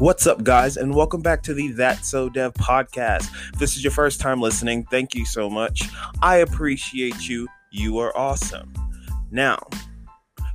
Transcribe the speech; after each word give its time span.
What's 0.00 0.26
up, 0.26 0.42
guys, 0.42 0.76
and 0.76 0.92
welcome 0.92 1.22
back 1.22 1.40
to 1.44 1.54
the 1.54 1.68
That 1.68 2.04
So 2.04 2.28
Dev 2.28 2.52
podcast. 2.54 3.32
If 3.52 3.60
this 3.60 3.76
is 3.76 3.84
your 3.84 3.92
first 3.92 4.18
time 4.18 4.40
listening, 4.40 4.84
thank 4.90 5.14
you 5.14 5.24
so 5.24 5.48
much. 5.48 5.84
I 6.20 6.38
appreciate 6.38 7.28
you. 7.28 7.46
You 7.70 7.98
are 7.98 8.14
awesome. 8.16 8.74
Now, 9.30 9.56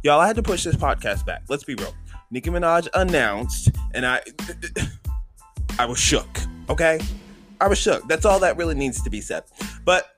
y'all, 0.03 0.19
I 0.19 0.27
had 0.27 0.35
to 0.35 0.43
push 0.43 0.65
this 0.65 0.75
podcast 0.75 1.25
back. 1.25 1.43
Let's 1.47 1.63
be 1.63 1.75
real. 1.75 1.95
Nicki 2.31 2.49
Minaj 2.49 2.89
announced, 2.93 3.69
and 3.93 4.05
I, 4.05 4.21
I 5.79 5.85
was 5.85 5.99
shook. 5.99 6.27
Okay, 6.69 6.99
I 7.61 7.69
was 7.69 7.77
shook. 7.77 8.05
That's 8.09 8.25
all 8.25 8.39
that 8.39 8.57
really 8.57 8.75
needs 8.75 9.01
to 9.03 9.09
be 9.09 9.21
said. 9.21 9.45
But 9.85 10.17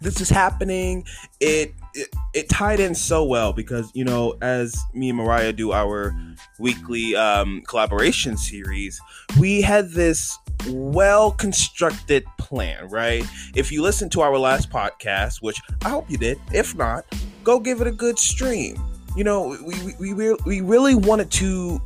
this 0.00 0.22
is 0.22 0.30
happening. 0.30 1.04
It, 1.38 1.74
it 1.94 2.14
it 2.32 2.48
tied 2.48 2.80
in 2.80 2.94
so 2.94 3.24
well 3.24 3.52
because 3.52 3.90
you 3.94 4.04
know, 4.04 4.36
as 4.42 4.76
me 4.92 5.10
and 5.10 5.18
Mariah 5.18 5.52
do 5.52 5.72
our 5.72 6.14
weekly 6.58 7.14
um, 7.16 7.62
collaboration 7.68 8.36
series, 8.36 9.00
we 9.38 9.62
had 9.62 9.90
this 9.90 10.36
well 10.68 11.30
constructed 11.32 12.24
plan, 12.38 12.88
right? 12.88 13.24
If 13.54 13.70
you 13.70 13.82
listen 13.82 14.10
to 14.10 14.20
our 14.20 14.36
last 14.38 14.70
podcast, 14.70 15.42
which 15.42 15.60
I 15.84 15.90
hope 15.90 16.10
you 16.10 16.18
did, 16.18 16.38
if 16.52 16.74
not, 16.74 17.04
go 17.42 17.60
give 17.60 17.80
it 17.80 17.86
a 17.86 17.92
good 17.92 18.18
stream. 18.18 18.76
You 19.16 19.24
know, 19.24 19.56
we 19.64 19.94
we 19.98 20.14
we, 20.14 20.34
we 20.44 20.60
really 20.60 20.94
wanted 20.94 21.30
to 21.32 21.80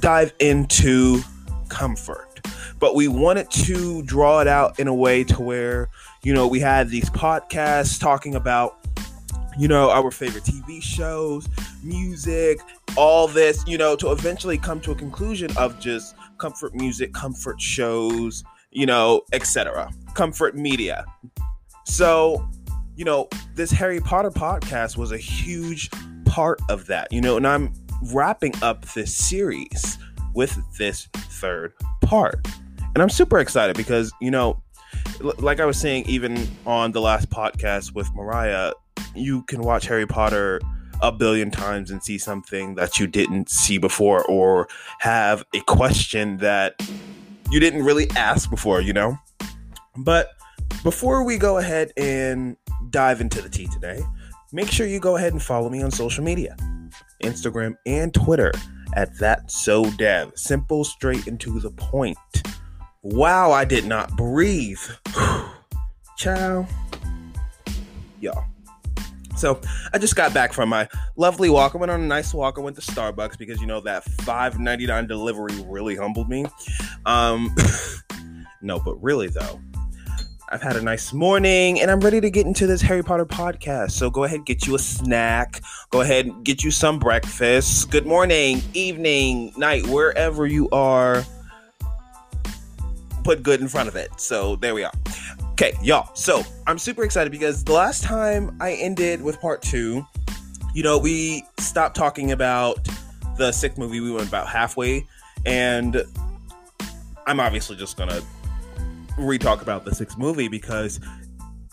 dive 0.00 0.32
into 0.40 1.20
comfort, 1.68 2.40
but 2.78 2.94
we 2.94 3.08
wanted 3.08 3.50
to 3.50 4.02
draw 4.02 4.40
it 4.40 4.48
out 4.48 4.78
in 4.80 4.88
a 4.88 4.94
way 4.94 5.24
to 5.24 5.42
where 5.42 5.90
you 6.22 6.32
know 6.32 6.46
we 6.46 6.60
had 6.60 6.88
these 6.88 7.10
podcasts 7.10 8.00
talking 8.00 8.34
about 8.34 8.83
you 9.58 9.68
know, 9.68 9.90
our 9.90 10.10
favorite 10.10 10.44
TV 10.44 10.82
shows, 10.82 11.48
music, 11.82 12.60
all 12.96 13.28
this, 13.28 13.64
you 13.66 13.78
know, 13.78 13.96
to 13.96 14.10
eventually 14.10 14.58
come 14.58 14.80
to 14.80 14.92
a 14.92 14.94
conclusion 14.94 15.50
of 15.56 15.78
just 15.78 16.14
comfort 16.38 16.74
music, 16.74 17.12
comfort 17.12 17.60
shows, 17.60 18.44
you 18.70 18.86
know, 18.86 19.22
etc. 19.32 19.90
Comfort 20.14 20.56
media. 20.56 21.04
So, 21.84 22.48
you 22.96 23.04
know, 23.04 23.28
this 23.54 23.70
Harry 23.70 24.00
Potter 24.00 24.30
podcast 24.30 24.96
was 24.96 25.12
a 25.12 25.18
huge 25.18 25.90
part 26.24 26.60
of 26.68 26.86
that, 26.86 27.12
you 27.12 27.20
know, 27.20 27.36
and 27.36 27.46
I'm 27.46 27.72
wrapping 28.12 28.54
up 28.62 28.84
this 28.92 29.14
series 29.14 29.98
with 30.34 30.56
this 30.78 31.08
third 31.14 31.72
part. 32.02 32.46
And 32.94 33.02
I'm 33.02 33.10
super 33.10 33.38
excited 33.38 33.76
because, 33.76 34.12
you 34.20 34.30
know, 34.30 34.62
like 35.20 35.60
I 35.60 35.64
was 35.64 35.78
saying, 35.78 36.04
even 36.06 36.48
on 36.66 36.92
the 36.92 37.00
last 37.00 37.30
podcast 37.30 37.94
with 37.94 38.12
Mariah, 38.14 38.72
you 39.14 39.42
can 39.42 39.62
watch 39.62 39.86
Harry 39.86 40.06
Potter 40.06 40.60
a 41.02 41.12
billion 41.12 41.50
times 41.50 41.90
and 41.90 42.02
see 42.02 42.18
something 42.18 42.74
that 42.76 42.98
you 42.98 43.06
didn't 43.06 43.50
see 43.50 43.78
before 43.78 44.24
or 44.24 44.68
have 45.00 45.44
a 45.54 45.60
question 45.60 46.38
that 46.38 46.80
you 47.50 47.60
didn't 47.60 47.84
really 47.84 48.08
ask 48.16 48.48
before, 48.48 48.80
you 48.80 48.92
know? 48.92 49.18
But 49.96 50.30
before 50.82 51.24
we 51.24 51.38
go 51.38 51.58
ahead 51.58 51.92
and 51.96 52.56
dive 52.90 53.20
into 53.20 53.42
the 53.42 53.48
tea 53.48 53.66
today, 53.66 54.00
make 54.52 54.70
sure 54.70 54.86
you 54.86 55.00
go 55.00 55.16
ahead 55.16 55.32
and 55.32 55.42
follow 55.42 55.68
me 55.68 55.82
on 55.82 55.90
social 55.90 56.24
media 56.24 56.56
Instagram 57.22 57.76
and 57.86 58.12
Twitter 58.12 58.52
at 58.94 59.16
that 59.18 59.50
so 59.50 59.90
dev. 59.92 60.32
Simple, 60.36 60.84
straight, 60.84 61.26
and 61.26 61.40
to 61.40 61.60
the 61.60 61.70
point. 61.70 62.18
Wow, 63.02 63.52
I 63.52 63.64
did 63.64 63.84
not 63.84 64.16
breathe. 64.16 64.80
Ciao. 66.16 66.66
Y'all. 68.20 68.44
So 69.36 69.60
I 69.92 69.98
just 69.98 70.16
got 70.16 70.32
back 70.32 70.52
from 70.52 70.68
my 70.68 70.88
lovely 71.16 71.50
walk. 71.50 71.74
I 71.74 71.78
went 71.78 71.90
on 71.90 72.00
a 72.00 72.06
nice 72.06 72.32
walk. 72.32 72.58
I 72.58 72.60
went 72.60 72.76
to 72.76 72.82
Starbucks 72.82 73.36
because 73.38 73.60
you 73.60 73.66
know 73.66 73.80
that 73.80 74.04
five 74.04 74.58
ninety 74.58 74.86
nine 74.86 75.06
delivery 75.06 75.54
really 75.66 75.96
humbled 75.96 76.28
me. 76.28 76.46
Um, 77.04 77.54
no, 78.62 78.78
but 78.78 78.94
really 79.02 79.28
though, 79.28 79.60
I've 80.50 80.62
had 80.62 80.76
a 80.76 80.82
nice 80.82 81.12
morning 81.12 81.80
and 81.80 81.90
I'm 81.90 82.00
ready 82.00 82.20
to 82.20 82.30
get 82.30 82.46
into 82.46 82.66
this 82.66 82.80
Harry 82.82 83.02
Potter 83.02 83.26
podcast. 83.26 83.92
So 83.92 84.08
go 84.08 84.24
ahead, 84.24 84.46
get 84.46 84.66
you 84.66 84.76
a 84.76 84.78
snack. 84.78 85.60
Go 85.90 86.02
ahead, 86.02 86.26
and 86.26 86.44
get 86.44 86.62
you 86.62 86.70
some 86.70 86.98
breakfast. 86.98 87.90
Good 87.90 88.06
morning, 88.06 88.62
evening, 88.72 89.52
night, 89.56 89.86
wherever 89.86 90.46
you 90.46 90.68
are. 90.70 91.24
Put 93.24 93.42
good 93.42 93.60
in 93.60 93.68
front 93.68 93.88
of 93.88 93.96
it. 93.96 94.20
So 94.20 94.56
there 94.56 94.74
we 94.74 94.84
are. 94.84 94.92
Okay, 95.54 95.78
y'all. 95.80 96.12
So 96.16 96.42
I'm 96.66 96.80
super 96.80 97.04
excited 97.04 97.30
because 97.30 97.62
the 97.62 97.74
last 97.74 98.02
time 98.02 98.56
I 98.60 98.72
ended 98.72 99.22
with 99.22 99.40
part 99.40 99.62
two, 99.62 100.04
you 100.74 100.82
know, 100.82 100.98
we 100.98 101.44
stopped 101.60 101.94
talking 101.94 102.32
about 102.32 102.88
the 103.36 103.52
sick 103.52 103.78
movie. 103.78 104.00
We 104.00 104.10
went 104.10 104.26
about 104.26 104.48
halfway, 104.48 105.06
and 105.46 106.02
I'm 107.28 107.38
obviously 107.38 107.76
just 107.76 107.96
gonna 107.96 108.20
re-talk 109.16 109.62
about 109.62 109.84
the 109.84 109.94
sixth 109.94 110.18
movie 110.18 110.48
because, 110.48 110.98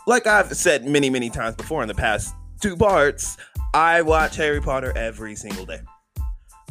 like 0.06 0.28
I've 0.28 0.56
said 0.56 0.86
many, 0.86 1.10
many 1.10 1.32
times 1.32 1.56
before 1.56 1.82
in 1.82 1.88
the 1.88 1.96
past 1.96 2.36
two 2.62 2.78
parts, 2.78 3.36
I 3.74 4.04
watch 4.04 4.36
Harry 4.36 4.62
Potter 4.62 4.96
every 4.96 5.34
single 5.34 5.66
day. 5.66 5.80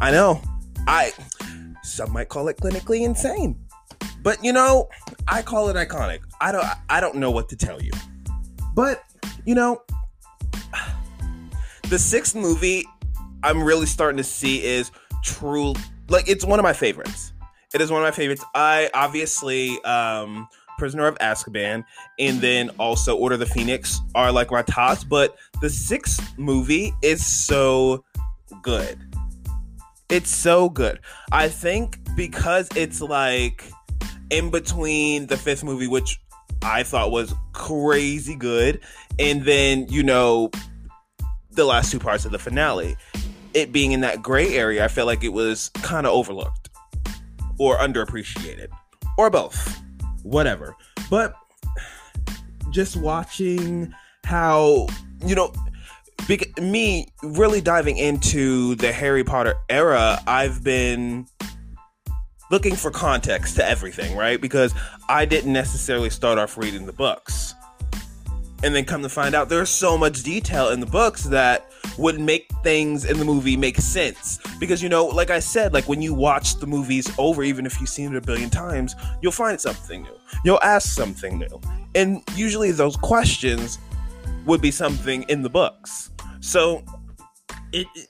I 0.01 0.13
know. 0.13 0.41
I 0.87 1.13
some 1.83 2.13
might 2.13 2.29
call 2.29 2.47
it 2.47 2.59
clinically 2.59 3.01
insane. 3.01 3.59
But 4.23 4.43
you 4.45 4.53
know, 4.53 4.89
I 5.29 5.43
call 5.43 5.69
it 5.69 5.77
iconic. 5.77 6.21
I 6.41 6.53
don't 6.53 6.67
I 6.89 7.01
don't 7.01 7.17
know 7.17 7.31
what 7.31 7.49
to 7.51 7.57
tell 7.57 7.81
you. 7.83 7.93
But, 8.75 9.05
you 9.45 9.55
know, 9.55 9.83
the 11.89 11.99
sixth 11.99 12.35
movie 12.35 12.85
I'm 13.43 13.63
really 13.63 13.87
starting 13.87 14.19
to 14.19 14.25
see 14.25 14.63
is 14.65 14.91
true 15.25 15.75
like 16.09 16.29
it's 16.29 16.45
one 16.45 16.59
of 16.59 16.63
my 16.63 16.73
favorites. 16.73 17.33
It 17.73 17.81
is 17.81 17.91
one 17.91 18.03
of 18.03 18.07
my 18.07 18.11
favorites. 18.11 18.45
I 18.55 18.91
obviously 18.95 19.83
um 19.85 20.49
Prisoner 20.79 21.07
of 21.07 21.19
Azkaban 21.19 21.85
and 22.19 22.41
then 22.41 22.71
also 22.79 23.17
Order 23.17 23.37
the 23.37 23.47
Phoenix 23.47 24.01
are 24.15 24.33
like 24.33 24.51
my 24.51 24.63
tops, 24.63 25.05
but 25.05 25.37
the 25.61 25.69
sixth 25.69 26.39
movie 26.39 26.95
is 27.03 27.25
so 27.25 28.03
good. 28.63 28.99
It's 30.09 30.31
so 30.31 30.69
good. 30.71 31.01
I 31.31 31.49
think 31.49 31.99
because 32.17 32.69
it's 32.75 33.01
like 33.01 33.71
in 34.31 34.51
between 34.51 35.27
the 35.27 35.37
fifth 35.37 35.65
movie, 35.65 35.87
which 35.87 36.21
I 36.63 36.83
thought 36.83 37.11
was 37.11 37.35
crazy 37.53 38.35
good, 38.35 38.81
and 39.19 39.45
then, 39.45 39.87
you 39.89 40.03
know, 40.03 40.51
the 41.51 41.65
last 41.65 41.91
two 41.91 41.99
parts 41.99 42.25
of 42.25 42.33
the 42.33 42.39
finale. 42.39 42.97
It 43.53 43.73
being 43.73 43.93
in 43.93 44.01
that 44.03 44.23
gray 44.23 44.57
area, 44.57 44.85
I 44.85 44.89
felt 44.89 45.07
like 45.07 45.25
it 45.25 45.33
was 45.33 45.71
kind 45.83 46.07
of 46.07 46.13
overlooked 46.13 46.71
or 47.59 47.77
underappreciated 47.79 48.69
or 49.19 49.29
both, 49.31 49.81
whatever. 50.23 50.77
But 51.11 51.35
just 52.71 52.97
watching 52.97 53.93
how, 54.25 54.87
you 55.27 55.35
know, 55.35 55.53
big, 56.29 56.57
me 56.61 57.09
really 57.23 57.61
diving 57.61 57.97
into 57.97 58.77
the 58.77 58.93
Harry 58.93 59.25
Potter 59.25 59.55
era, 59.69 60.21
I've 60.29 60.63
been 60.63 61.27
looking 62.51 62.75
for 62.75 62.91
context 62.91 63.57
to 63.57 63.67
everything, 63.67 64.17
right? 64.17 64.41
Because 64.41 64.75
I 65.09 65.25
didn't 65.25 65.53
necessarily 65.53 66.11
start 66.11 66.39
off 66.39 66.57
reading 66.59 66.87
the 66.87 66.93
books. 66.93 67.55
And 68.63 68.75
then 68.75 68.85
come 68.85 69.03
to 69.03 69.09
find 69.09 69.35
out 69.35 69.49
there's 69.49 69.71
so 69.71 69.97
much 69.97 70.23
detail 70.23 70.69
in 70.69 70.81
the 70.81 70.87
books 70.87 71.25
that 71.25 71.73
would 71.97 72.21
make 72.21 72.47
things 72.63 73.07
in 73.07 73.19
the 73.19 73.25
movie 73.25 73.57
make 73.57 73.79
sense. 73.79 74.39
Because, 74.59 74.83
you 74.83 74.91
know, 74.91 75.07
like 75.07 75.31
I 75.31 75.39
said, 75.39 75.73
like 75.73 75.89
when 75.89 76.03
you 76.03 76.13
watch 76.13 76.57
the 76.57 76.67
movies 76.67 77.11
over, 77.17 77.43
even 77.43 77.65
if 77.65 77.81
you've 77.81 77.89
seen 77.89 78.15
it 78.15 78.17
a 78.17 78.21
billion 78.21 78.51
times, 78.51 78.95
you'll 79.23 79.33
find 79.33 79.59
something 79.59 80.03
new. 80.03 80.17
You'll 80.45 80.61
ask 80.63 80.89
something 80.89 81.39
new. 81.39 81.61
And 81.95 82.23
usually 82.35 82.71
those 82.71 82.97
questions 82.97 83.79
would 84.45 84.61
be 84.61 84.71
something 84.71 85.23
in 85.29 85.43
the 85.43 85.51
books. 85.51 86.11
So 86.41 86.85
it, 87.73 87.87
it 87.95 88.09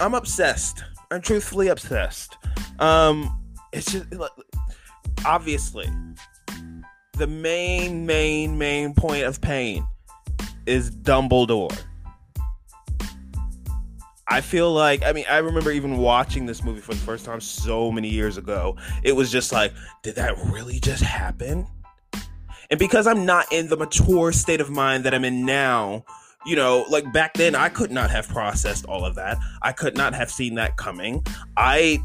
I'm 0.00 0.14
obsessed. 0.14 0.84
I'm 1.10 1.20
truthfully 1.20 1.68
obsessed. 1.68 2.36
Um, 2.78 3.45
it's 3.76 3.92
just 3.92 4.06
obviously 5.24 5.86
the 7.18 7.26
main, 7.26 8.06
main, 8.06 8.56
main 8.56 8.94
point 8.94 9.24
of 9.24 9.40
pain 9.40 9.86
is 10.66 10.90
Dumbledore. 10.90 11.76
I 14.28 14.40
feel 14.40 14.72
like 14.72 15.04
I 15.04 15.12
mean 15.12 15.24
I 15.28 15.38
remember 15.38 15.70
even 15.70 15.98
watching 15.98 16.46
this 16.46 16.64
movie 16.64 16.80
for 16.80 16.94
the 16.94 17.00
first 17.00 17.24
time 17.24 17.40
so 17.40 17.92
many 17.92 18.08
years 18.08 18.38
ago. 18.38 18.76
It 19.04 19.14
was 19.14 19.30
just 19.30 19.52
like, 19.52 19.72
did 20.02 20.16
that 20.16 20.36
really 20.46 20.80
just 20.80 21.02
happen? 21.02 21.66
And 22.70 22.80
because 22.80 23.06
I'm 23.06 23.24
not 23.24 23.52
in 23.52 23.68
the 23.68 23.76
mature 23.76 24.32
state 24.32 24.60
of 24.60 24.70
mind 24.70 25.04
that 25.04 25.14
I'm 25.14 25.24
in 25.24 25.46
now, 25.46 26.04
you 26.44 26.56
know, 26.56 26.84
like 26.88 27.12
back 27.12 27.34
then 27.34 27.54
I 27.54 27.68
could 27.68 27.92
not 27.92 28.10
have 28.10 28.28
processed 28.28 28.86
all 28.86 29.04
of 29.04 29.14
that. 29.14 29.38
I 29.62 29.72
could 29.72 29.96
not 29.96 30.14
have 30.14 30.30
seen 30.30 30.56
that 30.56 30.76
coming. 30.76 31.24
I 31.56 32.00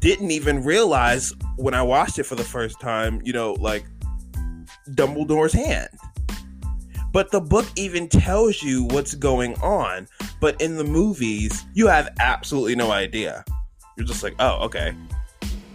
didn't 0.00 0.30
even 0.30 0.62
realize 0.62 1.32
when 1.56 1.74
I 1.74 1.82
watched 1.82 2.18
it 2.18 2.24
for 2.24 2.34
the 2.34 2.44
first 2.44 2.80
time, 2.80 3.20
you 3.24 3.32
know, 3.32 3.54
like 3.54 3.84
Dumbledore's 4.90 5.52
hand. 5.52 5.88
But 7.12 7.30
the 7.30 7.40
book 7.40 7.66
even 7.76 8.08
tells 8.08 8.62
you 8.62 8.84
what's 8.84 9.14
going 9.14 9.54
on. 9.62 10.06
But 10.40 10.60
in 10.60 10.76
the 10.76 10.84
movies, 10.84 11.64
you 11.74 11.86
have 11.86 12.14
absolutely 12.20 12.74
no 12.74 12.90
idea. 12.90 13.44
You're 13.96 14.06
just 14.06 14.22
like, 14.22 14.34
oh, 14.38 14.64
okay. 14.66 14.94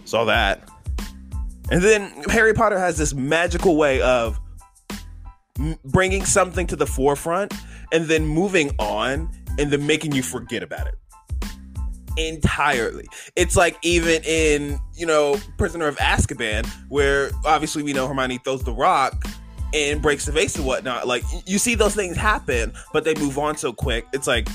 Saw 0.04 0.24
that. 0.26 0.68
And 1.70 1.82
then 1.82 2.12
Harry 2.28 2.54
Potter 2.54 2.78
has 2.78 2.96
this 2.96 3.14
magical 3.14 3.76
way 3.76 4.00
of 4.02 4.38
bringing 5.84 6.24
something 6.24 6.66
to 6.68 6.76
the 6.76 6.86
forefront 6.86 7.54
and 7.92 8.06
then 8.06 8.26
moving 8.26 8.70
on 8.78 9.30
and 9.58 9.70
then 9.70 9.86
making 9.86 10.12
you 10.12 10.22
forget 10.22 10.62
about 10.62 10.86
it 10.86 10.94
entirely. 12.16 13.06
It's 13.36 13.56
like 13.56 13.76
even 13.82 14.22
in, 14.24 14.78
you 14.94 15.06
know, 15.06 15.36
Prisoner 15.58 15.88
of 15.88 15.96
Azkaban, 15.96 16.66
where 16.88 17.30
obviously 17.44 17.82
we 17.82 17.92
know 17.92 18.06
Hermione 18.06 18.38
throws 18.38 18.62
the 18.62 18.72
rock 18.72 19.24
and 19.74 20.02
breaks 20.02 20.26
the 20.26 20.32
vase 20.32 20.56
and 20.56 20.66
whatnot. 20.66 21.06
Like 21.06 21.22
you 21.46 21.58
see 21.58 21.74
those 21.74 21.94
things 21.94 22.16
happen, 22.16 22.72
but 22.92 23.04
they 23.04 23.14
move 23.14 23.38
on 23.38 23.56
so 23.56 23.72
quick. 23.72 24.06
It's 24.12 24.26
like, 24.26 24.48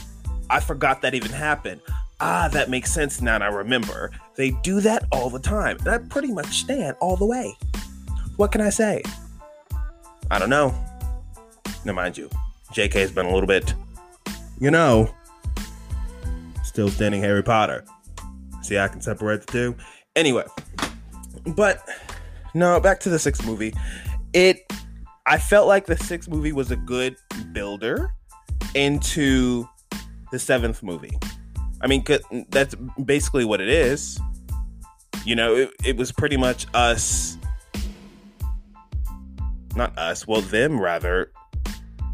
I 0.50 0.60
forgot 0.60 1.02
that 1.02 1.14
even 1.14 1.32
happened. 1.32 1.82
Ah, 2.20 2.50
that 2.52 2.70
makes 2.70 2.92
sense 2.92 3.22
now. 3.22 3.38
I 3.38 3.48
remember. 3.48 4.12
They 4.36 4.52
do 4.64 4.82
that 4.82 5.06
all 5.12 5.30
the 5.30 5.40
time. 5.40 5.78
And 5.80 5.90
I 5.90 5.98
pretty 5.98 6.32
much 6.32 6.62
stand 6.62 6.96
all 7.00 7.16
the 7.16 7.26
way. 7.26 7.56
What 8.38 8.52
can 8.52 8.62
I 8.62 8.70
say? 8.70 9.04
I 10.32 10.40
don't 10.40 10.50
know. 10.50 10.74
Now, 11.86 11.94
mind 11.94 12.18
you, 12.18 12.30
JK 12.74 12.94
has 12.94 13.12
been 13.12 13.26
a 13.26 13.34
little 13.34 13.48
bit, 13.48 13.74
you 14.60 14.72
know, 14.72 15.14
still 16.78 16.90
standing 16.90 17.20
Harry 17.20 17.42
Potter. 17.42 17.84
See, 18.62 18.78
I 18.78 18.88
can 18.88 19.02
separate 19.02 19.48
the 19.48 19.52
two. 19.52 19.76
Anyway, 20.16 20.44
but 21.56 21.84
no, 22.54 22.80
back 22.80 23.00
to 23.00 23.10
the 23.10 23.18
sixth 23.18 23.44
movie. 23.48 23.74
It, 24.34 24.72
I 25.26 25.40
felt 25.40 25.68
like 25.68 25.88
the 25.88 25.98
sixth 25.98 26.30
movie 26.30 26.52
was 26.52 26.70
a 26.70 26.76
good 26.76 27.16
builder 27.52 28.14
into 28.76 29.68
the 30.32 30.38
seventh 30.38 30.84
movie. 30.84 31.18
I 31.82 31.88
mean, 31.88 32.06
that's 32.50 32.76
basically 33.04 33.44
what 33.44 33.60
it 33.60 33.70
is. 33.70 34.20
You 35.26 35.36
know, 35.36 35.56
it, 35.56 35.72
it 35.84 35.98
was 35.98 36.12
pretty 36.12 36.38
much 36.38 36.68
us, 36.76 37.40
not 39.76 39.98
us, 39.98 40.28
well, 40.28 40.42
them 40.42 40.80
rather, 40.80 41.32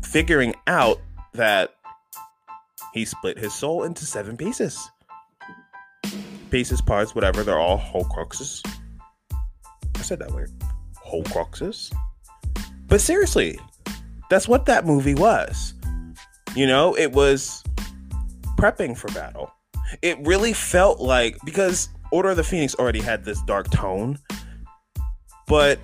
figuring 0.06 0.56
out 0.68 1.02
that 1.34 1.76
he 2.94 3.06
split 3.06 3.38
his 3.38 3.54
soul 3.54 3.84
into 3.84 4.06
seven 4.06 4.38
pieces. 4.38 4.90
Pieces, 6.50 6.82
parts, 6.82 7.16
whatever, 7.16 7.44
they're 7.44 7.60
all 7.60 7.80
Horcruxes. 7.80 8.62
I 9.96 10.02
said 10.02 10.20
that 10.20 10.34
weird. 10.34 10.52
Horcruxes. 11.06 11.94
But 12.88 13.02
seriously, 13.02 13.60
that's 14.30 14.48
what 14.48 14.66
that 14.66 14.86
movie 14.86 15.16
was. 15.16 15.74
You 16.56 16.68
know, 16.68 16.96
it 16.96 17.12
was 17.12 17.64
prepping 18.58 18.98
for 18.98 19.08
battle. 19.14 19.52
It 20.02 20.18
really 20.26 20.54
felt 20.54 21.00
like 21.00 21.38
because 21.46 21.90
Order 22.12 22.32
of 22.32 22.38
the 22.38 22.44
Phoenix 22.44 22.76
already 22.76 23.02
had 23.02 23.26
this 23.26 23.42
dark 23.44 23.70
tone, 23.72 24.20
but 25.48 25.80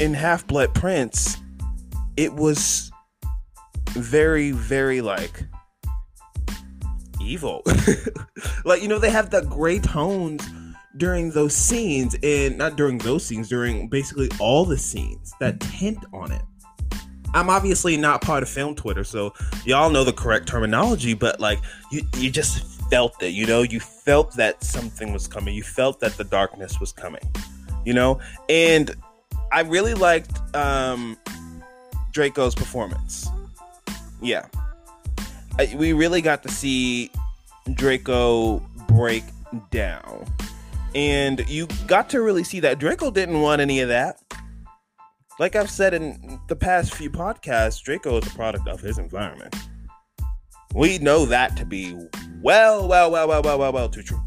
in 0.00 0.14
Half 0.14 0.46
Blood 0.46 0.74
Prince, 0.74 1.38
it 2.16 2.32
was 2.32 2.92
very, 3.90 4.52
very 4.52 5.00
like 5.00 5.44
evil. 7.20 7.62
like, 8.64 8.82
you 8.82 8.88
know, 8.88 8.98
they 8.98 9.10
have 9.10 9.30
the 9.30 9.42
gray 9.42 9.78
tones 9.78 10.42
during 10.96 11.30
those 11.30 11.54
scenes, 11.54 12.16
and 12.22 12.58
not 12.58 12.76
during 12.76 12.98
those 12.98 13.24
scenes, 13.24 13.48
during 13.48 13.88
basically 13.88 14.28
all 14.40 14.64
the 14.64 14.78
scenes 14.78 15.32
that 15.40 15.60
tint 15.60 16.04
on 16.12 16.32
it. 16.32 16.42
I'm 17.34 17.50
obviously 17.50 17.96
not 17.96 18.22
part 18.22 18.42
of 18.42 18.48
film 18.48 18.74
Twitter, 18.74 19.04
so 19.04 19.34
y'all 19.64 19.90
know 19.90 20.02
the 20.02 20.12
correct 20.12 20.48
terminology, 20.48 21.14
but 21.14 21.38
like 21.40 21.60
you 21.92 22.02
you 22.16 22.30
just 22.30 22.64
felt 22.90 23.22
it, 23.22 23.28
you 23.28 23.46
know, 23.46 23.62
you 23.62 23.80
felt 23.80 24.34
that 24.36 24.62
something 24.62 25.12
was 25.12 25.26
coming. 25.26 25.54
You 25.54 25.62
felt 25.62 26.00
that 26.00 26.16
the 26.16 26.24
darkness 26.24 26.80
was 26.80 26.92
coming. 26.92 27.22
You 27.84 27.94
know? 27.94 28.20
And 28.48 28.94
I 29.52 29.60
really 29.60 29.94
liked 29.94 30.38
um 30.54 31.16
Draco's 32.12 32.54
performance. 32.54 33.28
Yeah. 34.20 34.46
We 35.76 35.92
really 35.92 36.20
got 36.20 36.42
to 36.44 36.50
see 36.50 37.10
Draco 37.74 38.58
break 38.86 39.24
down. 39.70 40.24
And 40.94 41.46
you 41.48 41.66
got 41.86 42.08
to 42.10 42.22
really 42.22 42.44
see 42.44 42.60
that 42.60 42.78
Draco 42.78 43.10
didn't 43.10 43.40
want 43.40 43.60
any 43.60 43.80
of 43.80 43.88
that. 43.88 44.20
Like 45.38 45.54
I've 45.54 45.70
said 45.70 45.94
in 45.94 46.40
the 46.48 46.56
past 46.56 46.94
few 46.94 47.10
podcasts, 47.10 47.82
Draco 47.82 48.18
is 48.18 48.26
a 48.26 48.30
product 48.30 48.66
of 48.66 48.80
his 48.80 48.98
environment. 48.98 49.54
We 50.74 50.98
know 50.98 51.26
that 51.26 51.56
to 51.56 51.64
be 51.64 51.96
well, 52.42 52.88
well, 52.88 53.10
well, 53.10 53.28
well, 53.28 53.42
well, 53.42 53.58
well, 53.58 53.72
well, 53.72 53.88
too 53.88 54.02
true. 54.02 54.20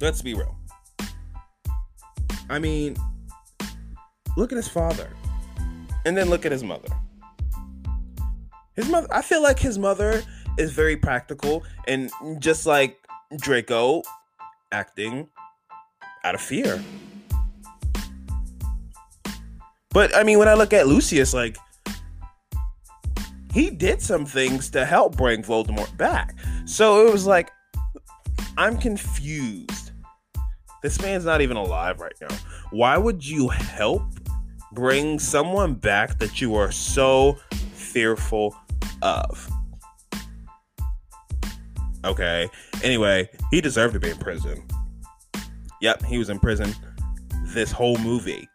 Let's 0.00 0.22
be 0.22 0.34
real. 0.34 0.56
I 2.50 2.58
mean, 2.58 2.96
look 4.36 4.52
at 4.52 4.56
his 4.56 4.68
father, 4.68 5.10
and 6.04 6.16
then 6.16 6.28
look 6.28 6.44
at 6.44 6.52
his 6.52 6.62
mother. 6.62 6.88
His 8.74 8.88
mother, 8.88 9.06
I 9.10 9.22
feel 9.22 9.42
like 9.42 9.58
his 9.58 9.78
mother 9.78 10.22
is 10.58 10.72
very 10.72 10.96
practical 10.96 11.64
and 11.86 12.10
just 12.38 12.66
like 12.66 12.96
Draco 13.38 14.02
acting 14.70 15.28
out 16.24 16.34
of 16.34 16.40
fear. 16.40 16.82
But 19.90 20.16
I 20.16 20.22
mean, 20.22 20.38
when 20.38 20.48
I 20.48 20.54
look 20.54 20.72
at 20.72 20.86
Lucius, 20.86 21.34
like 21.34 21.56
he 23.52 23.68
did 23.70 24.00
some 24.00 24.24
things 24.24 24.70
to 24.70 24.86
help 24.86 25.16
bring 25.16 25.42
Voldemort 25.42 25.94
back. 25.98 26.34
So 26.64 27.06
it 27.06 27.12
was 27.12 27.26
like, 27.26 27.50
I'm 28.56 28.78
confused. 28.78 29.90
This 30.82 31.00
man's 31.00 31.26
not 31.26 31.42
even 31.42 31.58
alive 31.58 32.00
right 32.00 32.14
now. 32.20 32.34
Why 32.70 32.96
would 32.96 33.26
you 33.26 33.48
help 33.48 34.02
bring 34.72 35.18
someone 35.18 35.74
back 35.74 36.18
that 36.18 36.40
you 36.40 36.54
are 36.54 36.72
so 36.72 37.38
fearful 37.74 38.56
of? 39.02 39.50
Okay. 42.04 42.48
Anyway, 42.82 43.28
he 43.50 43.60
deserved 43.60 43.94
to 43.94 44.00
be 44.00 44.10
in 44.10 44.16
prison. 44.18 44.62
Yep, 45.80 46.04
he 46.04 46.18
was 46.18 46.30
in 46.30 46.38
prison 46.38 46.74
this 47.46 47.70
whole 47.70 47.98
movie. 47.98 48.48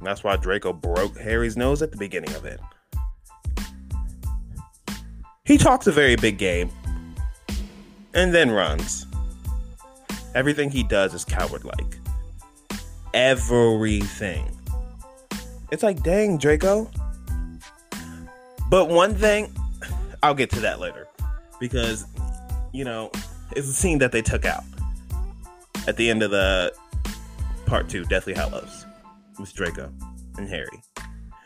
that's 0.00 0.24
why 0.24 0.36
Draco 0.36 0.72
broke 0.72 1.16
Harry's 1.18 1.56
nose 1.56 1.80
at 1.80 1.92
the 1.92 1.96
beginning 1.96 2.34
of 2.34 2.44
it. 2.44 2.60
He 5.44 5.58
talks 5.58 5.86
a 5.86 5.92
very 5.92 6.16
big 6.16 6.38
game 6.38 6.70
and 8.14 8.34
then 8.34 8.50
runs. 8.50 9.06
Everything 10.34 10.70
he 10.70 10.82
does 10.82 11.14
is 11.14 11.24
coward 11.24 11.64
like. 11.64 11.98
Everything. 13.14 14.50
It's 15.70 15.82
like, 15.82 16.02
dang, 16.02 16.38
Draco. 16.38 16.90
But 18.72 18.88
one 18.88 19.14
thing 19.14 19.54
I'll 20.22 20.32
get 20.32 20.48
to 20.52 20.60
that 20.60 20.80
later 20.80 21.06
because 21.60 22.06
you 22.72 22.84
know 22.84 23.10
it's 23.54 23.68
a 23.68 23.72
scene 23.74 23.98
that 23.98 24.12
they 24.12 24.22
took 24.22 24.46
out 24.46 24.64
at 25.86 25.98
the 25.98 26.08
end 26.08 26.22
of 26.22 26.30
the 26.30 26.72
part 27.66 27.90
two, 27.90 28.06
Deathly 28.06 28.32
Hallows, 28.32 28.86
with 29.38 29.52
Draco 29.52 29.92
and 30.38 30.48
Harry, 30.48 30.82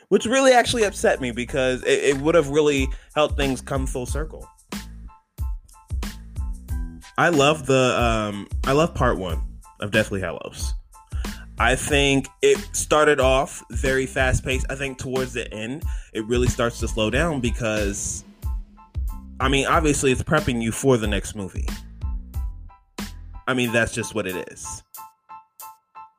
which 0.07 0.25
really 0.25 0.53
actually 0.53 0.85
upset 0.85 1.21
me 1.21 1.33
because 1.33 1.83
it, 1.83 2.17
it 2.17 2.19
would 2.19 2.37
have 2.37 2.51
really 2.51 2.87
helped 3.17 3.37
things 3.37 3.61
come 3.61 3.89
full 3.89 4.07
circle. 4.07 4.49
I 7.19 7.31
love 7.31 7.67
the 7.67 8.01
um, 8.01 8.47
I 8.63 8.71
love 8.71 8.95
part 8.95 9.19
one 9.19 9.43
of 9.81 9.91
Deathly 9.91 10.21
Hallows. 10.21 10.75
I 11.59 11.75
think 11.75 12.29
it 12.43 12.59
started 12.73 13.19
off 13.19 13.65
very 13.71 14.07
fast 14.07 14.45
paced. 14.45 14.67
I 14.71 14.75
think 14.75 14.99
towards 14.99 15.33
the 15.33 15.53
end, 15.53 15.85
it 16.13 16.25
really 16.27 16.49
starts 16.49 16.81
to 16.81 16.89
slow 16.89 17.09
down 17.11 17.41
because 17.41 18.25
I 19.39 19.49
mean, 19.49 19.67
obviously, 19.67 20.13
it's 20.13 20.23
prepping 20.23 20.63
you 20.63 20.73
for 20.73 20.97
the 20.97 21.07
next 21.07 21.35
movie. 21.35 21.69
I 23.47 23.55
mean, 23.55 23.71
that's 23.73 23.93
just 23.93 24.15
what 24.15 24.27
it 24.27 24.49
is. 24.51 24.83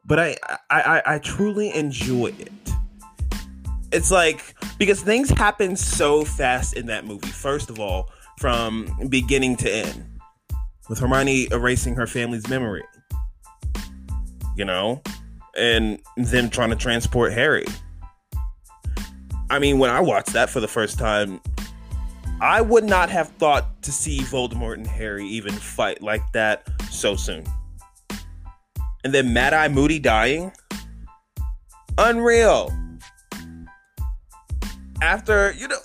But 0.06 0.20
I, 0.20 0.36
I, 0.70 0.82
I, 0.82 1.02
I 1.16 1.20
truly 1.20 1.74
enjoy 1.74 2.34
it. 2.40 2.52
It's 3.92 4.12
like 4.12 4.56
because 4.78 5.02
things 5.02 5.30
happen 5.30 5.76
so 5.76 6.24
fast 6.24 6.76
in 6.76 6.86
that 6.88 7.06
movie. 7.06 7.28
First 7.28 7.70
of 7.70 7.80
all, 7.80 8.12
from 8.38 8.92
beginning 9.10 9.56
to 9.58 9.72
end, 9.72 10.20
with 10.90 11.00
Hermione 11.00 11.48
erasing 11.52 11.96
her 11.96 12.08
family's 12.08 12.48
memory, 12.48 12.84
you 14.56 14.66
know, 14.66 15.02
and 15.58 16.00
them 16.16 16.50
trying 16.50 16.70
to 16.70 16.76
transport 16.76 17.34
Harry. 17.34 17.66
I 19.50 19.60
mean, 19.60 19.80
when 19.80 19.90
I 19.90 20.02
watched 20.02 20.34
that 20.34 20.50
for 20.50 20.60
the 20.60 20.68
first 20.68 21.00
time, 21.00 21.40
I 22.42 22.62
would 22.62 22.84
not 22.84 23.10
have 23.10 23.30
thought 23.30 23.82
to 23.84 23.92
see 23.92 24.20
Voldemort 24.20 24.76
and 24.76 24.86
Harry 24.86 25.26
even 25.26 25.54
fight 25.54 26.02
like 26.02 26.22
that 26.34 26.68
so 26.92 27.16
soon. 27.16 27.46
And 29.04 29.14
then 29.14 29.34
Mad 29.34 29.54
Eye 29.54 29.70
Moody 29.70 30.00
dying? 30.00 30.52
Unreal. 31.98 32.72
After, 35.02 35.54
you 35.54 35.68
know, 35.68 35.78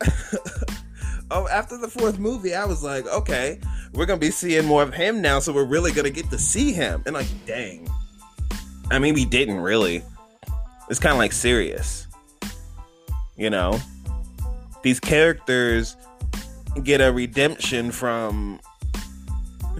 oh, 1.30 1.48
after 1.48 1.78
the 1.78 1.88
fourth 1.88 2.18
movie, 2.18 2.54
I 2.54 2.64
was 2.64 2.82
like, 2.82 3.06
okay. 3.06 3.58
we're 3.92 4.06
gonna 4.06 4.18
be 4.18 4.30
seeing 4.30 4.66
more 4.66 4.82
of 4.82 4.94
him 4.94 5.20
now, 5.20 5.38
so 5.38 5.52
we're 5.52 5.64
really 5.64 5.92
gonna 5.92 6.10
get 6.10 6.30
to 6.30 6.38
see 6.38 6.72
him. 6.72 7.02
And 7.06 7.14
like, 7.14 7.26
dang. 7.46 7.88
I 8.92 8.98
mean, 8.98 9.14
we 9.14 9.24
didn't 9.24 9.60
really. 9.60 10.02
It's 10.90 11.00
kind 11.00 11.12
of 11.12 11.18
like 11.18 11.32
serious. 11.32 12.06
You 13.36 13.48
know, 13.48 13.80
these 14.82 15.00
characters 15.00 15.96
get 16.82 17.00
a 17.00 17.10
redemption 17.10 17.90
from 17.90 18.60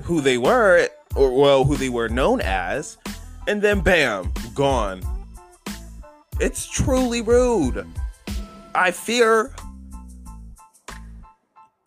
who 0.03 0.21
they 0.21 0.39
were, 0.39 0.89
or 1.15 1.39
well, 1.39 1.65
who 1.65 1.77
they 1.77 1.91
were 1.91 2.09
known 2.09 2.41
as, 2.41 2.97
and 3.47 3.61
then 3.61 3.81
bam, 3.81 4.33
gone. 4.55 5.03
It's 6.41 6.67
truly 6.69 7.21
rude. 7.21 7.87
I 8.75 8.91
fear. 8.91 9.55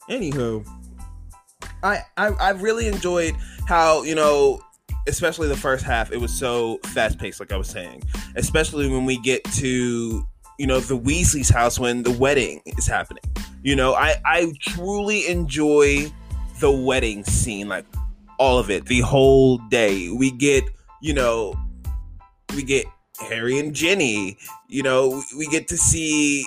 Anywho, 0.10 0.64
I, 1.82 2.02
I 2.16 2.28
I 2.28 2.50
really 2.52 2.88
enjoyed 2.88 3.36
how 3.68 4.04
you 4.04 4.14
know, 4.14 4.62
especially 5.08 5.48
the 5.48 5.58
first 5.58 5.84
half, 5.84 6.12
it 6.12 6.18
was 6.18 6.34
so 6.34 6.80
fast 6.86 7.18
paced, 7.18 7.40
like 7.40 7.52
I 7.52 7.58
was 7.58 7.70
saying. 7.70 8.04
Especially 8.36 8.90
when 8.90 9.06
we 9.06 9.18
get 9.20 9.44
to 9.56 10.28
you 10.58 10.68
know 10.68 10.80
the 10.80 10.98
Weasley's 10.98 11.50
house 11.50 11.80
when 11.80 12.04
the 12.04 12.12
wedding 12.12 12.62
is 12.66 12.88
happening. 12.88 13.24
You 13.64 13.76
know, 13.76 13.94
I 13.94 14.16
I 14.26 14.54
truly 14.60 15.28
enjoy 15.28 16.12
the 16.60 16.72
wedding 16.72 17.24
scene, 17.24 17.68
like 17.68 17.86
all 18.40 18.60
of 18.60 18.70
it, 18.70 18.86
the 18.86 19.02
whole 19.02 19.58
day. 19.70 20.10
We 20.10 20.32
get 20.32 20.64
you 21.02 21.14
know, 21.14 21.56
we 22.56 22.64
get 22.64 22.86
Harry 23.30 23.60
and 23.60 23.74
Ginny. 23.74 24.38
You 24.68 24.84
know, 24.84 25.22
we 25.38 25.48
get 25.48 25.68
to 25.70 25.78
see 25.78 26.46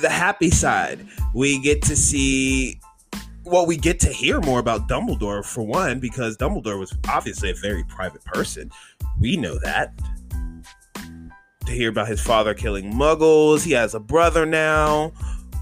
the 0.00 0.10
happy 0.10 0.50
side. 0.50 1.06
We 1.34 1.58
get 1.60 1.82
to 1.82 1.96
see 1.96 2.80
well, 3.46 3.64
we 3.64 3.76
get 3.76 4.00
to 4.00 4.08
hear 4.08 4.40
more 4.40 4.58
about 4.58 4.88
Dumbledore 4.88 5.44
for 5.44 5.62
one, 5.62 6.00
because 6.00 6.36
Dumbledore 6.36 6.78
was 6.78 6.92
obviously 7.08 7.50
a 7.50 7.54
very 7.54 7.84
private 7.84 8.24
person. 8.24 8.70
We 9.20 9.36
know 9.36 9.58
that. 9.60 9.92
To 11.66 11.72
hear 11.72 11.88
about 11.88 12.08
his 12.08 12.20
father 12.20 12.54
killing 12.54 12.92
muggles, 12.92 13.64
he 13.64 13.72
has 13.72 13.94
a 13.94 14.00
brother 14.00 14.44
now. 14.44 15.12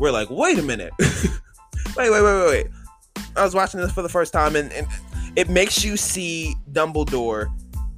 We're 0.00 0.10
like, 0.10 0.28
wait 0.30 0.58
a 0.58 0.62
minute. 0.62 0.92
wait, 0.98 2.10
wait, 2.10 2.10
wait, 2.10 2.22
wait, 2.22 2.46
wait. 2.46 2.66
I 3.36 3.44
was 3.44 3.54
watching 3.54 3.80
this 3.80 3.92
for 3.92 4.02
the 4.02 4.08
first 4.08 4.32
time, 4.32 4.56
and, 4.56 4.72
and 4.72 4.86
it 5.36 5.48
makes 5.48 5.84
you 5.84 5.96
see 5.96 6.54
Dumbledore 6.72 7.46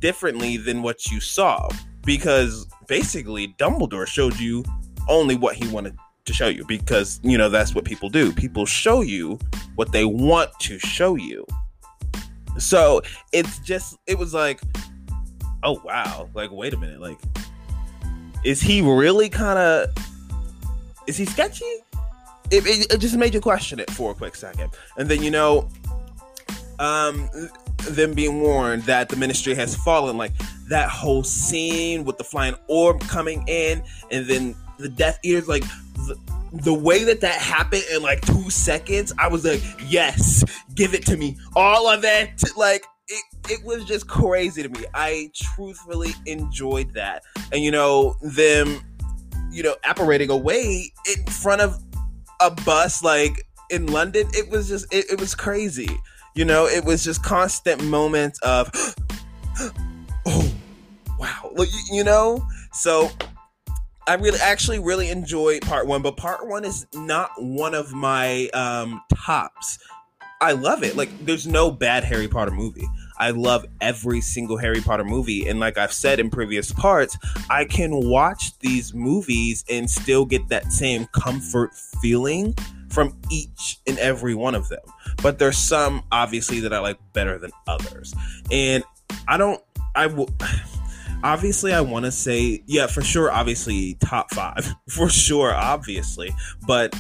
differently 0.00 0.57
than 0.57 0.83
what 0.83 1.07
you 1.07 1.21
saw 1.21 1.69
because 2.05 2.66
basically 2.87 3.55
Dumbledore 3.59 4.07
showed 4.07 4.38
you 4.38 4.64
only 5.09 5.37
what 5.37 5.57
he 5.57 5.66
wanted 5.69 5.97
to 6.26 6.33
show 6.33 6.49
you 6.49 6.64
because 6.66 7.21
you 7.23 7.38
know 7.38 7.49
that's 7.49 7.75
what 7.75 7.85
people 7.85 8.09
do. 8.09 8.33
People 8.33 8.66
show 8.66 9.00
you 9.00 9.38
what 9.76 9.92
they 9.92 10.04
want 10.04 10.50
to 10.61 10.78
show 10.78 11.14
you. 11.14 11.47
So 12.59 13.02
it's 13.33 13.59
just 13.61 13.97
it 14.06 14.18
was 14.18 14.35
like, 14.35 14.61
oh 15.62 15.80
wow, 15.85 16.28
like 16.35 16.50
wait 16.50 16.75
a 16.75 16.76
minute, 16.76 17.00
like 17.00 17.18
is 18.45 18.61
he 18.61 18.80
really 18.80 19.28
kind 19.28 19.59
of 19.59 19.88
is 21.06 21.16
he 21.16 21.25
sketchy? 21.25 21.64
It, 22.50 22.64
it, 22.64 22.92
it, 22.92 22.99
just 22.99 23.16
made 23.16 23.35
you 23.35 23.40
question 23.40 23.80
it 23.80 23.90
for 23.90 24.12
a 24.12 24.14
quick 24.14 24.37
second, 24.37 24.71
and 24.97 25.09
then 25.09 25.21
you 25.21 25.33
know, 25.33 25.68
um, 26.78 27.28
them 27.88 28.14
being 28.14 28.40
warned 28.40 28.85
that 28.85 29.09
the 29.09 29.16
ministry 29.16 29.54
has 29.56 29.75
fallen, 29.75 30.16
like 30.16 30.33
that 30.68 30.88
whole 30.88 31.25
scene 31.25 32.04
with 32.04 32.18
the 32.18 32.25
flying 32.25 32.54
orb 32.68 33.00
coming 33.02 33.45
in, 33.49 33.83
and 34.12 34.26
then 34.26 34.54
the 34.78 34.88
Death 34.88 35.18
Eaters, 35.25 35.49
like 35.49 35.64
the, 36.53 36.75
way 36.75 37.05
that 37.05 37.21
that 37.21 37.41
happened 37.41 37.85
in 37.93 38.03
like 38.03 38.21
two 38.23 38.51
seconds, 38.51 39.13
I 39.19 39.29
was 39.29 39.45
like, 39.45 39.63
yes, 39.87 40.45
give 40.75 40.95
it 40.95 41.05
to 41.07 41.17
me, 41.17 41.37
all 41.55 41.89
of 41.89 42.05
it. 42.05 42.43
Like 42.57 42.85
it, 43.09 43.25
it 43.49 43.65
was 43.65 43.85
just 43.85 44.09
crazy 44.09 44.63
to 44.63 44.69
me. 44.69 44.85
I 44.95 45.31
truthfully 45.35 46.15
enjoyed 46.27 46.95
that, 46.95 47.23
and 47.53 47.63
you 47.63 47.71
know 47.71 48.17
them, 48.23 48.81
you 49.51 49.63
know, 49.63 49.77
apparating 49.85 50.31
away 50.31 50.93
in 51.15 51.25
front 51.27 51.61
of 51.61 51.83
a 52.41 52.51
bus, 52.51 53.03
like 53.03 53.47
in 53.71 53.87
London. 53.87 54.27
It 54.33 54.51
was 54.51 54.69
just, 54.69 54.93
it, 54.93 55.11
it 55.11 55.21
was 55.21 55.35
crazy. 55.35 55.91
You 56.35 56.45
know, 56.45 56.67
it 56.67 56.85
was 56.85 57.03
just 57.03 57.23
constant 57.23 57.83
moments 57.85 58.39
of, 58.41 58.71
oh, 60.27 60.53
wow, 61.19 61.51
like 61.55 61.69
you 61.91 62.05
know. 62.05 62.47
So 62.73 63.11
I 64.07 64.15
really 64.15 64.39
actually 64.41 64.79
really 64.79 65.11
enjoyed 65.11 65.63
part 65.63 65.87
one, 65.87 66.03
but 66.03 66.17
part 66.17 66.47
one 66.47 66.65
is 66.65 66.87
not 66.95 67.31
one 67.39 67.75
of 67.75 67.93
my 67.93 68.49
um 68.49 69.03
tops. 69.15 69.79
I 70.41 70.53
love 70.53 70.83
it. 70.83 70.97
Like 70.97 71.09
there's 71.25 71.47
no 71.47 71.71
bad 71.71 72.05
Harry 72.05 72.29
Potter 72.29 72.51
movie. 72.51 72.87
I 73.19 73.31
love 73.31 73.65
every 73.81 74.21
single 74.21 74.59
Harry 74.59 74.81
Potter 74.81 75.05
movie. 75.05 75.49
And 75.49 75.59
like 75.59 75.79
I've 75.79 75.93
said 75.93 76.21
in 76.21 76.31
previous 76.31 76.73
parts, 76.73 77.17
I 77.49 77.65
can 77.65 78.09
watch 78.09 78.59
these 78.59 78.93
movies 78.93 79.65
and 79.71 79.91
still 79.91 80.27
get 80.27 80.49
that 80.49 80.73
same 80.73 81.07
comfort 81.07 81.75
feeling 81.75 82.55
from 82.91 83.19
each 83.31 83.79
and 83.87 83.99
every 83.99 84.35
one 84.35 84.55
of 84.55 84.69
them. 84.69 84.85
But 85.23 85.39
there's 85.39 85.59
some 85.59 86.03
obviously 86.13 86.61
that 86.61 86.73
I 86.73 86.79
like 86.81 86.99
better 87.13 87.39
than 87.39 87.51
others. 87.67 88.15
And 88.51 88.85
I 89.27 89.39
don't 89.39 89.63
I 89.95 90.07
will 90.07 90.29
obviously 91.23 91.73
I 91.73 91.81
want 91.81 92.05
to 92.05 92.13
say 92.13 92.63
yeah 92.67 92.87
for 92.87 93.03
sure 93.03 93.31
obviously 93.31 93.95
top 94.01 94.33
5 94.33 94.75
for 94.89 95.09
sure 95.09 95.55
obviously 95.55 96.35
but 96.67 96.95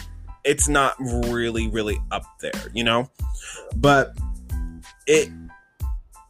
it's 0.44 0.68
not 0.68 0.94
really 0.98 1.68
really 1.68 1.98
up 2.10 2.24
there 2.40 2.70
you 2.72 2.84
know? 2.84 3.10
But 3.76 4.16
it, 5.06 5.30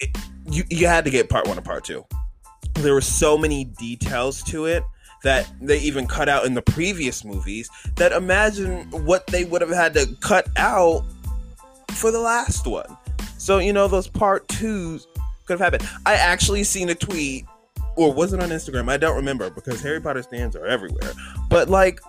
it 0.00 0.16
you 0.50 0.64
you 0.70 0.86
had 0.86 1.04
to 1.04 1.10
get 1.10 1.28
part 1.28 1.46
1 1.46 1.56
and 1.56 1.66
part 1.66 1.84
2 1.84 2.04
there 2.74 2.94
were 2.94 3.00
so 3.00 3.38
many 3.38 3.64
details 3.64 4.42
to 4.44 4.66
it 4.66 4.84
that 5.22 5.50
they 5.60 5.78
even 5.80 6.06
cut 6.06 6.28
out 6.28 6.44
in 6.44 6.54
the 6.54 6.62
previous 6.62 7.24
movies 7.24 7.68
that 7.96 8.12
imagine 8.12 8.88
what 8.90 9.26
they 9.26 9.44
would 9.44 9.60
have 9.60 9.70
had 9.70 9.94
to 9.94 10.06
cut 10.20 10.46
out 10.56 11.04
for 11.92 12.10
the 12.10 12.20
last 12.20 12.66
one. 12.66 12.96
So 13.38 13.58
you 13.58 13.72
know 13.72 13.88
those 13.88 14.06
part 14.06 14.46
2s 14.48 15.06
could 15.46 15.58
have 15.58 15.60
happened. 15.60 15.88
I 16.04 16.14
actually 16.14 16.64
seen 16.64 16.88
a 16.90 16.94
tweet 16.94 17.44
or 17.96 18.12
was 18.12 18.32
it 18.32 18.42
on 18.42 18.50
Instagram? 18.50 18.90
I 18.90 18.98
don't 18.98 19.16
remember 19.16 19.50
because 19.50 19.80
Harry 19.82 20.00
Potter 20.00 20.22
stands 20.22 20.54
are 20.54 20.66
everywhere. 20.66 21.12
But 21.48 21.68
like, 21.68 22.00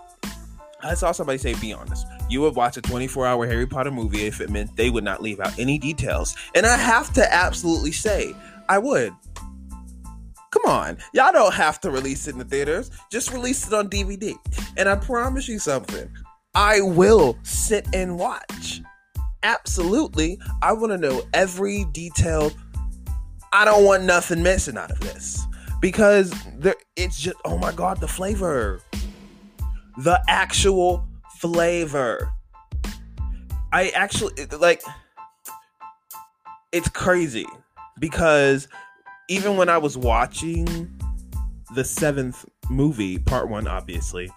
I 0.84 0.94
saw 0.94 1.12
somebody 1.12 1.38
say, 1.38 1.56
"Be 1.56 1.74
honest, 1.74 2.06
you 2.30 2.42
would 2.42 2.56
watch 2.56 2.78
a 2.78 2.82
24-hour 2.82 3.48
Harry 3.48 3.66
Potter 3.66 3.92
movie 3.92 4.26
if 4.26 4.42
it 4.42 4.50
meant 4.50 4.76
they 4.76 4.90
would 4.90 5.04
not 5.04 5.22
leave 5.22 5.40
out 5.40 5.58
any 5.58 5.78
details." 5.78 6.36
And 6.54 6.66
I 6.66 6.78
have 6.78 7.12
to 7.14 7.34
absolutely 7.34 7.94
say, 7.94 8.36
I 8.70 8.78
would. 8.78 9.14
Come 10.52 10.64
on, 10.66 10.98
y'all 11.14 11.34
don't 11.34 11.54
have 11.54 11.80
to 11.82 11.92
release 11.92 12.28
it 12.28 12.32
in 12.32 12.40
the 12.40 12.46
theaters. 12.46 12.92
Just 13.12 13.32
release 13.32 13.68
it 13.68 13.74
on 13.74 13.90
DVD. 13.90 14.36
And 14.76 14.88
I 14.88 14.96
promise 14.96 15.48
you 15.48 15.60
something, 15.60 16.10
I 16.56 16.82
will 16.82 17.38
sit 17.44 17.88
and 17.94 18.18
watch. 18.18 18.82
Absolutely, 19.44 20.40
I 20.62 20.74
want 20.74 20.92
to 20.92 20.98
know 20.98 21.22
every 21.34 21.86
detail. 21.86 22.52
I 23.54 23.66
don't 23.66 23.86
want 23.86 24.04
nothing 24.04 24.44
missing 24.44 24.78
out 24.78 24.92
of 24.92 25.00
this 25.00 25.48
because 25.82 26.34
there 26.58 26.76
it's 26.96 27.20
just 27.20 27.38
oh 27.46 27.58
my 27.58 27.72
god 27.72 28.00
the 28.00 28.08
flavor. 28.08 28.82
The 30.04 30.22
actual 30.28 31.08
flavor. 31.40 32.32
I 33.74 33.90
actually 33.90 34.46
like 34.60 34.82
it's 36.72 36.90
crazy 36.90 37.46
because 38.00 38.68
even 39.30 39.58
when 39.58 39.70
i 39.70 39.78
was 39.78 39.98
watching 39.98 40.90
the 41.76 41.84
seventh 41.84 42.46
movie 42.70 43.18
part 43.18 43.50
one 43.50 43.68
obviously 43.68 44.30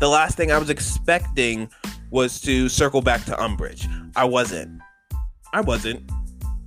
the 0.00 0.08
last 0.08 0.36
thing 0.36 0.52
i 0.52 0.58
was 0.58 0.70
expecting 0.70 1.68
was 2.12 2.40
to 2.42 2.68
circle 2.68 3.00
back 3.00 3.24
to 3.24 3.32
umbridge. 3.32 3.88
I 4.14 4.24
wasn't. 4.24 4.80
I 5.52 5.62
wasn't 5.62 6.08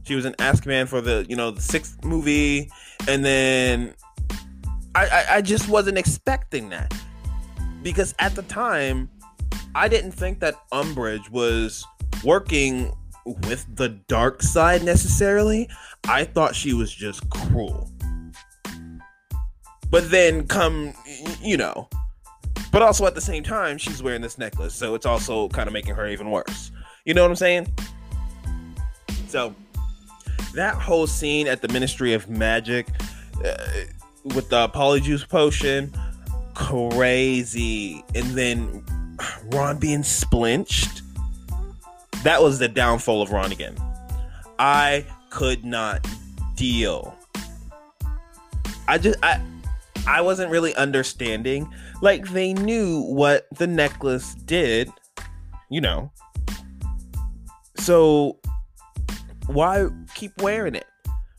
she 0.06 0.16
was 0.16 0.26
in 0.26 0.36
Man 0.66 0.88
for 0.88 1.02
the 1.02 1.26
you 1.28 1.36
know 1.36 1.52
the 1.52 1.62
sixth 1.62 2.04
movie, 2.04 2.72
and 3.08 3.26
then 3.26 3.94
I, 4.94 5.08
I, 5.08 5.26
I 5.38 5.42
just 5.42 5.68
wasn't 5.68 5.98
expecting 5.98 6.70
that 6.70 6.94
because 7.84 8.16
at 8.20 8.36
the 8.36 8.44
time 8.44 9.10
I 9.74 9.88
didn't 9.88 10.12
think 10.12 10.40
that 10.40 10.56
Umbridge 10.72 11.30
was 11.30 11.86
working 12.24 12.94
with 13.26 13.66
the 13.76 13.90
dark 13.90 14.42
side 14.42 14.84
necessarily. 14.84 15.68
I 16.08 16.24
thought 16.24 16.56
she 16.56 16.74
was 16.74 16.94
just 16.94 17.30
cruel. 17.30 17.92
But 19.90 20.10
then 20.12 20.48
come, 20.48 20.94
you 21.42 21.58
know, 21.58 21.90
but 22.72 22.82
also 22.82 23.06
at 23.06 23.16
the 23.16 23.22
same 23.22 23.44
time, 23.44 23.78
she's 23.78 24.04
wearing 24.04 24.22
this 24.22 24.38
necklace, 24.38 24.74
so 24.76 24.96
it's 24.96 25.06
also 25.06 25.48
kind 25.50 25.68
of 25.68 25.74
making 25.74 25.96
her 25.96 26.08
even 26.08 26.30
worse. 26.30 26.72
You 27.06 27.14
know 27.14 27.22
what 27.22 27.32
I'm 27.32 27.36
saying? 27.36 27.74
So 29.28 29.56
that 30.56 30.76
whole 30.76 31.08
scene 31.08 31.48
at 31.48 31.62
the 31.62 31.68
Ministry 31.68 32.14
of 32.14 32.30
Magic 32.30 32.88
uh, 33.44 33.56
with 34.24 34.50
the 34.50 34.68
Polyjuice 34.70 35.28
potion, 35.28 35.94
crazy. 36.54 38.04
And 38.16 38.26
then 38.32 38.84
Ron 39.52 39.78
being 39.78 40.04
splinched. 40.04 41.02
That 42.24 42.42
was 42.42 42.60
the 42.60 42.68
downfall 42.68 43.22
of 43.22 43.32
Ron 43.32 43.52
again. 43.52 43.76
I 44.58 45.06
could 45.30 45.64
not 45.64 46.08
deal. 46.56 47.16
I 48.88 48.98
just 48.98 49.20
I 49.22 49.42
I 50.08 50.22
wasn't 50.22 50.52
really 50.52 50.74
understanding. 50.76 51.72
Like 52.02 52.30
they 52.30 52.54
knew 52.54 53.02
what 53.02 53.48
the 53.58 53.68
necklace 53.68 54.34
did, 54.34 54.90
you 55.70 55.82
know. 55.82 56.12
So 57.78 58.40
why 59.48 59.88
keep 60.16 60.42
wearing 60.42 60.74
it? 60.74 60.86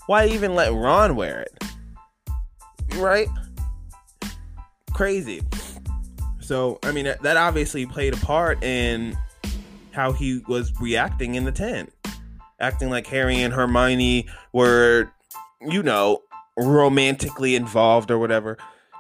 Why 0.06 0.26
even 0.26 0.54
let 0.54 0.73
Ron 0.73 1.16
wear 1.16 1.40
it? 1.40 1.64
Right? 2.95 3.28
Crazy. 4.95 5.42
So, 6.40 6.78
I 6.85 6.92
mean, 6.92 7.06
that 7.06 7.37
obviously 7.37 7.87
played 7.87 8.14
a 8.14 8.18
part 8.18 8.62
in 8.62 9.18
how 9.90 10.12
he 10.12 10.42
was 10.47 10.73
reacting 10.80 11.35
in 11.35 11.45
the 11.45 11.50
tent. 11.50 11.92
Acting 12.61 12.88
like 12.88 13.06
Harry 13.09 13.42
and 13.42 13.52
Hermione 13.52 14.28
were, 14.52 15.11
you 15.61 15.83
know, 15.83 16.23
romantically 16.56 17.56
involved 17.56 18.11
or 18.11 18.18
whatever. 18.18 18.56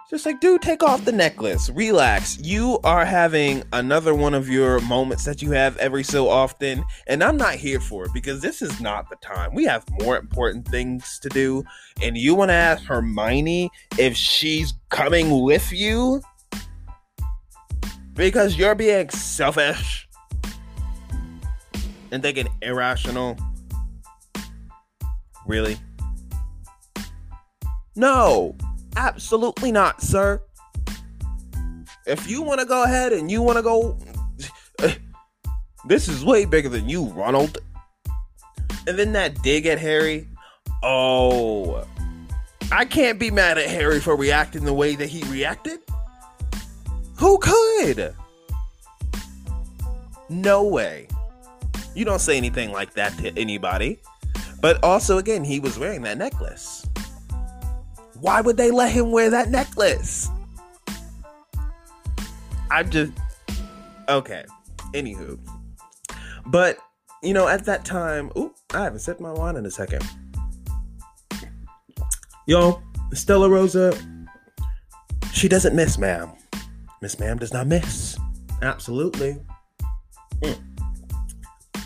Just 0.08 0.24
like, 0.24 0.40
dude, 0.40 0.62
take 0.62 0.84
off 0.84 1.04
the 1.04 1.10
necklace. 1.10 1.68
Relax. 1.70 2.38
You 2.38 2.78
are 2.84 3.04
having 3.04 3.64
another 3.72 4.14
one 4.14 4.34
of 4.34 4.48
your 4.48 4.80
moments 4.82 5.24
that 5.24 5.42
you 5.42 5.50
have 5.50 5.76
every 5.78 6.04
so 6.04 6.28
often. 6.28 6.84
And 7.08 7.24
I'm 7.24 7.36
not 7.36 7.56
here 7.56 7.80
for 7.80 8.04
it 8.04 8.12
because 8.14 8.40
this 8.40 8.62
is 8.62 8.80
not 8.80 9.10
the 9.10 9.16
time. 9.16 9.52
We 9.52 9.64
have 9.64 9.84
more 10.00 10.16
important 10.16 10.68
things 10.68 11.18
to 11.22 11.28
do. 11.28 11.64
And 12.00 12.16
you 12.16 12.36
want 12.36 12.50
to 12.50 12.54
ask 12.54 12.84
Hermione 12.84 13.68
if 13.98 14.16
she's 14.16 14.74
coming 14.90 15.42
with 15.42 15.72
you? 15.72 16.22
Because 18.14 18.56
you're 18.56 18.76
being 18.76 19.10
selfish 19.10 20.08
and 22.12 22.22
thinking 22.22 22.46
irrational. 22.62 23.36
Really? 25.46 25.78
No. 27.96 28.54
Absolutely 28.96 29.70
not, 29.70 30.02
sir. 30.02 30.40
If 32.06 32.28
you 32.28 32.42
want 32.42 32.60
to 32.60 32.66
go 32.66 32.84
ahead 32.84 33.12
and 33.12 33.30
you 33.30 33.42
want 33.42 33.58
to 33.58 33.62
go, 33.62 33.98
this 35.86 36.08
is 36.08 36.24
way 36.24 36.44
bigger 36.44 36.68
than 36.68 36.88
you, 36.88 37.06
Ronald. 37.06 37.58
And 38.86 38.98
then 38.98 39.12
that 39.12 39.42
dig 39.42 39.66
at 39.66 39.78
Harry. 39.78 40.28
Oh, 40.82 41.86
I 42.70 42.84
can't 42.84 43.18
be 43.18 43.30
mad 43.30 43.58
at 43.58 43.68
Harry 43.68 44.00
for 44.00 44.16
reacting 44.16 44.64
the 44.64 44.72
way 44.72 44.94
that 44.96 45.08
he 45.08 45.22
reacted. 45.24 45.80
Who 47.16 47.38
could? 47.38 48.14
No 50.28 50.64
way. 50.64 51.08
You 51.94 52.04
don't 52.04 52.20
say 52.20 52.36
anything 52.36 52.72
like 52.72 52.94
that 52.94 53.16
to 53.18 53.36
anybody. 53.38 53.98
But 54.60 54.82
also, 54.82 55.18
again, 55.18 55.44
he 55.44 55.60
was 55.60 55.78
wearing 55.78 56.02
that 56.02 56.18
necklace. 56.18 56.85
Why 58.26 58.40
would 58.40 58.56
they 58.56 58.72
let 58.72 58.90
him 58.90 59.12
wear 59.12 59.30
that 59.30 59.50
necklace? 59.50 60.28
I'm 62.72 62.90
just 62.90 63.12
okay. 64.08 64.44
Anywho, 64.94 65.38
but 66.46 66.76
you 67.22 67.32
know, 67.32 67.46
at 67.46 67.66
that 67.66 67.84
time, 67.84 68.32
oop, 68.36 68.56
I 68.74 68.82
haven't 68.82 68.98
sipped 68.98 69.20
my 69.20 69.30
wine 69.30 69.54
in 69.54 69.64
a 69.64 69.70
second. 69.70 70.04
Yo, 72.48 72.82
Stella 73.12 73.48
Rosa, 73.48 73.96
she 75.32 75.46
doesn't 75.46 75.76
miss, 75.76 75.96
ma'am. 75.96 76.32
Miss 77.00 77.20
Ma'am 77.20 77.38
does 77.38 77.52
not 77.52 77.68
miss. 77.68 78.18
Absolutely. 78.60 79.36
Mm. 80.40 80.58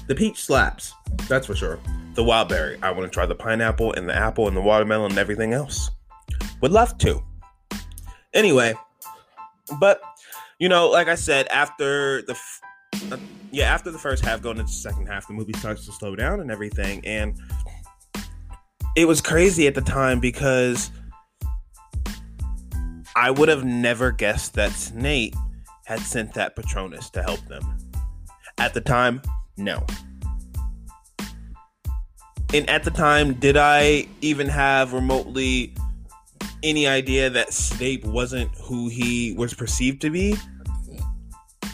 The 0.06 0.14
peach 0.14 0.42
slaps, 0.42 0.94
that's 1.28 1.46
for 1.46 1.54
sure. 1.54 1.78
The 2.14 2.24
wild 2.24 2.48
berry, 2.48 2.78
I 2.82 2.92
want 2.92 3.12
to 3.12 3.14
try 3.14 3.26
the 3.26 3.34
pineapple 3.34 3.92
and 3.92 4.08
the 4.08 4.16
apple 4.16 4.48
and 4.48 4.56
the 4.56 4.62
watermelon 4.62 5.10
and 5.10 5.18
everything 5.18 5.52
else. 5.52 5.90
Would 6.60 6.72
love 6.72 6.98
to. 6.98 7.22
Anyway, 8.34 8.74
but 9.78 10.00
you 10.58 10.68
know, 10.68 10.88
like 10.90 11.08
I 11.08 11.14
said, 11.14 11.46
after 11.48 12.22
the 12.22 12.38
uh, 13.10 13.16
yeah, 13.50 13.72
after 13.72 13.90
the 13.90 13.98
first 13.98 14.24
half, 14.24 14.42
going 14.42 14.58
into 14.58 14.70
the 14.70 14.78
second 14.78 15.06
half, 15.06 15.26
the 15.26 15.32
movie 15.32 15.52
starts 15.58 15.86
to 15.86 15.92
slow 15.92 16.14
down 16.14 16.40
and 16.40 16.50
everything, 16.50 17.04
and 17.04 17.34
it 18.96 19.06
was 19.06 19.20
crazy 19.20 19.66
at 19.66 19.74
the 19.74 19.80
time 19.80 20.20
because 20.20 20.90
I 23.16 23.30
would 23.30 23.48
have 23.48 23.64
never 23.64 24.12
guessed 24.12 24.54
that 24.54 24.72
Snape 24.72 25.34
had 25.86 26.00
sent 26.00 26.34
that 26.34 26.54
Patronus 26.54 27.10
to 27.10 27.22
help 27.22 27.40
them. 27.48 27.62
At 28.58 28.74
the 28.74 28.80
time, 28.80 29.22
no. 29.56 29.84
And 32.52 32.68
at 32.68 32.84
the 32.84 32.90
time, 32.90 33.34
did 33.34 33.56
I 33.56 34.06
even 34.20 34.48
have 34.48 34.92
remotely 34.92 35.74
any 36.62 36.86
idea 36.86 37.30
that 37.30 37.52
Snape 37.52 38.04
wasn't 38.04 38.50
who 38.56 38.88
he 38.88 39.32
was 39.32 39.54
perceived 39.54 40.00
to 40.02 40.10
be. 40.10 40.36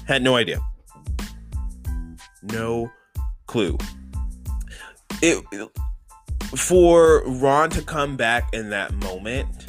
Had 0.07 0.23
no 0.23 0.37
idea. 0.37 0.61
No 2.43 2.91
clue. 3.47 3.77
It 5.23 5.45
for 6.55 7.23
Ron 7.27 7.71
to 7.71 7.83
come 7.83 8.17
back 8.17 8.53
in 8.53 8.71
that 8.71 8.93
moment 8.95 9.67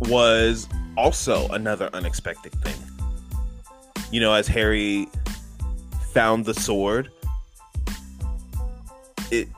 was 0.00 0.68
also 0.96 1.48
another 1.48 1.90
unexpected 1.92 2.52
thing. 2.62 2.74
You 4.10 4.20
know, 4.20 4.32
as 4.32 4.48
Harry 4.48 5.08
found 6.12 6.46
the 6.46 6.54
sword, 6.54 7.10
it 9.30 9.48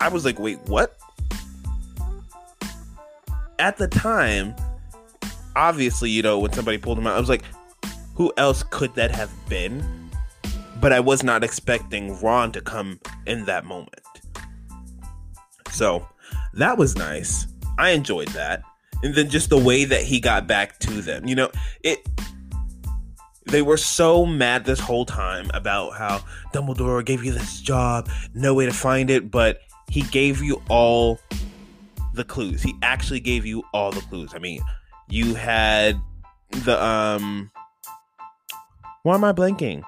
I 0.00 0.08
was 0.08 0.24
like, 0.24 0.38
wait, 0.38 0.58
what? 0.66 0.99
At 3.60 3.76
the 3.76 3.86
time, 3.86 4.54
obviously, 5.54 6.10
you 6.10 6.22
know, 6.22 6.38
when 6.38 6.52
somebody 6.52 6.78
pulled 6.78 6.98
him 6.98 7.06
out, 7.06 7.16
I 7.16 7.20
was 7.20 7.28
like, 7.28 7.44
who 8.14 8.32
else 8.36 8.62
could 8.62 8.94
that 8.94 9.10
have 9.12 9.30
been? 9.48 10.10
But 10.80 10.92
I 10.92 11.00
was 11.00 11.22
not 11.22 11.44
expecting 11.44 12.18
Ron 12.20 12.52
to 12.52 12.62
come 12.62 12.98
in 13.26 13.44
that 13.44 13.66
moment. 13.66 13.94
So 15.70 16.08
that 16.54 16.78
was 16.78 16.96
nice. 16.96 17.46
I 17.78 17.90
enjoyed 17.90 18.28
that. 18.28 18.62
And 19.02 19.14
then 19.14 19.28
just 19.28 19.50
the 19.50 19.58
way 19.58 19.84
that 19.84 20.02
he 20.02 20.20
got 20.20 20.46
back 20.46 20.78
to 20.80 21.02
them. 21.02 21.26
You 21.28 21.34
know, 21.34 21.50
it 21.82 22.06
they 23.46 23.62
were 23.62 23.76
so 23.76 24.24
mad 24.24 24.64
this 24.64 24.78
whole 24.78 25.04
time 25.04 25.50
about 25.54 25.96
how 25.96 26.22
Dumbledore 26.52 27.04
gave 27.04 27.24
you 27.24 27.32
this 27.32 27.60
job, 27.60 28.08
no 28.32 28.54
way 28.54 28.64
to 28.66 28.72
find 28.72 29.10
it, 29.10 29.30
but 29.30 29.60
he 29.88 30.02
gave 30.02 30.40
you 30.40 30.62
all 30.68 31.18
the 32.14 32.24
clues. 32.24 32.62
He 32.62 32.74
actually 32.82 33.20
gave 33.20 33.46
you 33.46 33.62
all 33.72 33.90
the 33.90 34.00
clues. 34.02 34.32
I 34.34 34.38
mean, 34.38 34.60
you 35.08 35.34
had 35.34 36.00
the 36.64 36.82
um 36.82 37.50
why 39.02 39.14
am 39.14 39.24
I 39.24 39.32
blanking? 39.32 39.82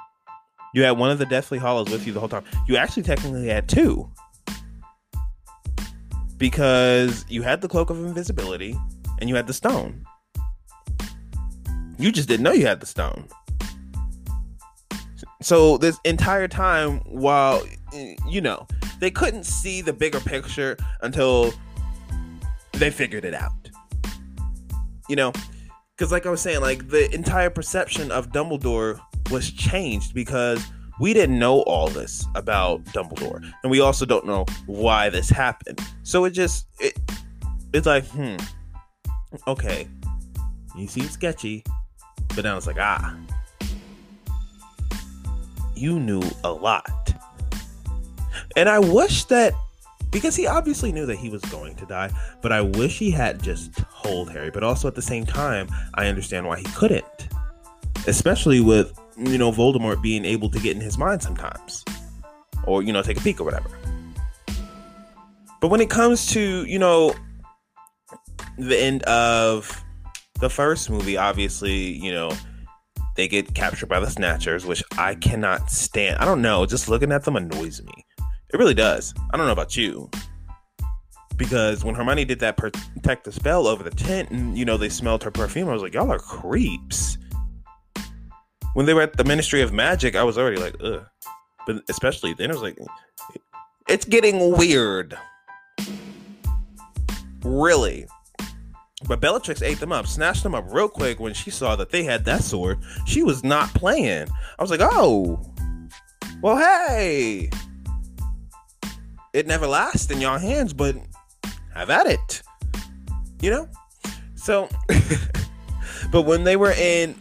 You 0.75 0.85
had 0.85 0.93
one 0.93 1.11
of 1.11 1.19
the 1.19 1.27
Deathly 1.27 1.59
Hallows 1.59 1.91
with 1.91 2.07
you 2.07 2.13
the 2.13 2.21
whole 2.21 2.31
time. 2.31 2.45
You 2.67 2.77
actually 2.77 3.03
technically 3.03 3.49
had 3.49 3.69
two. 3.69 4.11
Because 6.39 7.27
you 7.29 7.43
had 7.43 7.61
the 7.61 7.69
Cloak 7.69 7.91
of 7.91 7.99
Invisibility 7.99 8.77
and 9.21 9.29
you 9.29 9.37
had 9.37 9.47
the 9.47 9.53
stone. 9.53 10.07
You 11.99 12.11
just 12.11 12.27
didn't 12.29 12.43
know 12.43 12.53
you 12.53 12.67
had 12.67 12.81
the 12.81 12.87
stone. 12.87 13.29
So 15.43 15.77
this 15.77 15.99
entire 16.05 16.49
time 16.49 17.01
while 17.01 17.63
you 18.27 18.41
know, 18.41 18.67
they 18.99 19.11
couldn't 19.11 19.45
see 19.45 19.83
the 19.83 19.93
bigger 19.93 20.21
picture 20.21 20.77
until 21.03 21.53
they 22.75 22.91
figured 22.91 23.25
it 23.25 23.35
out. 23.35 23.53
You 25.09 25.17
know, 25.17 25.33
because 25.97 26.11
like 26.11 26.27
I 26.27 26.31
was 26.31 26.41
saying, 26.41 26.61
like 26.61 26.89
the 26.89 27.13
entire 27.15 27.51
perception 27.51 28.11
of 28.11 28.31
Dumbledore 28.33 29.01
was 29.31 29.51
changed 29.51 30.15
because 30.15 30.65
we 31.01 31.13
didn't 31.15 31.39
know 31.39 31.63
all 31.63 31.89
this 31.89 32.27
about 32.35 32.85
Dumbledore, 32.87 33.43
and 33.63 33.71
we 33.71 33.81
also 33.81 34.05
don't 34.05 34.27
know 34.27 34.47
why 34.67 35.09
this 35.11 35.29
happened. 35.29 35.81
So 36.03 36.25
it 36.25 36.31
just 36.31 36.67
it 36.81 36.99
it's 37.73 37.87
like, 37.87 38.05
hmm, 38.07 38.37
okay, 39.47 39.89
you 40.77 40.87
seem 40.87 41.09
sketchy, 41.09 41.65
but 42.35 42.45
now 42.45 42.57
it's 42.57 42.67
like, 42.67 42.79
ah, 42.79 43.17
you 45.75 45.99
knew 45.99 46.23
a 46.45 46.53
lot, 46.53 47.15
and 48.57 48.69
I 48.69 48.79
wish 48.79 49.25
that 49.25 49.55
because 50.13 50.37
he 50.37 50.47
obviously 50.47 50.93
knew 50.93 51.07
that 51.07 51.17
he 51.17 51.29
was 51.29 51.43
going 51.47 51.75
to 51.77 51.87
die, 51.87 52.11
but 52.41 52.53
I 52.53 52.61
wish 52.61 52.99
he 52.99 53.11
had 53.11 53.43
just 53.43 53.73
told 54.05 54.31
Harry. 54.31 54.51
But 54.51 54.63
also 54.63 54.87
at 54.87 54.95
the 54.95 55.03
same 55.03 55.27
time, 55.27 55.69
I 55.95 56.07
understand 56.07 56.47
why 56.47 56.59
he 56.59 56.67
couldn't. 56.67 57.05
Especially 58.07 58.61
with, 58.61 58.97
you 59.17 59.39
know, 59.39 59.51
Voldemort 59.51 60.03
being 60.03 60.25
able 60.25 60.51
to 60.51 60.61
get 60.61 60.77
in 60.77 60.83
his 60.83 60.99
mind 60.99 61.23
sometimes. 61.23 61.85
Or, 62.65 62.83
you 62.83 62.93
know, 62.93 63.03
take 63.03 63.19
a 63.19 63.21
peek 63.21 63.41
or 63.41 63.45
whatever. 63.45 63.71
But 65.61 65.69
when 65.69 65.81
it 65.81 65.91
comes 65.91 66.27
to, 66.33 66.65
you 66.65 66.79
know, 66.79 67.15
the 68.59 68.79
end 68.79 69.03
of 69.05 69.83
the 70.41 70.51
first 70.51 70.91
movie, 70.91 71.17
obviously, 71.17 71.73
you 71.73 72.13
know, 72.13 72.31
they 73.17 73.29
get 73.29 73.55
captured 73.55 73.89
by 73.89 74.01
the 74.01 74.11
Snatchers, 74.11 74.67
which 74.67 74.83
I 74.99 75.15
cannot 75.15 75.71
stand. 75.71 76.19
I 76.19 76.25
don't 76.25 76.43
know. 76.43 76.67
Just 76.67 76.89
looking 76.89 77.13
at 77.13 77.25
them 77.25 77.37
annoys 77.37 77.83
me. 77.83 78.07
It 78.53 78.59
really 78.59 78.75
does. 78.75 79.15
I 79.31 79.37
don't 79.37 79.47
know 79.47 79.53
about 79.53 79.77
you. 79.77 80.11
Because 81.37 81.85
when 81.85 81.95
Hermione 81.95 82.25
did 82.25 82.41
that 82.41 82.57
protective 82.57 83.35
spell 83.35 83.67
over 83.67 83.83
the 83.83 83.91
tent 83.91 84.31
and, 84.31 84.57
you 84.57 84.65
know, 84.65 84.77
they 84.77 84.89
smelled 84.89 85.25
her 85.25 85.31
perfume, 85.31 85.69
I 85.69 85.73
was 85.73 85.83
like, 85.83 85.95
y'all 85.95 86.13
are 86.13 86.19
creeps. 86.19 87.17
When 88.75 88.87
they 88.87 88.95
were 88.95 89.03
at 89.03 89.17
the 89.17 89.25
Ministry 89.25 89.63
of 89.63 89.73
Magic, 89.73 90.15
I 90.15 90.23
was 90.23 90.39
already 90.39 90.59
like, 90.59 90.77
ugh. 90.83 91.05
But 91.67 91.83
especially 91.89 92.35
then, 92.35 92.51
I 92.51 92.55
was 92.55 92.63
like, 92.63 92.79
it's 93.89 94.05
getting 94.05 94.57
weird. 94.57 95.17
Really. 97.43 98.07
But 99.07 99.21
Bellatrix 99.21 99.63
ate 99.63 99.81
them 99.81 99.93
up, 99.93 100.07
snatched 100.07 100.43
them 100.43 100.55
up 100.55 100.67
real 100.69 100.89
quick 100.89 101.19
when 101.19 101.35
she 101.35 101.51
saw 101.51 101.75
that 101.77 101.91
they 101.91 102.05
had 102.05 102.25
that 102.27 102.43
sword. 102.43 102.79
She 103.07 103.23
was 103.23 103.43
not 103.43 103.73
playing. 103.75 104.29
I 104.59 104.63
was 104.63 104.71
like, 104.71 104.81
oh, 104.83 105.43
well, 106.41 106.57
hey. 106.57 107.51
It 109.33 109.47
never 109.47 109.67
lasts 109.67 110.11
in 110.11 110.21
your 110.21 110.39
hands, 110.39 110.73
but 110.73 110.97
have 111.75 111.91
at 111.91 112.07
it. 112.07 112.43
You 113.41 113.51
know? 113.51 113.69
So, 114.35 114.69
but 116.13 116.23
when 116.23 116.45
they 116.45 116.57
were 116.57 116.73
in, 116.73 117.15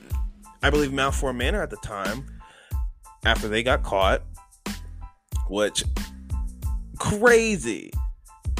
I 0.61 0.69
believe, 0.69 0.91
Malfoy 0.91 1.35
Manor 1.35 1.61
at 1.61 1.69
the 1.69 1.77
time, 1.77 2.25
after 3.23 3.47
they 3.47 3.63
got 3.63 3.83
caught, 3.83 4.23
which 5.47 5.83
crazy. 6.97 7.91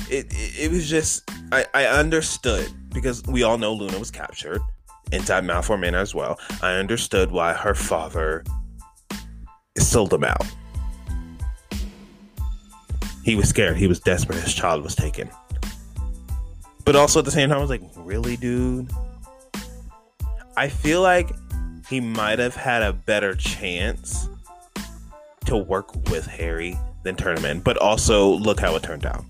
It, 0.09 0.27
it, 0.31 0.59
it 0.59 0.71
was 0.71 0.89
just, 0.89 1.29
I, 1.51 1.65
I 1.73 1.85
understood 1.85 2.69
because 2.93 3.23
we 3.23 3.43
all 3.43 3.57
know 3.57 3.73
Luna 3.73 3.99
was 3.99 4.11
captured 4.11 4.61
inside 5.11 5.43
Malfoy 5.43 5.79
Manor 5.79 5.99
as 5.99 6.15
well. 6.15 6.39
I 6.61 6.73
understood 6.73 7.31
why 7.31 7.53
her 7.53 7.75
father 7.75 8.43
sold 9.77 10.09
them 10.09 10.23
out. 10.23 10.45
He 13.23 13.35
was 13.35 13.49
scared. 13.49 13.77
He 13.77 13.87
was 13.87 13.99
desperate. 13.99 14.39
His 14.39 14.53
child 14.53 14.83
was 14.83 14.95
taken. 14.95 15.29
But 16.85 16.95
also 16.95 17.19
at 17.19 17.25
the 17.25 17.31
same 17.31 17.49
time, 17.49 17.59
I 17.59 17.61
was 17.61 17.69
like, 17.69 17.83
really, 17.95 18.35
dude? 18.37 18.89
I 20.57 20.67
feel 20.67 21.01
like 21.01 21.31
he 21.87 21.99
might 21.99 22.39
have 22.39 22.55
had 22.55 22.81
a 22.81 22.93
better 22.93 23.35
chance 23.35 24.27
to 25.45 25.57
work 25.57 25.93
with 26.09 26.25
Harry 26.25 26.77
than 27.03 27.15
turn 27.15 27.37
him 27.37 27.45
in. 27.45 27.59
But 27.61 27.77
also, 27.77 28.29
look 28.29 28.59
how 28.59 28.75
it 28.75 28.83
turned 28.83 29.05
out. 29.05 29.23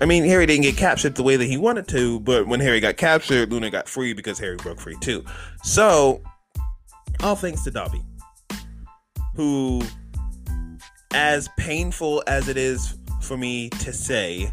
I 0.00 0.06
mean, 0.06 0.24
Harry 0.24 0.46
didn't 0.46 0.62
get 0.62 0.78
captured 0.78 1.14
the 1.14 1.22
way 1.22 1.36
that 1.36 1.44
he 1.44 1.58
wanted 1.58 1.86
to, 1.88 2.20
but 2.20 2.46
when 2.46 2.58
Harry 2.60 2.80
got 2.80 2.96
captured, 2.96 3.52
Luna 3.52 3.68
got 3.68 3.86
free 3.86 4.14
because 4.14 4.38
Harry 4.38 4.56
broke 4.56 4.80
free 4.80 4.96
too. 5.00 5.22
So, 5.62 6.22
all 7.22 7.36
thanks 7.36 7.64
to 7.64 7.70
Dobby, 7.70 8.00
who, 9.34 9.82
as 11.12 11.48
painful 11.56 12.22
as 12.26 12.48
it 12.48 12.56
is 12.56 12.96
for 13.20 13.36
me 13.36 13.68
to 13.70 13.92
say, 13.92 14.52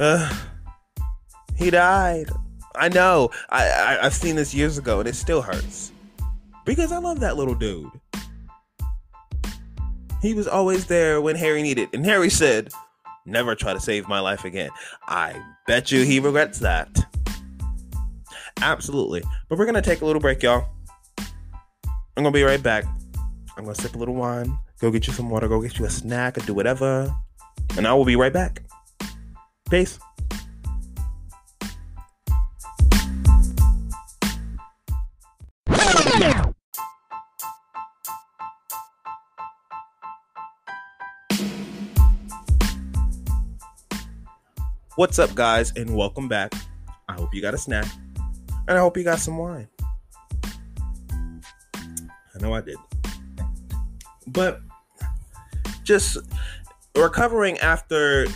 uh, 0.00 0.32
he 1.56 1.70
died. 1.70 2.30
I 2.76 2.88
know. 2.88 3.30
I, 3.50 3.68
I 3.68 4.06
I've 4.06 4.14
seen 4.14 4.36
this 4.36 4.54
years 4.54 4.78
ago, 4.78 5.00
and 5.00 5.08
it 5.08 5.16
still 5.16 5.42
hurts 5.42 5.92
because 6.64 6.92
I 6.92 6.98
love 6.98 7.20
that 7.20 7.36
little 7.36 7.54
dude. 7.54 7.90
He 10.22 10.34
was 10.34 10.48
always 10.48 10.86
there 10.86 11.20
when 11.20 11.36
Harry 11.36 11.62
needed, 11.62 11.88
and 11.92 12.04
Harry 12.04 12.30
said, 12.30 12.70
"Never 13.26 13.54
try 13.54 13.72
to 13.72 13.80
save 13.80 14.08
my 14.08 14.20
life 14.20 14.44
again." 14.44 14.70
I 15.06 15.40
bet 15.66 15.90
you 15.90 16.04
he 16.04 16.20
regrets 16.20 16.60
that. 16.60 16.88
Absolutely. 18.60 19.22
But 19.48 19.58
we're 19.58 19.66
gonna 19.66 19.82
take 19.82 20.00
a 20.00 20.06
little 20.06 20.20
break, 20.20 20.42
y'all. 20.42 20.68
I'm 21.18 22.24
gonna 22.24 22.30
be 22.30 22.42
right 22.42 22.62
back. 22.62 22.84
I'm 23.56 23.64
gonna 23.64 23.74
sip 23.74 23.94
a 23.94 23.98
little 23.98 24.14
wine, 24.14 24.56
go 24.80 24.90
get 24.92 25.06
you 25.06 25.12
some 25.12 25.28
water, 25.28 25.48
go 25.48 25.60
get 25.60 25.78
you 25.78 25.84
a 25.84 25.90
snack, 25.90 26.38
or 26.38 26.40
do 26.42 26.54
whatever, 26.54 27.12
and 27.76 27.86
I 27.86 27.94
will 27.94 28.04
be 28.04 28.16
right 28.16 28.32
back. 28.32 28.62
Peace. 29.70 29.98
What's 44.94 45.20
up, 45.20 45.32
guys, 45.34 45.72
and 45.76 45.94
welcome 45.94 46.26
back. 46.26 46.52
I 47.08 47.12
hope 47.12 47.32
you 47.32 47.40
got 47.40 47.54
a 47.54 47.58
snack, 47.58 47.86
and 48.66 48.76
I 48.76 48.80
hope 48.80 48.96
you 48.96 49.04
got 49.04 49.20
some 49.20 49.38
wine. 49.38 49.68
I 51.74 52.40
know 52.40 52.52
I 52.52 52.60
did. 52.60 52.76
But 54.26 54.60
just 55.88 56.18
recovering 56.94 57.58
after 57.60 58.26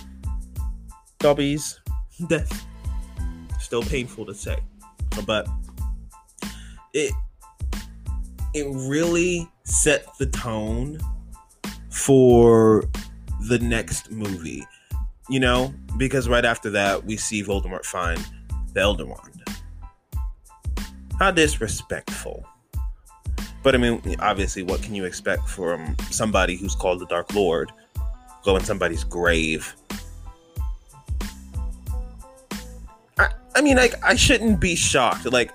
Dobby's 1.19 1.79
death. 2.27 2.67
Still 3.61 3.83
painful 3.83 4.25
to 4.25 4.35
say, 4.35 4.57
but 5.27 5.47
it 6.95 7.13
it 8.55 8.67
really 8.71 9.51
set 9.65 10.07
the 10.19 10.27
tone 10.27 10.99
for 11.91 12.85
the 13.49 13.59
next 13.59 14.11
movie. 14.11 14.65
You 15.29 15.41
know, 15.41 15.75
because 15.99 16.29
right 16.31 16.45
after 16.47 16.71
that 16.71 17.05
we 17.05 17.19
see 17.19 17.45
Voldemort 17.45 17.85
find 17.85 18.27
the 18.73 18.81
Elder 18.81 19.05
Wand. 19.07 19.43
How 21.19 21.31
disrespectful. 21.31 22.47
But 23.63 23.75
I 23.75 23.79
mean, 23.79 24.17
obviously, 24.19 24.63
what 24.63 24.83
can 24.83 24.95
you 24.95 25.05
expect 25.05 25.49
from 25.49 25.97
somebody 26.11 26.57
who's 26.57 26.75
called 26.75 27.01
the 27.01 27.07
Dark 27.07 27.33
Lord? 27.35 27.71
Go 28.45 28.57
in 28.57 28.65
somebody's 28.65 29.05
grave 29.05 29.75
I 33.55 33.61
mean, 33.61 33.77
like, 33.77 33.95
I 34.03 34.15
shouldn't 34.15 34.61
be 34.61 34.75
shocked. 34.75 35.31
Like, 35.31 35.53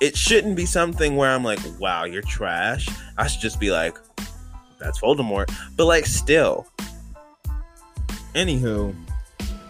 it 0.00 0.16
shouldn't 0.16 0.56
be 0.56 0.66
something 0.66 1.16
where 1.16 1.30
I'm 1.30 1.44
like, 1.44 1.60
wow, 1.78 2.04
you're 2.04 2.22
trash. 2.22 2.88
I 3.18 3.26
should 3.26 3.40
just 3.40 3.60
be 3.60 3.70
like, 3.70 3.96
that's 4.78 5.00
Voldemort. 5.00 5.52
But, 5.76 5.86
like, 5.86 6.06
still. 6.06 6.66
Anywho, 8.34 8.94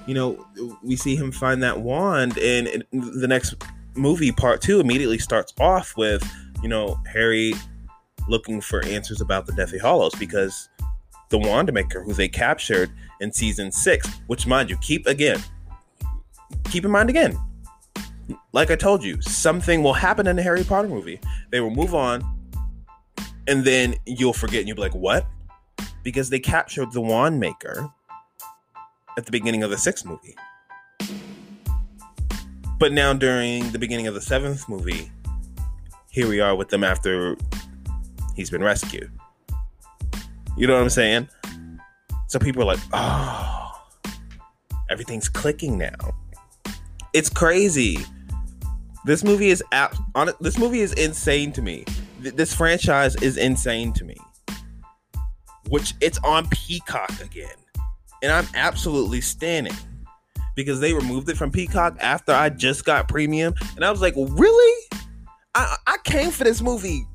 you 0.06 0.14
know, 0.14 0.46
we 0.82 0.96
see 0.96 1.16
him 1.16 1.30
find 1.30 1.62
that 1.62 1.80
wand, 1.80 2.38
and 2.38 2.84
the 2.92 3.28
next 3.28 3.54
movie, 3.94 4.32
part 4.32 4.60
two, 4.60 4.80
immediately 4.80 5.18
starts 5.18 5.52
off 5.60 5.96
with, 5.96 6.28
you 6.62 6.68
know, 6.68 6.98
Harry 7.12 7.54
looking 8.28 8.60
for 8.60 8.84
answers 8.84 9.20
about 9.20 9.46
the 9.46 9.52
Deathly 9.52 9.78
Hallows 9.78 10.14
because 10.14 10.68
the 11.28 11.38
wand 11.38 11.72
maker 11.72 12.02
who 12.02 12.12
they 12.12 12.28
captured 12.28 12.90
in 13.20 13.32
season 13.32 13.70
six, 13.72 14.08
which, 14.26 14.46
mind 14.46 14.70
you, 14.70 14.76
keep 14.78 15.06
again, 15.06 15.42
keep 16.64 16.84
in 16.84 16.90
mind 16.90 17.10
again, 17.10 17.38
like 18.52 18.70
I 18.70 18.76
told 18.76 19.04
you, 19.04 19.20
something 19.22 19.82
will 19.82 19.92
happen 19.92 20.26
in 20.26 20.36
the 20.36 20.42
Harry 20.42 20.64
Potter 20.64 20.88
movie. 20.88 21.20
They 21.50 21.60
will 21.60 21.70
move 21.70 21.94
on, 21.94 22.24
and 23.46 23.64
then 23.64 23.96
you'll 24.06 24.32
forget, 24.32 24.60
and 24.60 24.68
you'll 24.68 24.76
be 24.76 24.82
like, 24.82 24.94
"What?" 24.94 25.26
Because 26.02 26.30
they 26.30 26.38
captured 26.38 26.92
the 26.92 27.00
wand 27.00 27.38
maker 27.38 27.88
at 29.16 29.24
the 29.26 29.32
beginning 29.32 29.62
of 29.62 29.70
the 29.70 29.78
sixth 29.78 30.04
movie. 30.04 30.36
But 32.78 32.92
now, 32.92 33.12
during 33.14 33.70
the 33.70 33.78
beginning 33.78 34.06
of 34.06 34.14
the 34.14 34.20
seventh 34.20 34.68
movie, 34.68 35.10
here 36.16 36.26
we 36.26 36.40
are 36.40 36.56
with 36.56 36.70
them 36.70 36.82
after 36.82 37.36
he's 38.34 38.48
been 38.48 38.64
rescued. 38.64 39.12
You 40.56 40.66
know 40.66 40.72
what 40.72 40.82
I'm 40.82 40.88
saying? 40.88 41.28
So 42.28 42.38
people 42.38 42.62
are 42.62 42.64
like, 42.64 42.80
"Oh, 42.94 43.86
everything's 44.88 45.28
clicking 45.28 45.76
now." 45.76 46.16
It's 47.12 47.28
crazy. 47.28 47.98
This 49.04 49.24
movie 49.24 49.50
is 49.50 49.62
ap- 49.72 49.94
on 50.14 50.30
this 50.40 50.58
movie 50.58 50.80
is 50.80 50.94
insane 50.94 51.52
to 51.52 51.60
me. 51.60 51.84
Th- 52.22 52.34
this 52.34 52.54
franchise 52.54 53.14
is 53.16 53.36
insane 53.36 53.92
to 53.92 54.04
me. 54.04 54.16
Which 55.68 55.92
it's 56.00 56.18
on 56.24 56.48
Peacock 56.48 57.12
again. 57.20 57.58
And 58.22 58.32
I'm 58.32 58.48
absolutely 58.54 59.20
standing 59.20 59.76
because 60.54 60.80
they 60.80 60.94
removed 60.94 61.28
it 61.28 61.36
from 61.36 61.50
Peacock 61.50 61.98
after 62.00 62.32
I 62.32 62.48
just 62.48 62.86
got 62.86 63.06
premium 63.06 63.52
and 63.76 63.84
I 63.84 63.90
was 63.90 64.00
like, 64.00 64.14
"Really? 64.16 64.85
I 65.56 65.76
I 65.86 65.96
came 66.04 66.30
for 66.30 66.44
this 66.44 66.60
movie." 66.60 67.06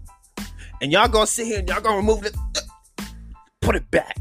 And 0.81 0.91
y'all 0.91 1.07
to 1.07 1.27
sit 1.27 1.45
here 1.45 1.59
and 1.59 1.69
y'all 1.69 1.81
to 1.81 1.89
remove 1.97 2.25
it 2.25 2.35
put 3.61 3.75
it 3.75 3.89
back. 3.91 4.17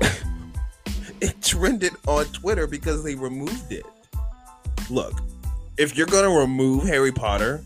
it 1.20 1.40
trended 1.42 1.92
on 2.06 2.24
Twitter 2.26 2.66
because 2.66 3.04
they 3.04 3.14
removed 3.14 3.70
it. 3.70 3.86
Look, 4.90 5.12
if 5.76 5.96
you're 5.96 6.06
gonna 6.06 6.30
remove 6.30 6.84
Harry 6.84 7.12
Potter, 7.12 7.62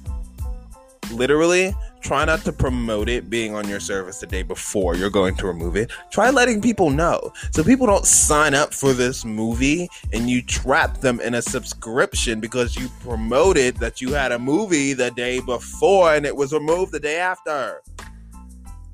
literally 1.13 1.75
try 2.01 2.25
not 2.25 2.41
to 2.45 2.53
promote 2.53 3.09
it 3.09 3.31
being 3.31 3.55
on 3.55 3.69
your 3.69 3.79
service 3.79 4.19
the 4.19 4.27
day 4.27 4.43
before 4.43 4.97
you're 4.97 5.11
going 5.11 5.37
to 5.37 5.47
remove 5.47 5.77
it. 5.77 5.91
Try 6.11 6.31
letting 6.31 6.61
people 6.61 6.91
know 6.91 7.33
so 7.53 7.63
people 7.63 7.87
don't 7.87 8.07
sign 8.07 8.55
up 8.55 8.75
for 8.75 8.93
this 8.93 9.25
movie 9.25 9.89
and 10.13 10.29
you 10.29 10.43
trap 10.43 10.99
them 10.99 11.21
in 11.21 11.35
a 11.35 11.43
subscription 11.43 12.41
because 12.41 12.77
you 12.77 12.89
promoted 13.01 13.77
that 13.77 14.01
you 14.01 14.13
had 14.13 14.33
a 14.33 14.39
movie 14.39 14.93
the 14.93 15.11
day 15.13 15.41
before 15.41 16.15
and 16.15 16.27
it 16.27 16.37
was 16.37 16.53
removed 16.53 16.93
the 16.93 17.01
day 17.01 17.19
after. 17.19 17.81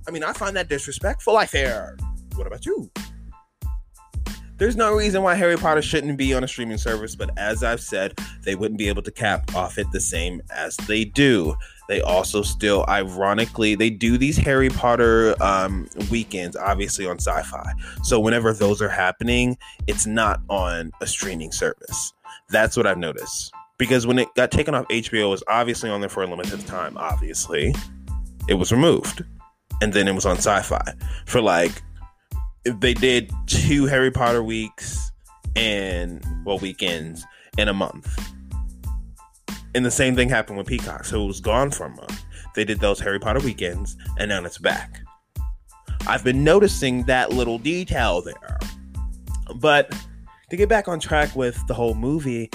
I 0.07 0.11
mean, 0.11 0.25
I 0.25 0.33
find 0.33 0.57
that 0.57 0.69
disrespectful. 0.69 1.37
I 1.37 1.47
fear. 1.47 1.99
What 2.35 2.47
about 2.47 2.67
you? 2.67 2.91
There's 4.59 4.75
no 4.75 4.93
reason 4.93 5.23
why 5.23 5.37
Harry 5.37 5.57
Potter 5.57 5.83
shouldn't 5.83 6.19
be 6.19 6.35
on 6.35 6.43
a 6.43 6.49
streaming 6.49 6.79
service, 6.79 7.15
but 7.15 7.31
as 7.39 7.63
I've 7.63 7.81
said, 7.81 8.19
they 8.43 8.57
wouldn't 8.57 8.77
be 8.77 8.89
able 8.89 9.03
to 9.03 9.13
cap 9.13 9.55
off 9.55 9.79
it 9.79 9.87
the 9.93 10.01
same 10.01 10.43
as 10.51 10.77
they 10.89 11.05
do. 11.05 11.55
They 11.89 12.03
also 12.03 12.43
still, 12.43 12.85
ironically, 12.87 13.75
they 13.75 13.89
do 13.89 14.19
these 14.19 14.37
Harry 14.37 14.69
Potter 14.69 15.35
um, 15.43 15.89
weekends, 16.11 16.55
obviously 16.55 17.07
on 17.07 17.17
Syfy. 17.17 17.65
So 18.05 18.21
whenever 18.21 18.53
those 18.53 18.83
are 18.83 18.91
happening, 18.91 19.57
it's 19.87 20.07
not 20.07 20.43
on 20.51 20.93
a 21.01 21.07
streaming 21.07 21.51
service. 21.51 22.13
That's 22.51 22.77
what 22.77 22.87
I've 22.87 22.99
noticed. 22.99 23.53
Because 23.79 24.07
when 24.07 24.19
it 24.19 24.29
got 24.35 24.51
taken 24.51 24.75
off 24.75 24.87
HBO, 24.89 25.25
it 25.25 25.29
was 25.29 25.43
obviously 25.49 25.89
on 25.89 26.01
there 26.01 26.11
for 26.11 26.23
a 26.23 26.27
limited 26.27 26.67
time, 26.67 26.99
obviously. 26.99 27.75
It 28.49 28.55
was 28.55 28.71
removed. 28.71 29.25
And 29.81 29.93
then 29.93 30.09
it 30.09 30.15
was 30.15 30.27
on 30.27 30.37
Syfy 30.37 30.95
for 31.25 31.41
like, 31.41 31.83
they 32.65 32.93
did 32.93 33.33
two 33.47 33.87
Harry 33.87 34.11
Potter 34.11 34.43
weeks 34.43 35.11
and, 35.57 36.23
well, 36.45 36.59
weekends 36.59 37.25
in 37.57 37.69
a 37.69 37.73
month 37.73 38.35
and 39.79 39.87
the 39.87 39.91
same 39.93 40.17
thing 40.17 40.29
happened 40.29 40.59
with 40.59 40.67
Peacock. 40.67 41.05
So 41.05 41.23
it 41.23 41.27
was 41.29 41.41
gone 41.41 41.71
for 41.71 41.87
a 41.87 41.91
month. 41.91 42.25
They 42.57 42.65
did 42.65 42.81
those 42.81 42.99
Harry 42.99 43.21
Potter 43.21 43.39
weekends, 43.39 43.97
and 44.19 44.29
now 44.29 44.45
it's 44.45 44.59
back. 44.59 45.01
I've 46.09 46.25
been 46.25 46.43
noticing 46.43 47.05
that 47.05 47.31
little 47.33 47.59
detail 47.59 48.21
there. 48.21 48.59
But 49.55 49.95
to 50.51 50.57
get 50.57 50.69
back 50.69 50.89
on 50.89 50.99
track 50.99 51.37
with 51.37 51.65
the 51.69 51.75
whole 51.75 51.95
movie, 51.95 52.51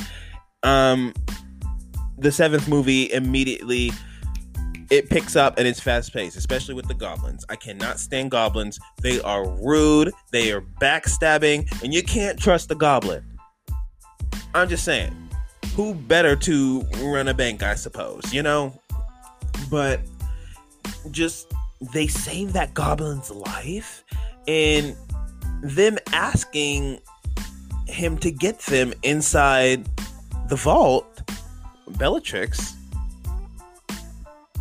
um, 0.63 1.13
the 2.17 2.29
seventh 2.29 2.67
movie 2.67 3.09
immediately 3.13 3.91
it 4.89 5.09
picks 5.09 5.37
up 5.37 5.57
and 5.57 5.65
it's 5.65 5.79
fast 5.79 6.13
paced, 6.13 6.35
especially 6.35 6.75
with 6.75 6.89
the 6.89 6.93
goblins. 6.93 7.45
I 7.47 7.55
cannot 7.55 7.99
stand 7.99 8.31
goblins. 8.31 8.79
They 9.01 9.21
are 9.21 9.47
rude, 9.47 10.11
they 10.31 10.51
are 10.51 10.61
backstabbing, 10.61 11.83
and 11.83 11.93
you 11.93 12.03
can't 12.03 12.37
trust 12.37 12.67
the 12.67 12.75
goblin. 12.75 13.23
I'm 14.53 14.67
just 14.67 14.83
saying 14.83 15.22
who 15.75 15.93
better 15.95 16.35
to 16.35 16.81
run 16.99 17.27
a 17.27 17.33
bank, 17.33 17.63
I 17.63 17.75
suppose, 17.75 18.31
you 18.31 18.43
know? 18.43 18.79
But 19.69 20.01
just 21.11 21.51
they 21.93 22.07
saved 22.07 22.53
that 22.53 22.73
goblin's 22.73 23.31
life 23.31 24.03
and 24.47 24.95
them 25.61 25.97
asking 26.11 26.99
him 27.87 28.17
to 28.19 28.31
get 28.31 28.59
them 28.59 28.93
inside 29.03 29.87
the 30.47 30.55
vault, 30.55 31.21
Bellatrix. 31.97 32.75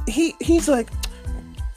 He 0.09 0.35
he's 0.41 0.69
like, 0.69 0.89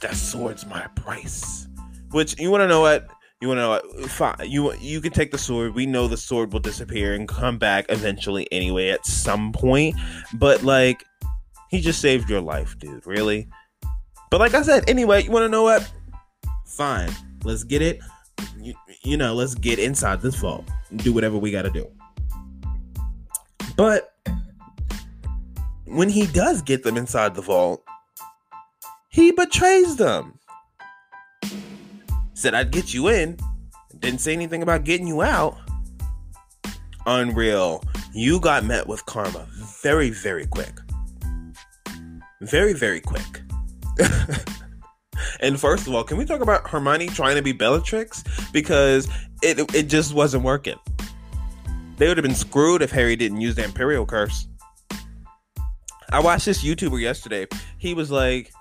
that 0.01 0.15
sword's 0.15 0.65
my 0.65 0.87
price. 0.95 1.67
Which 2.11 2.39
you 2.39 2.49
want 2.51 2.61
to 2.61 2.67
know 2.67 2.81
what? 2.81 3.09
You 3.45 3.49
want 3.49 3.59
to 3.59 4.01
know? 4.01 4.07
Fine. 4.07 4.37
You 4.49 4.73
you 4.79 4.99
can 4.99 5.11
take 5.11 5.29
the 5.29 5.37
sword. 5.37 5.75
We 5.75 5.85
know 5.85 6.07
the 6.07 6.17
sword 6.17 6.51
will 6.51 6.59
disappear 6.59 7.13
and 7.13 7.27
come 7.27 7.59
back 7.59 7.85
eventually 7.89 8.47
anyway 8.51 8.89
at 8.89 9.05
some 9.05 9.53
point. 9.53 9.95
But 10.33 10.63
like, 10.63 11.03
he 11.69 11.79
just 11.79 12.01
saved 12.01 12.27
your 12.27 12.41
life, 12.41 12.75
dude. 12.79 13.05
Really. 13.05 13.47
But 14.31 14.39
like 14.39 14.55
I 14.55 14.63
said, 14.63 14.89
anyway, 14.89 15.21
you 15.21 15.29
want 15.29 15.43
to 15.43 15.49
know 15.49 15.61
what? 15.61 15.87
Fine. 16.65 17.11
Let's 17.43 17.63
get 17.63 17.83
it. 17.83 17.99
You, 18.59 18.73
you 19.03 19.15
know, 19.15 19.35
let's 19.35 19.53
get 19.53 19.77
inside 19.77 20.23
this 20.23 20.33
vault 20.33 20.67
and 20.89 21.03
do 21.03 21.13
whatever 21.13 21.37
we 21.37 21.51
got 21.51 21.61
to 21.61 21.69
do. 21.69 21.87
But 23.77 24.11
when 25.85 26.09
he 26.09 26.25
does 26.25 26.63
get 26.63 26.81
them 26.81 26.97
inside 26.97 27.35
the 27.35 27.43
vault, 27.43 27.83
he 29.09 29.29
betrays 29.29 29.97
them 29.97 30.39
said 32.35 32.53
I'd 32.53 32.69
get 32.69 32.93
you 32.93 33.07
in, 33.07 33.37
didn't 33.99 34.21
say 34.21 34.33
anything 34.33 34.61
about 34.61 34.83
getting 34.83 35.07
you 35.07 35.23
out. 35.23 35.57
Unreal. 37.07 37.83
You 38.13 38.39
got 38.39 38.63
met 38.63 38.87
with 38.87 39.05
karma 39.05 39.47
very, 39.81 40.09
very 40.09 40.45
quick. 40.47 40.79
Very, 42.41 42.73
very 42.73 42.99
quick. 42.99 43.41
and 45.39 45.59
first 45.59 45.87
of 45.87 45.93
all, 45.93 46.03
can 46.03 46.17
we 46.17 46.25
talk 46.25 46.41
about 46.41 46.67
Hermione 46.67 47.07
trying 47.07 47.35
to 47.35 47.41
be 47.41 47.51
Bellatrix? 47.51 48.23
Because 48.51 49.07
it 49.41 49.59
it 49.75 49.83
just 49.83 50.13
wasn't 50.13 50.43
working. 50.43 50.77
They 51.97 52.07
would 52.07 52.17
have 52.17 52.23
been 52.23 52.35
screwed 52.35 52.81
if 52.81 52.91
Harry 52.91 53.15
didn't 53.15 53.41
use 53.41 53.55
the 53.55 53.61
Imperius 53.61 54.07
Curse. 54.07 54.47
I 56.11 56.19
watched 56.19 56.45
this 56.45 56.63
YouTuber 56.63 56.99
yesterday. 56.99 57.47
He 57.77 57.93
was 57.93 58.11
like, 58.11 58.51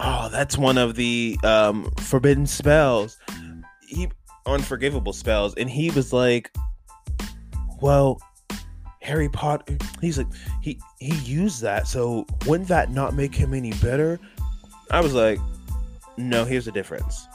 oh, 0.00 0.28
that's 0.30 0.56
one 0.58 0.78
of 0.78 0.94
the 0.96 1.38
um, 1.44 1.90
forbidden 1.98 2.46
spells. 2.46 3.18
He 3.86 4.08
unforgivable 4.46 5.12
spells, 5.12 5.54
and 5.54 5.68
he 5.68 5.90
was 5.90 6.12
like, 6.12 6.50
well, 7.80 8.20
Harry 9.02 9.28
Potter. 9.28 9.76
He's 10.00 10.18
like, 10.18 10.28
he 10.60 10.80
he 10.98 11.14
used 11.18 11.62
that, 11.62 11.86
so 11.86 12.26
wouldn't 12.46 12.68
that 12.68 12.90
not 12.90 13.14
make 13.14 13.34
him 13.34 13.54
any 13.54 13.72
better? 13.74 14.18
I 14.90 15.00
was 15.00 15.14
like, 15.14 15.38
no. 16.16 16.44
Here's 16.44 16.64
the 16.64 16.72
difference. 16.72 17.26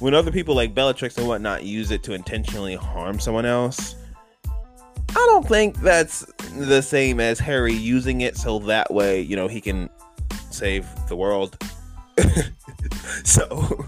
When 0.00 0.14
other 0.14 0.32
people 0.32 0.54
like 0.54 0.74
Bellatrix 0.74 1.16
and 1.18 1.28
whatnot 1.28 1.62
use 1.62 1.90
it 1.90 2.02
to 2.04 2.14
intentionally 2.14 2.74
harm 2.74 3.20
someone 3.20 3.46
else, 3.46 3.94
I 5.10 5.14
don't 5.14 5.46
think 5.46 5.80
that's 5.80 6.24
the 6.56 6.82
same 6.82 7.20
as 7.20 7.38
Harry 7.38 7.72
using 7.72 8.22
it 8.22 8.36
so 8.36 8.58
that 8.60 8.92
way, 8.92 9.20
you 9.20 9.36
know, 9.36 9.46
he 9.46 9.60
can 9.60 9.88
save 10.50 10.86
the 11.08 11.16
world. 11.16 11.56
so 13.24 13.86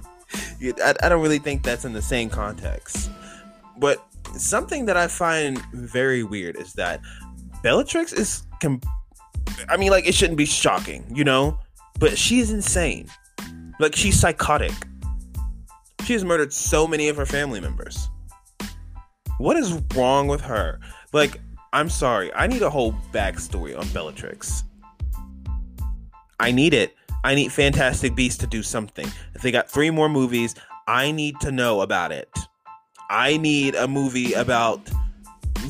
I, 0.63 0.95
I 1.03 1.09
don't 1.09 1.23
really 1.23 1.39
think 1.39 1.63
that's 1.63 1.85
in 1.85 1.93
the 1.93 2.03
same 2.03 2.29
context. 2.29 3.11
But 3.79 4.05
something 4.37 4.87
that 4.87 4.97
I 4.97 5.09
find 5.09 5.59
very 5.73 6.23
weird 6.23 6.57
is 6.57 6.73
that 6.75 7.01
Bellatrix 7.63 8.13
is. 8.13 8.43
Com- 8.61 8.81
I 9.69 9.77
mean, 9.77 9.91
like, 9.91 10.07
it 10.07 10.15
shouldn't 10.15 10.39
be 10.39 10.47
shocking, 10.47 11.05
you 11.15 11.25
know? 11.25 11.59
But 11.99 12.19
she's 12.19 12.51
insane. 12.51 13.09
Like, 13.79 13.95
she's 13.95 14.19
psychotic. 14.19 14.73
She 16.05 16.13
has 16.13 16.25
murdered 16.25 16.53
so 16.53 16.87
many 16.87 17.09
of 17.09 17.17
her 17.17 17.27
family 17.27 17.61
members. 17.61 18.09
What 19.39 19.57
is 19.57 19.73
wrong 19.95 20.29
with 20.29 20.41
her? 20.43 20.81
Like, 21.13 21.41
I'm 21.73 21.91
sorry. 21.91 22.33
I 22.35 22.47
need 22.47 22.63
a 22.63 22.71
whole 22.71 22.93
backstory 23.13 23.79
on 23.79 23.87
Bellatrix. 23.89 24.65
I 26.41 26.53
need 26.53 26.75
it. 26.75 26.96
I 27.27 27.35
need 27.35 27.51
Fantastic 27.51 28.15
Beasts 28.15 28.39
to 28.39 28.47
do 28.47 28.63
something. 28.63 29.11
If 29.35 29.43
they 29.43 29.51
got 29.51 29.69
three 29.69 29.91
more 29.91 30.09
movies, 30.09 30.55
I 30.87 31.11
need 31.11 31.41
to 31.41 31.51
know 31.51 31.81
about 31.81 32.13
it. 32.13 32.31
I 33.11 33.37
need 33.37 33.75
a 33.75 33.89
movie 33.89 34.33
about 34.35 34.81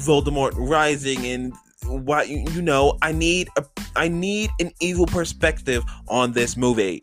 Voldemort 0.05 0.53
rising 0.55 1.25
and 1.25 1.55
you, 1.83 2.45
you 2.53 2.61
know. 2.61 2.99
I 3.01 3.13
need 3.13 3.49
a 3.57 3.65
I 3.97 4.09
need 4.09 4.51
an 4.61 4.71
evil 4.81 5.07
perspective 5.07 5.83
on 6.09 6.33
this 6.33 6.59
movie. 6.59 7.01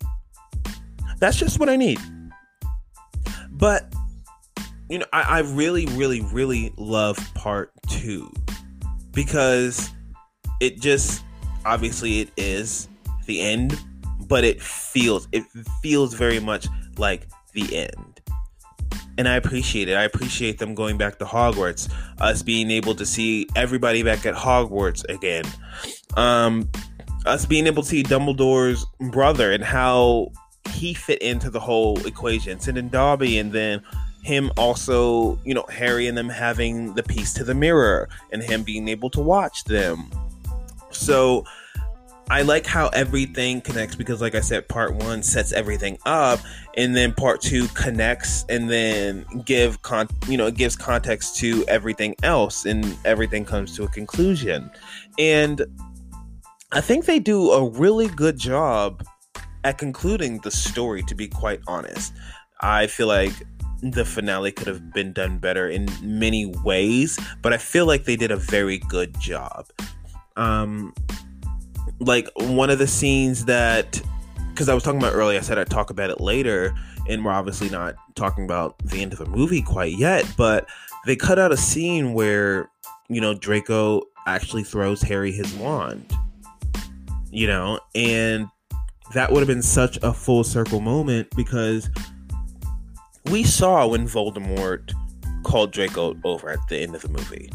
That's 1.18 1.38
just 1.38 1.60
what 1.60 1.68
I 1.68 1.76
need. 1.76 1.98
But 3.50 3.92
you 4.88 5.00
know, 5.00 5.08
I, 5.12 5.22
I 5.22 5.40
really, 5.40 5.88
really, 5.88 6.22
really 6.22 6.72
love 6.78 7.18
part 7.34 7.72
two 7.90 8.32
because 9.14 9.90
it 10.62 10.80
just 10.80 11.24
obviously 11.66 12.20
it 12.20 12.30
is 12.38 12.88
the 13.26 13.42
end 13.42 13.80
but 14.34 14.44
it 14.44 14.60
feels 14.60 15.28
it 15.32 15.44
feels 15.84 16.16
very 16.16 16.40
much 16.40 16.66
like 16.98 17.28
the 17.52 17.78
end 17.78 18.20
and 19.20 19.28
I 19.28 19.36
appreciate 19.36 19.90
it. 19.90 19.94
I 19.94 20.06
appreciate 20.06 20.58
them 20.58 20.74
going 20.74 20.98
back 20.98 21.20
to 21.20 21.26
Hogwarts, 21.26 21.88
us 22.20 22.42
being 22.42 22.72
able 22.72 22.96
to 22.96 23.06
see 23.06 23.48
everybody 23.56 24.02
back 24.02 24.26
at 24.26 24.34
Hogwarts 24.34 25.08
again, 25.08 25.44
um, 26.18 26.68
us 27.28 27.46
being 27.46 27.68
able 27.68 27.84
to 27.84 27.90
see 27.90 28.02
Dumbledore's 28.02 28.88
brother 29.12 29.52
and 29.52 29.64
how 29.64 30.32
he 30.72 30.96
fit 30.96 31.22
into 31.22 31.52
the 31.52 31.60
whole 31.60 32.04
equation, 32.08 32.60
sending 32.60 32.90
Dobby, 32.90 33.38
and 33.38 33.52
then 33.52 33.84
him 34.24 34.52
also, 34.58 35.40
you 35.46 35.54
know, 35.54 35.66
Harry 35.70 36.08
and 36.08 36.18
them 36.18 36.28
having 36.28 36.96
the 36.96 37.04
piece 37.04 37.34
to 37.34 37.44
the 37.44 37.54
mirror, 37.54 38.10
and 38.32 38.42
him 38.42 38.64
being 38.64 38.88
able 38.88 39.12
to 39.12 39.22
watch 39.22 39.64
them. 39.66 40.10
So 40.90 41.46
I 42.30 42.42
like 42.42 42.66
how 42.66 42.88
everything 42.90 43.62
connects 43.62 43.96
because, 43.96 44.22
like 44.22 44.34
I 44.34 44.40
said, 44.40 44.68
part 44.68 44.96
one 44.96 45.22
sets 45.22 45.52
everything 45.52 45.98
up, 46.06 46.40
and 46.78 46.96
then 46.96 47.14
part 47.14 47.42
two 47.42 47.68
connects, 47.70 48.46
and 48.50 48.70
then 48.70 49.26
give 49.46 49.82
con 49.82 50.08
you 50.28 50.38
know 50.38 50.48
it 50.48 50.56
gives 50.56 50.76
context 50.76 51.38
to 51.38 51.66
everything 51.68 52.16
else, 52.24 52.66
and 52.66 52.98
everything 53.06 53.46
comes 53.46 53.76
to 53.76 53.84
a 53.84 53.88
conclusion. 53.90 54.72
And 55.20 55.64
I 56.72 56.82
think 56.82 57.06
they 57.06 57.20
do 57.20 57.52
a 57.52 57.70
really 57.70 58.08
good 58.08 58.38
job 58.38 59.06
at 59.64 59.78
concluding 59.78 60.40
the 60.40 60.52
story, 60.52 61.04
to 61.04 61.16
be 61.16 61.28
quite 61.28 61.62
honest. 61.68 62.14
I 62.62 62.88
feel 62.88 63.08
like 63.08 63.34
the 63.82 64.06
finale 64.06 64.52
could 64.52 64.68
have 64.68 64.94
been 64.94 65.12
done 65.12 65.38
better 65.38 65.68
in 65.68 65.88
many 66.02 66.46
ways, 66.46 67.20
but 67.42 67.54
I 67.54 67.58
feel 67.58 67.86
like 67.86 68.06
they 68.06 68.16
did 68.16 68.32
a 68.32 68.38
very 68.38 68.78
good 68.78 69.20
job. 69.20 69.68
Um, 70.38 70.94
like 72.06 72.28
one 72.36 72.70
of 72.70 72.80
the 72.80 72.88
scenes 72.88 73.46
that, 73.46 74.02
because 74.50 74.70
I 74.70 74.74
was 74.74 74.84
talking 74.84 75.00
about 75.00 75.14
earlier, 75.14 75.40
I 75.40 75.42
said 75.42 75.58
I'd 75.58 75.70
talk 75.70 75.90
about 75.90 76.10
it 76.10 76.22
later, 76.22 76.74
and 77.10 77.24
we're 77.24 77.32
obviously 77.32 77.70
not 77.70 77.96
talking 78.16 78.44
about 78.44 78.78
the 78.80 79.02
end 79.02 79.14
of 79.14 79.20
the 79.20 79.26
movie 79.26 79.62
quite 79.62 79.98
yet, 79.98 80.26
but 80.38 80.68
they 81.06 81.16
cut 81.16 81.40
out 81.40 81.52
a 81.52 81.58
scene 81.58 82.14
where, 82.14 82.70
you 83.10 83.20
know, 83.20 83.34
Draco 83.34 84.04
actually 84.26 84.64
throws 84.64 85.02
Harry 85.02 85.32
his 85.32 85.54
wand, 85.56 86.14
you 87.30 87.48
know, 87.48 87.80
and 87.96 88.48
that 89.14 89.32
would 89.32 89.40
have 89.40 89.48
been 89.48 89.62
such 89.62 89.98
a 90.02 90.14
full 90.14 90.44
circle 90.44 90.80
moment 90.80 91.28
because 91.36 91.90
we 93.26 93.44
saw 93.44 93.88
when 93.88 94.08
Voldemort 94.08 94.94
called 95.44 95.72
Draco 95.72 96.16
over 96.24 96.50
at 96.50 96.60
the 96.70 96.78
end 96.80 96.96
of 96.96 97.02
the 97.02 97.10
movie 97.10 97.50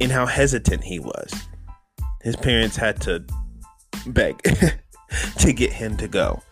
and 0.00 0.12
how 0.12 0.26
hesitant 0.26 0.84
he 0.84 0.98
was. 0.98 1.32
His 2.26 2.34
parents 2.34 2.76
had 2.76 3.00
to 3.02 3.24
beg 4.08 4.42
to 5.38 5.52
get 5.52 5.72
him 5.72 5.96
to 5.98 6.08
go. 6.08 6.42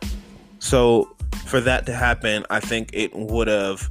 So 0.60 1.16
for 1.46 1.60
that 1.62 1.84
to 1.86 1.92
happen, 1.92 2.46
I 2.48 2.60
think 2.60 2.90
it 2.92 3.12
would 3.12 3.48
have 3.48 3.90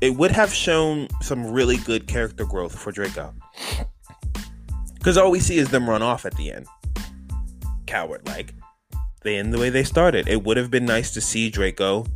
it 0.00 0.10
would 0.10 0.30
have 0.30 0.54
shown 0.54 1.08
some 1.20 1.50
really 1.50 1.78
good 1.78 2.06
character 2.06 2.44
growth 2.44 2.78
for 2.78 2.92
Draco. 2.92 3.34
Cuz 5.02 5.16
all 5.16 5.32
we 5.32 5.40
see 5.40 5.58
is 5.58 5.68
them 5.70 5.90
run 5.90 6.00
off 6.00 6.24
at 6.24 6.36
the 6.36 6.52
end. 6.52 6.68
Coward 7.86 8.24
like. 8.28 8.54
They 9.24 9.36
end 9.36 9.52
the 9.52 9.58
way 9.58 9.70
they 9.70 9.82
started. 9.82 10.28
It 10.28 10.44
would 10.44 10.56
have 10.56 10.70
been 10.70 10.86
nice 10.86 11.10
to 11.14 11.20
see 11.20 11.50
Draco 11.50 12.06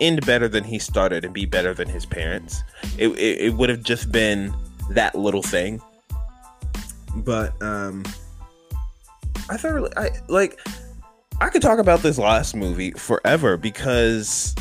end 0.00 0.24
better 0.24 0.48
than 0.48 0.64
he 0.64 0.78
started 0.78 1.26
and 1.26 1.34
be 1.34 1.44
better 1.44 1.74
than 1.74 1.90
his 1.90 2.06
parents. 2.06 2.62
It, 2.96 3.08
it, 3.08 3.40
it 3.42 3.54
would 3.56 3.68
have 3.68 3.82
just 3.82 4.10
been 4.10 4.54
that 4.88 5.14
little 5.14 5.42
thing. 5.42 5.82
But 7.24 7.60
um 7.62 8.04
I 9.50 9.56
thought 9.56 9.72
really 9.72 9.96
I 9.96 10.10
like 10.28 10.60
I 11.40 11.48
could 11.48 11.62
talk 11.62 11.78
about 11.78 12.00
this 12.00 12.18
last 12.18 12.56
movie 12.56 12.90
forever 12.92 13.56
because 13.56 14.54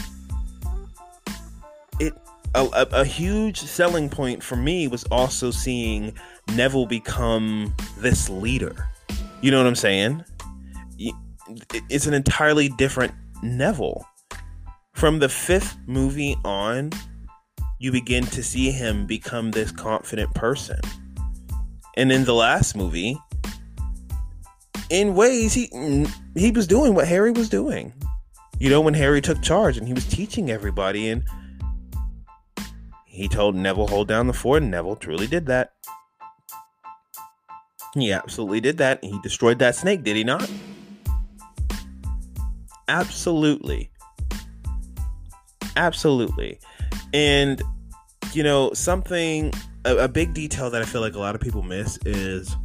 it 2.00 2.14
a, 2.56 2.64
a, 2.64 2.88
a 3.02 3.06
huge 3.06 3.60
selling 3.60 4.10
point 4.10 4.44
for 4.44 4.56
me 4.56 4.88
was 4.88 5.04
also 5.06 5.52
seeing 5.52 6.14
Neville 6.54 6.86
become 6.86 7.74
this 7.98 8.30
leader. 8.30 8.90
You 9.42 9.52
know 9.52 9.58
what 9.58 9.68
I'm 9.68 9.76
saying? 9.76 10.24
It's 11.90 12.08
an 12.08 12.14
entirely 12.14 12.70
different 12.70 13.14
Neville. 13.42 14.06
From 14.94 15.20
the 15.20 15.30
fifth 15.30 15.78
movie 15.86 16.36
on, 16.44 16.92
you 17.80 17.92
begin 17.92 18.26
to 18.26 18.42
see 18.42 18.72
him 18.72 19.06
become 19.06 19.52
this 19.52 19.72
confident 19.72 20.34
person. 20.34 20.80
And 21.98 22.12
in 22.12 22.26
the 22.26 22.34
last 22.34 22.76
movie, 22.76 23.18
in 24.92 25.16
ways 25.16 25.54
he 25.54 26.06
he 26.36 26.52
was 26.52 26.68
doing 26.68 26.94
what 26.94 27.08
Harry 27.08 27.32
was 27.32 27.50
doing. 27.50 27.92
You 28.60 28.70
know, 28.70 28.82
when 28.82 28.94
Harry 28.94 29.20
took 29.20 29.42
charge 29.42 29.78
and 29.78 29.88
he 29.88 29.94
was 29.94 30.06
teaching 30.06 30.52
everybody 30.52 31.10
and 31.10 31.24
he 33.06 33.28
told 33.28 33.56
Neville 33.56 33.88
hold 33.88 34.08
down 34.08 34.28
the 34.28 34.34
fort 34.34 34.62
and 34.62 34.70
Neville 34.70 34.96
truly 34.96 35.26
did 35.26 35.48
that. 35.48 35.74
He 37.96 38.12
absolutely 38.12 38.62
did 38.62 38.78
that. 38.78 39.04
He 39.04 39.20
destroyed 39.24 39.58
that 39.60 39.76
snake, 39.76 40.04
did 40.04 40.16
he 40.16 40.24
not? 40.24 40.48
Absolutely. 42.88 43.90
Absolutely. 45.76 46.60
And 47.12 47.62
you 48.34 48.44
know, 48.44 48.72
something 48.74 49.52
a, 49.88 50.04
a 50.04 50.08
big 50.08 50.34
detail 50.34 50.70
that 50.70 50.82
I 50.82 50.86
feel 50.86 51.02
like 51.02 51.16
a 51.16 51.20
lot 51.20 51.34
of 51.34 51.42
people 51.42 51.64
miss 51.64 51.98
is 52.06 52.56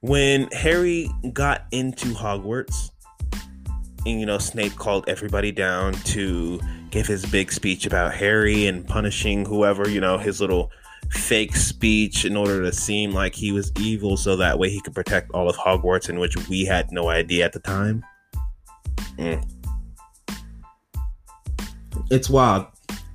when 0.00 0.48
Harry 0.52 1.10
got 1.32 1.66
into 1.70 2.06
Hogwarts, 2.08 2.90
and 4.06 4.20
you 4.20 4.26
know, 4.26 4.38
Snape 4.38 4.76
called 4.76 5.08
everybody 5.08 5.52
down 5.52 5.92
to 5.92 6.60
give 6.90 7.06
his 7.06 7.24
big 7.26 7.52
speech 7.52 7.86
about 7.86 8.14
Harry 8.14 8.66
and 8.66 8.86
punishing 8.86 9.44
whoever, 9.44 9.88
you 9.88 10.00
know, 10.00 10.18
his 10.18 10.40
little 10.40 10.70
fake 11.10 11.54
speech 11.54 12.24
in 12.24 12.36
order 12.36 12.62
to 12.62 12.72
seem 12.72 13.12
like 13.12 13.34
he 13.34 13.52
was 13.52 13.70
evil 13.78 14.16
so 14.16 14.36
that 14.36 14.58
way 14.58 14.70
he 14.70 14.80
could 14.80 14.94
protect 14.94 15.30
all 15.32 15.48
of 15.48 15.56
Hogwarts, 15.56 16.08
in 16.08 16.18
which 16.18 16.36
we 16.48 16.64
had 16.64 16.90
no 16.92 17.08
idea 17.08 17.44
at 17.44 17.52
the 17.52 17.60
time. 17.60 18.04
Mm. 19.18 19.50
It's 22.10 22.28
wild. 22.28 22.66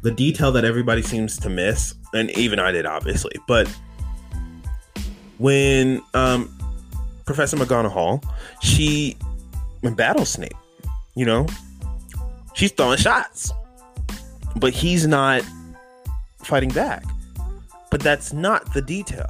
The 0.02 0.12
detail 0.12 0.52
that 0.54 0.66
everybody 0.66 1.02
seems 1.02 1.38
to 1.40 1.50
miss, 1.50 1.94
and 2.14 2.32
even 2.32 2.60
I 2.60 2.72
did, 2.72 2.86
obviously, 2.86 3.34
but 3.48 3.68
when 5.38 6.02
um, 6.14 6.54
Professor 7.26 7.58
McGonagall, 7.58 8.24
she 8.62 9.18
battles 9.82 10.30
Snape. 10.30 10.54
You 11.16 11.26
know, 11.26 11.48
she's 12.54 12.72
throwing 12.72 12.98
shots, 12.98 13.52
but 14.56 14.74
he's 14.74 15.08
not 15.08 15.44
fighting 16.44 16.70
back. 16.70 17.04
But 17.92 18.02
that's 18.02 18.34
not 18.34 18.74
the 18.74 18.82
detail. 18.82 19.28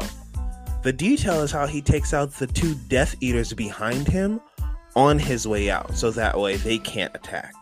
The 0.84 0.94
detail 0.94 1.42
is 1.42 1.52
how 1.52 1.68
he 1.68 1.82
takes 1.82 2.14
out 2.14 2.32
the 2.34 2.48
two 2.48 2.76
Death 2.88 3.16
Eaters 3.22 3.54
behind 3.54 4.08
him 4.08 4.42
on 4.96 5.20
his 5.20 5.48
way 5.48 5.70
out, 5.70 5.96
so 5.96 6.12
that 6.12 6.40
way 6.40 6.56
they 6.56 6.78
can't 6.78 7.14
attack. 7.16 7.54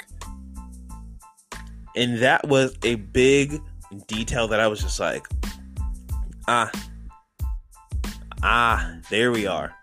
And 1.95 2.19
that 2.19 2.47
was 2.47 2.75
a 2.84 2.95
big 2.95 3.60
detail 4.08 4.47
that 4.47 4.60
I 4.60 4.67
was 4.67 4.82
just 4.82 5.00
like, 5.00 5.28
ah, 6.47 6.71
ah, 8.43 8.95
there 9.10 9.32
we 9.32 9.47
are. 9.47 9.73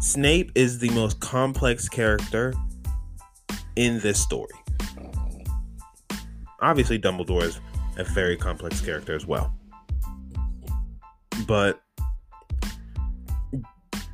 Snape 0.00 0.50
is 0.54 0.78
the 0.78 0.90
most 0.90 1.20
complex 1.20 1.88
character 1.88 2.54
in 3.76 4.00
this 4.00 4.20
story. 4.20 4.54
Obviously, 6.62 6.98
Dumbledore 6.98 7.42
is 7.42 7.60
a 7.96 8.04
very 8.04 8.36
complex 8.36 8.80
character 8.80 9.14
as 9.14 9.26
well. 9.26 9.54
But 11.46 11.80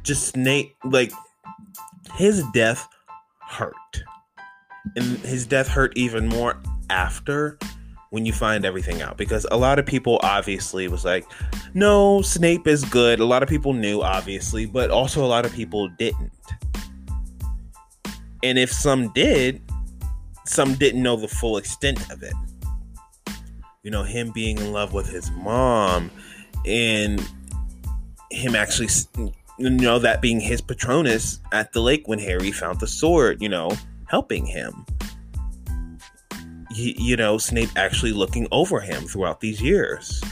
just 0.03 0.29
Snape, 0.29 0.75
like, 0.85 1.13
his 2.15 2.43
death 2.53 2.89
hurt. 3.41 3.75
And 4.95 5.19
his 5.19 5.47
death 5.47 5.69
hurt 5.69 5.97
even 5.97 6.29
more 6.29 6.61
after 6.91 7.59
when 8.11 8.25
you 8.25 8.33
find 8.33 8.65
everything 8.65 9.03
out. 9.03 9.17
Because 9.17 9.47
a 9.51 9.57
lot 9.57 9.79
of 9.79 9.87
people 9.87 10.19
obviously 10.23 10.89
was 10.89 11.05
like 11.05 11.27
no 11.75 12.23
snape 12.23 12.67
is 12.67 12.85
good. 12.85 13.21
A 13.21 13.25
lot 13.25 13.43
of 13.43 13.49
people 13.49 13.73
knew 13.73 14.03
obviously 14.03 14.67
but 14.67 14.91
also 14.91 15.25
a 15.25 15.29
lot 15.29 15.45
of 15.45 15.53
people 15.53 15.89
didn't. 15.99 16.33
And 18.43 18.59
if 18.59 18.73
some 18.73 19.13
did 19.13 19.61
some 20.45 20.75
didn't 20.75 21.03
know 21.03 21.17
the 21.17 21.29
full 21.29 21.57
extent 21.57 22.11
of 22.11 22.23
it. 22.23 22.35
You 23.83 23.91
know 23.91 24.03
him 24.03 24.31
being 24.33 24.59
in 24.59 24.73
love 24.73 24.93
with 24.93 25.09
his 25.09 25.31
mom 25.33 26.11
and 26.65 27.21
him 28.31 28.57
actually 28.57 28.89
you 29.59 29.71
know 29.71 29.99
that 29.99 30.21
being 30.21 30.41
his 30.41 30.61
patronus 30.61 31.41
at 31.53 31.73
the 31.73 31.81
lake 31.81 32.07
when 32.09 32.19
harry 32.19 32.51
found 32.51 32.81
the 32.81 32.87
sword 32.87 33.41
you 33.41 33.49
know 33.49 33.71
helping 34.07 34.45
him 34.45 34.85
you 36.77 37.17
know, 37.17 37.39
Snape 37.39 37.71
actually 37.77 38.13
looking 38.13 38.47
over 38.53 38.81
him 38.81 39.05
throughout 39.05 39.41
these 39.41 39.61
years. 39.61 40.23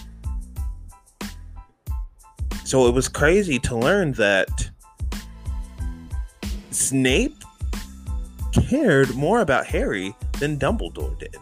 So 2.64 2.87
it 2.87 2.94
was 2.94 3.09
crazy 3.09 3.59
to 3.61 3.76
learn 3.76 4.12
that 4.12 4.70
Snape 6.70 7.37
cared 8.68 9.14
more 9.14 9.40
about 9.40 9.66
Harry 9.66 10.14
than 10.40 10.59
Dumbledore 10.59 11.18
did. 11.18 11.36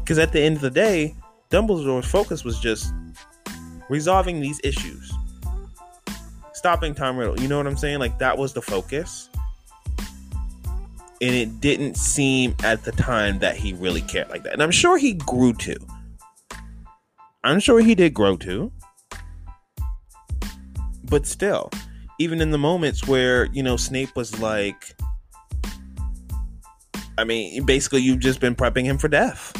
Because 0.00 0.18
at 0.18 0.32
the 0.32 0.40
end 0.40 0.56
of 0.56 0.62
the 0.62 0.70
day, 0.70 1.14
Dumbledore's 1.50 2.06
focus 2.06 2.44
was 2.44 2.58
just 2.60 2.92
resolving 3.88 4.40
these 4.40 4.60
issues, 4.62 5.12
stopping 6.52 6.94
Tom 6.94 7.16
Riddle. 7.16 7.40
You 7.40 7.48
know 7.48 7.56
what 7.56 7.66
I'm 7.66 7.76
saying? 7.76 8.00
Like 8.00 8.18
that 8.18 8.36
was 8.36 8.52
the 8.52 8.62
focus 8.62 9.30
and 11.20 11.34
it 11.34 11.60
didn't 11.60 11.96
seem 11.96 12.54
at 12.62 12.84
the 12.84 12.92
time 12.92 13.38
that 13.38 13.56
he 13.56 13.72
really 13.72 14.02
cared 14.02 14.28
like 14.30 14.42
that. 14.44 14.52
And 14.52 14.62
I'm 14.62 14.70
sure 14.70 14.98
he 14.98 15.14
grew 15.14 15.52
to. 15.54 15.76
I'm 17.44 17.60
sure 17.60 17.80
he 17.80 17.94
did 17.94 18.14
grow 18.14 18.36
to. 18.38 18.72
But 21.04 21.26
still, 21.26 21.70
even 22.18 22.40
in 22.40 22.50
the 22.50 22.58
moments 22.58 23.06
where, 23.06 23.46
you 23.46 23.62
know, 23.62 23.76
Snape 23.76 24.16
was 24.16 24.38
like, 24.40 24.96
I 27.16 27.24
mean, 27.24 27.64
basically, 27.64 28.00
you've 28.00 28.20
just 28.20 28.40
been 28.40 28.54
prepping 28.54 28.84
him 28.84 28.98
for 28.98 29.08
death. 29.08 29.52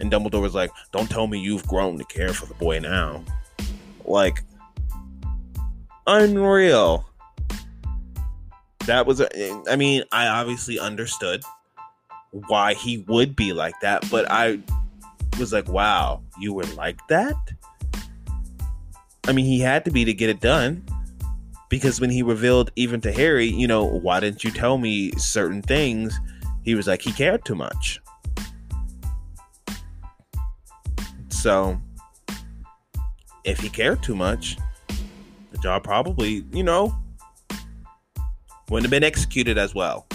And 0.00 0.12
Dumbledore 0.12 0.42
was 0.42 0.54
like, 0.54 0.70
Don't 0.92 1.08
tell 1.08 1.26
me 1.26 1.38
you've 1.38 1.66
grown 1.66 1.96
to 1.98 2.04
care 2.04 2.34
for 2.34 2.46
the 2.46 2.54
boy 2.54 2.80
now. 2.80 3.24
Like, 4.04 4.42
unreal. 6.06 7.08
That 8.86 9.06
was, 9.06 9.20
a, 9.20 9.62
I 9.68 9.76
mean, 9.76 10.04
I 10.12 10.28
obviously 10.28 10.78
understood 10.78 11.42
why 12.30 12.74
he 12.74 12.98
would 13.08 13.34
be 13.34 13.52
like 13.52 13.74
that, 13.80 14.08
but 14.10 14.30
I 14.30 14.60
was 15.38 15.52
like, 15.52 15.68
wow, 15.68 16.22
you 16.38 16.52
were 16.52 16.64
like 16.74 16.98
that? 17.08 17.36
I 19.26 19.32
mean, 19.32 19.44
he 19.44 19.58
had 19.58 19.84
to 19.86 19.90
be 19.90 20.04
to 20.04 20.14
get 20.14 20.30
it 20.30 20.40
done 20.40 20.84
because 21.68 22.00
when 22.00 22.10
he 22.10 22.22
revealed 22.22 22.70
even 22.76 23.00
to 23.00 23.12
Harry, 23.12 23.46
you 23.46 23.66
know, 23.66 23.84
why 23.84 24.20
didn't 24.20 24.44
you 24.44 24.50
tell 24.50 24.78
me 24.78 25.10
certain 25.12 25.62
things? 25.62 26.18
He 26.62 26.74
was 26.74 26.86
like, 26.86 27.02
he 27.02 27.12
cared 27.12 27.44
too 27.44 27.54
much. 27.54 28.00
So, 31.28 31.80
if 33.44 33.60
he 33.60 33.68
cared 33.68 34.02
too 34.02 34.14
much, 34.16 34.56
the 35.52 35.58
job 35.58 35.84
probably, 35.84 36.44
you 36.52 36.62
know, 36.62 36.96
wouldn't 38.68 38.84
have 38.84 38.90
been 38.90 39.04
executed 39.04 39.58
as 39.58 39.74
well. 39.74 40.06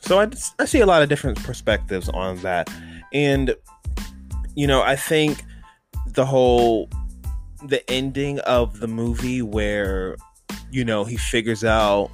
So 0.00 0.20
I, 0.20 0.28
I 0.58 0.64
see 0.64 0.80
a 0.80 0.86
lot 0.86 1.02
of 1.02 1.08
different 1.08 1.42
perspectives 1.42 2.08
on 2.08 2.38
that. 2.38 2.68
And, 3.12 3.54
you 4.56 4.66
know, 4.66 4.82
I 4.82 4.96
think 4.96 5.44
the 6.06 6.26
whole 6.26 6.88
the 7.64 7.88
ending 7.90 8.38
of 8.40 8.80
the 8.80 8.88
movie 8.88 9.42
where 9.42 10.16
you 10.70 10.84
know 10.84 11.04
he 11.04 11.16
figures 11.16 11.64
out 11.64 12.10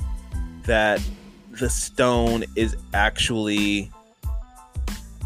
that 0.64 1.00
the 1.50 1.70
stone 1.70 2.44
is 2.56 2.76
actually 2.94 3.90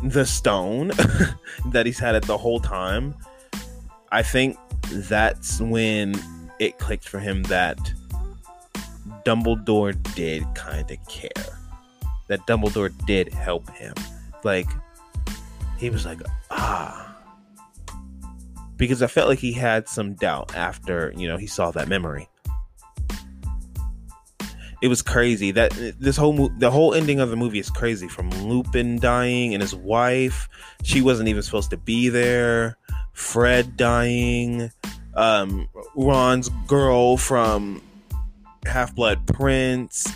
the 0.05 0.25
stone 0.25 0.89
that 1.67 1.87
he's 1.87 1.99
had 1.99 2.15
it 2.15 2.23
the 2.25 2.37
whole 2.37 2.61
time 2.61 3.15
i 4.13 4.23
think 4.23 4.57
that's 4.89 5.61
when 5.61 6.15
it 6.59 6.79
clicked 6.79 7.09
for 7.09 7.19
him 7.19 7.43
that 7.45 7.79
dumbledore 9.25 9.95
did 10.15 10.45
kind 10.55 10.91
of 10.91 10.99
care. 11.09 11.59
That 12.29 12.47
dumbledore 12.47 12.93
did 13.07 13.33
help 13.33 13.69
him. 13.71 13.95
Like 14.45 14.69
he 15.79 15.91
was 15.91 16.05
like 16.05 16.21
ah. 16.51 17.07
Because 18.77 19.03
I 19.03 19.09
felt 19.09 19.29
like 19.29 19.39
he 19.39 19.53
had 19.53 19.89
some 19.89 20.15
doubt 20.15 20.57
after, 20.57 21.13
you 21.17 21.29
know, 21.29 21.37
he 21.37 21.47
saw 21.47 21.71
that 21.73 21.89
memory. 21.89 22.29
It 24.83 24.89
was 24.89 25.03
crazy 25.03 25.51
that 25.51 25.73
this 26.01 26.17
whole 26.17 26.49
the 26.57 26.71
whole 26.71 26.95
ending 26.95 27.21
of 27.21 27.29
the 27.29 27.37
movie 27.37 27.59
is 27.59 27.69
crazy. 27.69 28.09
From 28.09 28.31
Lupin 28.31 28.99
dying 28.99 29.53
and 29.53 29.61
his 29.61 29.75
wife, 29.75 30.49
she 30.83 31.03
wasn't 31.03 31.29
even 31.29 31.43
supposed 31.43 31.71
to 31.71 31.77
be 31.77 32.09
there. 32.09 32.79
Fred 33.13 33.77
dying, 33.77 34.71
um, 35.15 35.69
Ron's 35.95 36.49
girl 36.67 37.19
from 37.19 37.83
Half 38.67 38.95
Blood 38.95 39.27
Prince. 39.27 40.13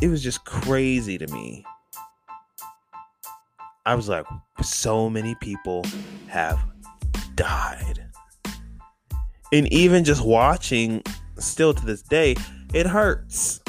It 0.00 0.08
was 0.08 0.22
just 0.22 0.44
crazy 0.44 1.18
to 1.18 1.26
me. 1.28 1.64
I 3.86 3.94
was 3.94 4.08
like, 4.08 4.26
so 4.62 5.08
many 5.08 5.34
people 5.36 5.84
have 6.28 6.58
died. 7.34 8.04
And 9.52 9.72
even 9.72 10.02
just 10.02 10.24
watching, 10.24 11.02
still 11.38 11.72
to 11.72 11.86
this 11.86 12.02
day, 12.02 12.34
it 12.74 12.86
hurts. 12.86 13.60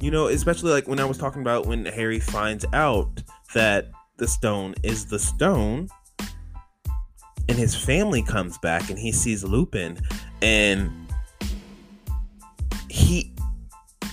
You 0.00 0.10
know, 0.10 0.28
especially 0.28 0.72
like 0.72 0.88
when 0.88 1.00
I 1.00 1.04
was 1.04 1.18
talking 1.18 1.42
about 1.42 1.66
when 1.66 1.84
Harry 1.84 2.18
finds 2.18 2.64
out 2.72 3.22
that 3.54 3.90
the 4.16 4.26
stone 4.26 4.74
is 4.82 5.06
the 5.06 5.18
stone, 5.18 5.88
and 7.48 7.58
his 7.58 7.74
family 7.74 8.22
comes 8.22 8.58
back 8.58 8.88
and 8.88 8.98
he 8.98 9.12
sees 9.12 9.44
Lupin, 9.44 9.98
and 10.40 11.05
he, 12.96 13.32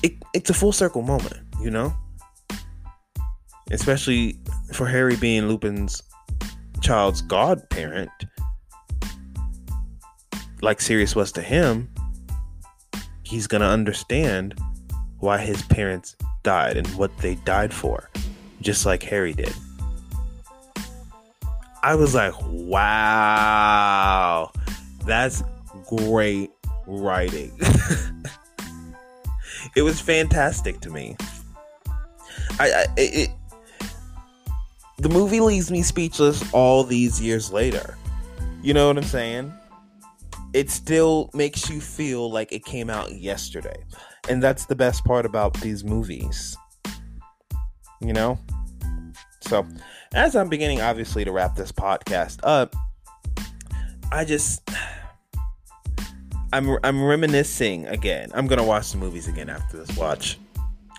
it, 0.01 0.13
it's 0.33 0.49
a 0.49 0.53
full 0.53 0.71
circle 0.71 1.01
moment, 1.01 1.39
you 1.61 1.69
know? 1.69 1.93
especially 3.71 4.37
for 4.71 4.87
Harry 4.87 5.15
being 5.15 5.47
Lupin's 5.47 6.03
child's 6.81 7.21
godparent, 7.21 8.11
like 10.61 10.79
Sirius 10.79 11.15
was 11.15 11.31
to 11.33 11.41
him, 11.41 11.89
he's 13.23 13.47
gonna 13.47 13.67
understand 13.67 14.59
why 15.19 15.39
his 15.39 15.61
parents 15.63 16.15
died 16.43 16.77
and 16.77 16.87
what 16.95 17.17
they 17.17 17.35
died 17.35 17.73
for, 17.73 18.09
just 18.61 18.85
like 18.85 19.03
Harry 19.03 19.33
did. 19.33 19.53
I 21.81 21.95
was 21.95 22.15
like, 22.15 22.33
wow, 22.49 24.51
that's 25.05 25.43
great 25.87 26.51
writing. 26.85 27.51
it 29.75 29.81
was 29.81 29.99
fantastic 29.99 30.79
to 30.81 30.89
me. 30.89 31.15
I, 32.59 32.71
I 32.71 32.85
it, 32.97 33.29
the 34.99 35.09
movie 35.09 35.39
leaves 35.39 35.71
me 35.71 35.81
speechless 35.81 36.43
all 36.53 36.83
these 36.83 37.19
years 37.21 37.51
later. 37.51 37.97
You 38.61 38.73
know 38.73 38.87
what 38.87 38.97
I'm 38.97 39.03
saying? 39.03 39.53
It 40.53 40.69
still 40.69 41.29
makes 41.33 41.69
you 41.69 41.81
feel 41.81 42.31
like 42.31 42.51
it 42.51 42.63
came 42.63 42.89
out 42.89 43.11
yesterday. 43.11 43.83
And 44.29 44.41
that's 44.41 44.65
the 44.65 44.75
best 44.75 45.03
part 45.03 45.25
about 45.25 45.53
these 45.55 45.83
movies. 45.83 46.55
You 47.99 48.13
know? 48.13 48.39
So, 49.41 49.67
as 50.13 50.35
I'm 50.35 50.47
beginning 50.47 50.79
obviously 50.79 51.25
to 51.25 51.31
wrap 51.31 51.55
this 51.55 51.71
podcast 51.71 52.39
up, 52.43 52.75
I 54.11 54.23
just 54.23 54.69
I'm 56.53 56.77
I'm 56.83 57.03
reminiscing 57.03 57.87
again. 57.87 58.29
I'm 58.35 58.47
to 58.47 58.63
watch 58.63 58.91
the 58.91 58.99
movies 58.99 59.27
again 59.27 59.49
after 59.49 59.75
this 59.75 59.97
watch. 59.97 60.37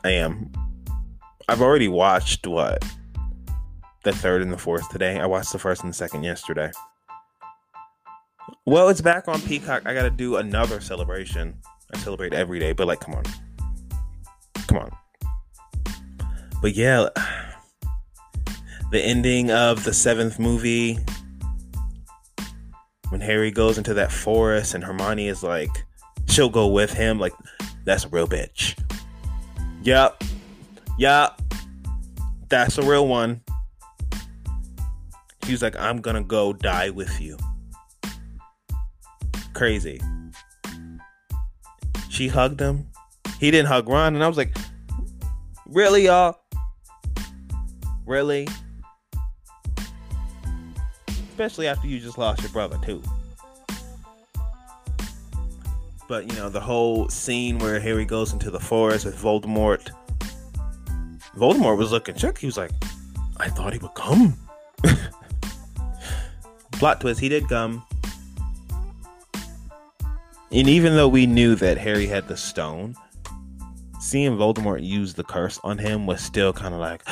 I 0.02 0.11
am. 0.11 0.50
I've 1.48 1.62
already 1.62 1.86
watched 1.86 2.44
what 2.48 2.84
the 4.02 4.12
third 4.12 4.42
and 4.42 4.52
the 4.52 4.59
fourth 4.59 4.90
today. 4.90 5.20
I 5.20 5.26
watched 5.26 5.52
the 5.52 5.61
first 5.61 5.84
and 5.84 5.92
the 5.92 5.96
second 5.96 6.24
yesterday. 6.24 6.72
Well, 8.66 8.88
it's 8.88 9.00
back 9.00 9.28
on 9.28 9.40
Peacock. 9.42 9.86
I 9.86 9.94
gotta 9.94 10.11
do 10.11 10.36
another 10.36 10.80
celebration. 10.80 11.57
I 11.94 11.98
celebrate 11.98 12.34
every 12.34 12.59
day, 12.59 12.72
but 12.72 12.88
like, 12.88 12.98
come 12.98 13.14
on. 13.14 13.22
Come 14.66 14.78
on. 14.78 14.90
But 16.61 16.74
yeah, 16.74 17.11
the 18.90 19.00
ending 19.00 19.52
of 19.52 19.84
the 19.84 19.94
seventh 19.94 20.40
movie, 20.40 20.98
when 23.15 23.21
Harry 23.21 23.53
goes 23.53 23.79
into 23.79 23.95
that 23.95 24.11
forest 24.11 24.75
and 24.75 24.83
Hermione 24.83 25.29
is 25.29 25.45
like, 25.45 25.71
she'll 26.27 26.49
go 26.49 26.67
with 26.67 26.93
him, 26.93 27.21
like, 27.21 27.33
that's 27.85 28.05
a 28.07 28.09
real 28.09 28.27
bitch. 28.27 28.77
Yep. 29.85 30.25
Yep. 30.99 31.41
That's 32.49 32.77
a 32.77 32.83
real 32.83 33.07
one. 33.07 33.41
He 35.47 35.53
was 35.53 35.62
like, 35.62 35.77
I'm 35.77 36.01
gonna 36.01 36.25
go 36.25 36.53
die 36.53 36.91
with 36.91 37.21
you. 37.21 37.39
Crazy. 39.53 40.01
She 42.11 42.27
hugged 42.27 42.59
him. 42.59 42.89
He 43.39 43.53
didn't 43.53 43.69
hug 43.69 43.89
Ron, 43.89 44.17
and 44.17 44.25
I 44.25 44.27
was 44.27 44.37
like, 44.37 44.57
Really, 45.67 46.07
y'all? 46.07 46.41
Really? 48.07 48.49
Especially 51.35 51.66
after 51.66 51.89
you 51.89 51.99
just 51.99 52.16
lost 52.16 52.43
your 52.43 52.51
brother, 52.53 52.78
too. 52.85 53.03
But, 56.07 56.30
you 56.30 56.39
know, 56.39 56.49
the 56.49 56.61
whole 56.61 57.09
scene 57.09 57.59
where 57.59 57.80
Harry 57.80 58.05
goes 58.05 58.32
into 58.32 58.53
the 58.53 58.61
forest 58.61 59.05
with 59.05 59.20
Voldemort. 59.20 59.91
Voldemort 61.37 61.76
was 61.76 61.91
looking 61.91 62.14
shook. 62.14 62.39
He 62.39 62.47
was 62.47 62.57
like, 62.57 62.70
I 63.39 63.49
thought 63.49 63.72
he 63.72 63.80
would 63.80 63.95
come. 63.95 64.39
Plot 66.70 67.01
twist, 67.01 67.18
he 67.18 67.28
did 67.28 67.49
come. 67.49 67.85
And 70.53 70.68
even 70.68 70.95
though 70.95 71.09
we 71.09 71.26
knew 71.26 71.57
that 71.57 71.78
Harry 71.78 72.07
had 72.07 72.28
the 72.28 72.37
stone, 72.37 72.95
seeing 73.99 74.37
Voldemort 74.37 74.85
use 74.85 75.14
the 75.14 75.24
curse 75.24 75.59
on 75.64 75.78
him 75.78 76.07
was 76.07 76.20
still 76.20 76.53
kind 76.53 76.74
of 76.74 76.78
like, 76.78 77.03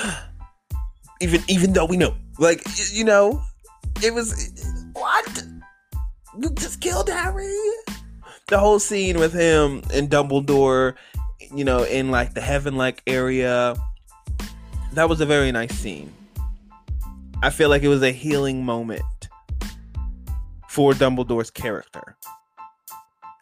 even 1.20 1.42
even 1.48 1.72
though 1.72 1.86
we 1.86 1.96
know, 1.96 2.14
like 2.38 2.62
you 2.92 3.02
know, 3.02 3.42
it 4.02 4.12
was 4.12 4.52
what 4.94 5.44
you 6.40 6.50
just 6.54 6.80
killed 6.80 7.08
Harry. 7.08 7.54
The 8.48 8.58
whole 8.58 8.78
scene 8.78 9.18
with 9.18 9.32
him 9.32 9.82
and 9.94 10.10
Dumbledore, 10.10 10.94
you 11.54 11.64
know, 11.64 11.84
in 11.84 12.10
like 12.10 12.34
the 12.34 12.40
heaven-like 12.40 13.02
area, 13.06 13.76
that 14.92 15.08
was 15.08 15.20
a 15.20 15.26
very 15.26 15.52
nice 15.52 15.74
scene. 15.74 16.12
I 17.42 17.50
feel 17.50 17.68
like 17.68 17.82
it 17.82 17.88
was 17.88 18.02
a 18.02 18.12
healing 18.12 18.64
moment 18.64 19.02
for 20.68 20.92
Dumbledore's 20.92 21.50
character 21.50 22.16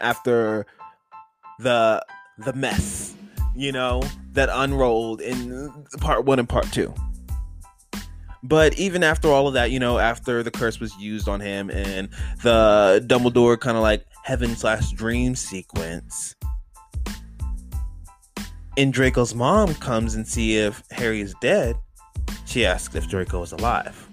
after 0.00 0.66
the 1.58 2.04
the 2.38 2.52
mess, 2.52 3.14
you 3.54 3.72
know, 3.72 4.02
that 4.32 4.48
unrolled 4.50 5.20
in 5.20 5.70
part 6.00 6.24
1 6.24 6.38
and 6.38 6.48
part 6.48 6.70
2. 6.72 6.92
But 8.42 8.78
even 8.78 9.02
after 9.02 9.28
all 9.28 9.48
of 9.48 9.54
that, 9.54 9.70
you 9.70 9.78
know, 9.78 9.98
after 9.98 10.42
the 10.42 10.50
curse 10.50 10.80
was 10.80 10.96
used 10.96 11.28
on 11.28 11.40
him 11.40 11.70
and 11.70 12.08
the 12.42 13.04
Dumbledore 13.06 13.60
kind 13.60 13.76
of 13.76 13.82
like 13.82 14.06
heaven 14.24 14.56
slash 14.56 14.92
dream 14.92 15.34
sequence, 15.34 16.34
and 18.76 18.92
Draco's 18.92 19.34
mom 19.34 19.74
comes 19.74 20.14
and 20.14 20.26
see 20.26 20.56
if 20.56 20.82
Harry 20.90 21.20
is 21.20 21.34
dead, 21.40 21.76
she 22.46 22.64
asks 22.64 22.94
if 22.94 23.08
Draco 23.08 23.42
is 23.42 23.52
alive. 23.52 24.08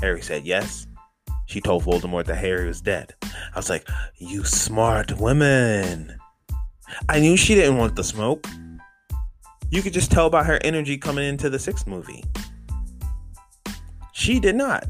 Harry 0.00 0.22
said 0.22 0.44
yes. 0.44 0.88
She 1.46 1.60
told 1.60 1.84
Voldemort 1.84 2.24
that 2.24 2.36
Harry 2.36 2.66
was 2.66 2.80
dead. 2.80 3.14
I 3.22 3.56
was 3.56 3.70
like, 3.70 3.86
you 4.16 4.44
smart 4.44 5.20
women. 5.20 6.18
I 7.08 7.20
knew 7.20 7.36
she 7.36 7.54
didn't 7.54 7.76
want 7.76 7.94
the 7.94 8.02
smoke. 8.02 8.46
You 9.70 9.82
could 9.82 9.92
just 9.92 10.10
tell 10.10 10.28
by 10.30 10.44
her 10.44 10.58
energy 10.64 10.98
coming 10.98 11.28
into 11.28 11.48
the 11.48 11.58
sixth 11.58 11.86
movie. 11.86 12.24
She 14.12 14.38
did 14.38 14.54
not. 14.54 14.84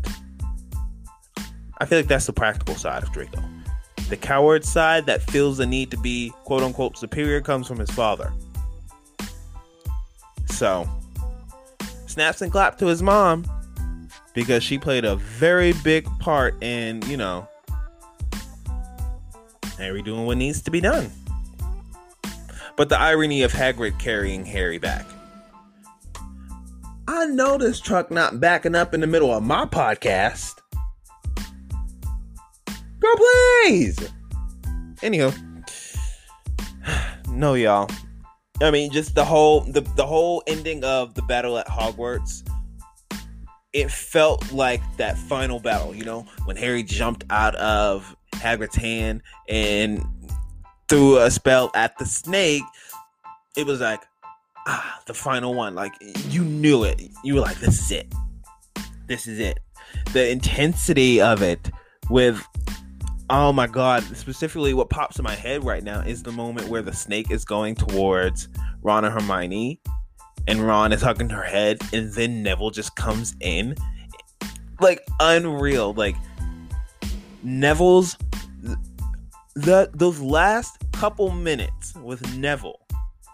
I 1.78 1.84
feel 1.84 1.98
like 1.98 2.08
that's 2.08 2.26
the 2.26 2.32
practical 2.32 2.74
side 2.74 3.02
of 3.02 3.12
Draco. 3.12 3.42
The 4.08 4.16
coward 4.16 4.64
side 4.64 5.06
that 5.06 5.22
feels 5.22 5.56
the 5.58 5.66
need 5.66 5.90
to 5.90 5.96
be 5.96 6.32
quote 6.44 6.62
unquote 6.62 6.98
superior 6.98 7.40
comes 7.40 7.66
from 7.66 7.78
his 7.78 7.90
father. 7.90 8.32
So, 10.46 10.88
snaps 12.06 12.42
and 12.42 12.52
clap 12.52 12.78
to 12.78 12.86
his 12.86 13.02
mom 13.02 13.44
because 14.34 14.62
she 14.62 14.78
played 14.78 15.04
a 15.04 15.16
very 15.16 15.72
big 15.82 16.06
part 16.18 16.62
in, 16.62 17.02
you 17.02 17.16
know, 17.16 17.48
Harry 19.78 20.02
doing 20.02 20.26
what 20.26 20.36
needs 20.36 20.62
to 20.62 20.70
be 20.70 20.80
done. 20.80 21.10
But 22.76 22.88
the 22.88 22.98
irony 22.98 23.42
of 23.42 23.52
Hagrid 23.52 23.98
carrying 23.98 24.44
Harry 24.44 24.78
back. 24.78 25.06
I 27.14 27.26
know 27.26 27.58
this 27.58 27.78
truck 27.78 28.10
not 28.10 28.40
backing 28.40 28.74
up 28.74 28.94
in 28.94 29.02
the 29.02 29.06
middle 29.06 29.34
of 29.34 29.42
my 29.42 29.66
podcast. 29.66 30.54
Girl, 33.00 33.16
please. 33.16 34.10
Anywho, 35.02 35.68
no, 37.28 37.52
y'all. 37.52 37.90
I 38.62 38.70
mean, 38.70 38.90
just 38.90 39.14
the 39.14 39.26
whole 39.26 39.60
the 39.60 39.82
the 39.94 40.06
whole 40.06 40.42
ending 40.46 40.84
of 40.84 41.12
the 41.12 41.20
battle 41.20 41.58
at 41.58 41.66
Hogwarts. 41.66 42.48
It 43.74 43.90
felt 43.90 44.50
like 44.50 44.80
that 44.96 45.18
final 45.18 45.60
battle, 45.60 45.94
you 45.94 46.06
know, 46.06 46.26
when 46.46 46.56
Harry 46.56 46.82
jumped 46.82 47.24
out 47.28 47.54
of 47.56 48.16
Hagrid's 48.36 48.76
hand 48.76 49.20
and 49.50 50.02
threw 50.88 51.18
a 51.18 51.30
spell 51.30 51.70
at 51.74 51.98
the 51.98 52.06
snake. 52.06 52.62
It 53.54 53.66
was 53.66 53.82
like, 53.82 54.00
ah, 54.66 55.00
the 55.06 55.14
final 55.14 55.54
one. 55.54 55.74
Like 55.74 55.92
you 56.28 56.44
knew 56.44 56.84
it. 56.84 57.00
You 57.24 57.34
were 57.34 57.40
like, 57.40 57.58
this 57.60 57.80
is 57.80 57.90
it. 57.90 58.14
This 59.06 59.26
is 59.26 59.38
it. 59.38 59.58
The 60.12 60.30
intensity 60.30 61.20
of 61.20 61.42
it 61.42 61.70
with 62.08 62.44
oh 63.30 63.52
my 63.52 63.66
god, 63.66 64.02
specifically 64.16 64.74
what 64.74 64.90
pops 64.90 65.18
in 65.18 65.22
my 65.22 65.34
head 65.34 65.64
right 65.64 65.82
now 65.82 66.00
is 66.00 66.22
the 66.22 66.32
moment 66.32 66.68
where 66.68 66.82
the 66.82 66.92
snake 66.92 67.30
is 67.30 67.44
going 67.44 67.74
towards 67.74 68.48
Ron 68.82 69.04
and 69.04 69.14
Hermione 69.14 69.80
and 70.46 70.66
Ron 70.66 70.92
is 70.92 71.00
hugging 71.00 71.30
her 71.30 71.42
head 71.42 71.78
and 71.92 72.12
then 72.12 72.42
Neville 72.42 72.70
just 72.70 72.94
comes 72.96 73.34
in. 73.40 73.74
Like 74.80 75.00
unreal. 75.20 75.94
Like 75.94 76.16
Neville's 77.42 78.16
the 79.54 79.90
those 79.94 80.20
last 80.20 80.78
couple 80.92 81.30
minutes 81.30 81.94
with 81.96 82.36
Neville, 82.36 82.80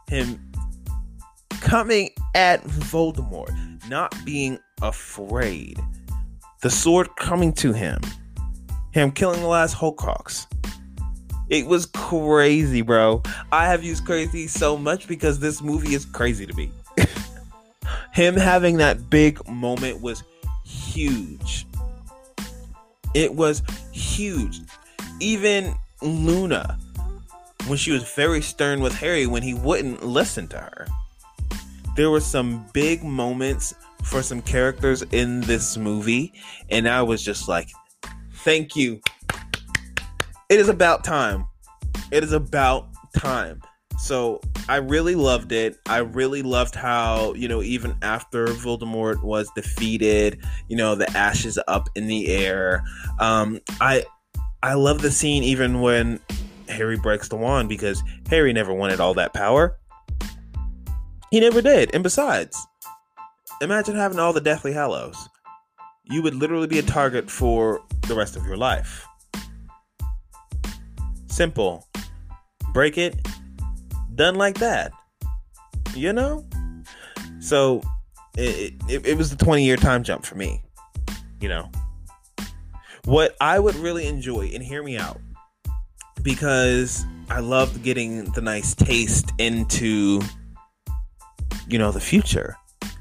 him 0.09 0.48
coming 1.61 2.11
at 2.35 2.63
Voldemort, 2.65 3.89
not 3.89 4.15
being 4.25 4.59
afraid, 4.83 5.79
the 6.63 6.71
sword 6.71 7.09
coming 7.17 7.53
to 7.55 7.73
him, 7.73 8.01
him 8.93 9.11
killing 9.11 9.41
the 9.41 9.47
last 9.47 9.77
Horcrux. 9.77 10.47
It 11.49 11.67
was 11.67 11.87
crazy, 11.87 12.83
bro. 12.83 13.23
I 13.53 13.67
have 13.67 13.83
used 13.83 14.05
crazy 14.05 14.47
so 14.47 14.77
much 14.77 15.09
because 15.09 15.39
this 15.39 15.63
movie 15.63 15.95
is 15.95 16.05
crazy 16.05 16.47
to 16.47 16.55
me. 16.55 16.71
him 18.13 18.37
having 18.37 18.77
that 18.79 19.09
big 19.09 19.47
moment 19.49 20.01
was 20.01 20.23
huge. 20.65 21.67
It 23.15 23.35
was 23.35 23.63
huge. 23.93 24.61
Even 25.21 25.75
Luna, 26.03 26.79
when 27.67 27.79
she 27.79 27.93
was 27.93 28.03
very 28.13 28.43
stern 28.43 28.81
with 28.81 28.95
Harry 28.95 29.27
when 29.27 29.43
he 29.43 29.55
wouldn't 29.55 30.05
listen 30.05 30.49
to 30.49 30.59
her 30.59 30.87
there 31.99 32.11
were 32.11 32.21
some 32.21 32.65
big 32.73 33.03
moments 33.03 33.75
for 34.05 34.23
some 34.23 34.41
characters 34.41 35.03
in 35.11 35.41
this 35.41 35.77
movie, 35.77 36.33
and 36.71 36.89
I 36.89 37.03
was 37.03 37.25
just 37.25 37.49
like, 37.49 37.71
thank 38.35 38.77
you. 38.77 39.01
It 40.49 40.61
is 40.61 40.69
about 40.69 41.03
time. 41.03 41.45
It 42.13 42.23
is 42.23 42.31
about 42.31 42.87
time. 43.17 43.61
So 43.99 44.41
I 44.69 44.77
really 44.77 45.17
loved 45.17 45.51
it. 45.51 45.77
I 45.87 45.99
really 45.99 46.43
loved 46.43 46.77
how, 46.77 47.35
you 47.35 47.49
know, 47.49 47.65
even 47.65 47.97
after 48.03 48.47
Voldemort 48.47 49.21
was 49.25 49.51
defeated, 49.57 50.41
you 50.69 50.77
know, 50.77 50.95
the 50.95 51.11
ashes 51.17 51.59
up 51.67 51.89
in 51.97 52.07
the 52.07 52.29
air. 52.29 52.85
Um, 53.19 53.59
I 53.81 54.05
I 54.63 54.75
love 54.75 55.03
the 55.03 55.11
scene 55.11 55.43
even 55.43 55.81
when 55.81 56.21
Harry 56.69 56.97
breaks 56.97 57.29
the 57.29 57.37
wand 57.37 57.69
because 57.69 58.01
Harry 58.31 58.53
never 58.53 58.73
wanted 58.73 59.01
all 59.01 59.15
that 59.15 59.35
power. 59.35 59.77
He 61.31 61.41
never 61.41 61.61
did. 61.61 61.95
And 61.95 62.03
besides, 62.03 62.57
imagine 63.61 63.97
having 63.97 64.19
all 64.19 64.33
the 64.33 64.41
Deathly 64.41 64.73
Hallows. 64.73 65.29
You 66.05 66.23
would 66.23 66.35
literally 66.35 66.67
be 66.67 66.79
a 66.79 66.83
target 66.83 67.31
for 67.31 67.81
the 68.07 68.15
rest 68.15 68.37
of 68.37 68.47
your 68.47 68.57
life. 68.57 69.07
Simple. 71.27 71.87
Break 72.73 72.97
it. 72.97 73.27
Done 74.15 74.37
like 74.37 74.59
that. 74.59 74.93
You 75.95 76.13
know? 76.13 76.47
So 77.41 77.83
it, 78.37 78.75
it, 78.89 79.07
it 79.07 79.17
was 79.17 79.31
the 79.31 79.45
20 79.45 79.65
year 79.65 79.77
time 79.77 80.03
jump 80.03 80.25
for 80.25 80.35
me. 80.35 80.63
You 81.41 81.49
know? 81.49 81.71
What 83.05 83.37
I 83.41 83.59
would 83.59 83.75
really 83.77 84.07
enjoy, 84.07 84.51
and 84.53 84.63
hear 84.63 84.83
me 84.83 84.99
out, 84.99 85.21
because 86.23 87.07
I 87.31 87.41
loved 87.41 87.83
getting 87.83 88.25
the 88.33 88.43
nice 88.43 88.75
taste 88.75 89.33
into 89.39 90.21
you 91.69 91.79
know, 91.79 91.93
the 91.93 92.01
future, 92.01 92.57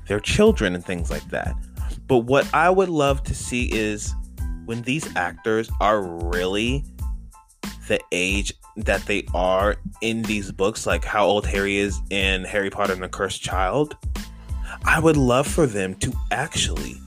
their 0.08 0.20
children, 0.20 0.76
and 0.76 0.86
things 0.86 1.10
like 1.10 1.28
that. 1.30 1.56
But 2.08 2.20
what 2.20 2.52
I 2.54 2.70
would 2.70 2.90
love 2.90 3.24
to 3.24 3.36
see 3.36 3.72
is 3.72 4.14
when 4.66 4.82
these 4.84 5.16
actors 5.16 5.70
are 5.80 6.02
really 6.02 6.84
the 7.88 8.00
age 8.12 8.54
that 8.76 9.06
they 9.06 9.26
are 9.34 9.78
in 10.02 10.22
these 10.24 10.52
books, 10.52 10.86
like 10.86 11.04
how 11.04 11.26
old 11.26 11.46
Harry 11.48 11.78
is 11.78 12.00
in 12.10 12.44
Harry 12.44 12.70
Potter 12.70 12.94
and 12.94 13.04
the 13.04 13.10
Cursed 13.10 13.42
Child, 13.42 13.96
I 14.84 15.00
would 15.00 15.18
love 15.18 15.48
for 15.48 15.66
them 15.66 15.96
to 15.96 16.14
actually 16.32 17.00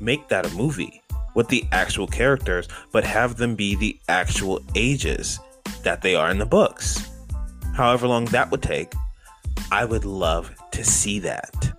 make 0.00 0.28
that 0.28 0.46
a 0.46 0.54
movie 0.54 1.02
with 1.34 1.48
the 1.48 1.64
actual 1.72 2.06
characters, 2.06 2.68
but 2.92 3.04
have 3.04 3.36
them 3.36 3.54
be 3.54 3.76
the 3.76 3.98
actual 4.08 4.60
ages 4.74 5.38
that 5.82 6.02
they 6.02 6.14
are 6.14 6.30
in 6.30 6.38
the 6.38 6.46
books. 6.46 7.10
However 7.74 8.06
long 8.06 8.24
that 8.26 8.50
would 8.50 8.62
take, 8.62 8.92
I 9.70 9.84
would 9.84 10.04
love 10.04 10.54
to 10.74 10.84
see 10.84 11.18
that. 11.20 11.72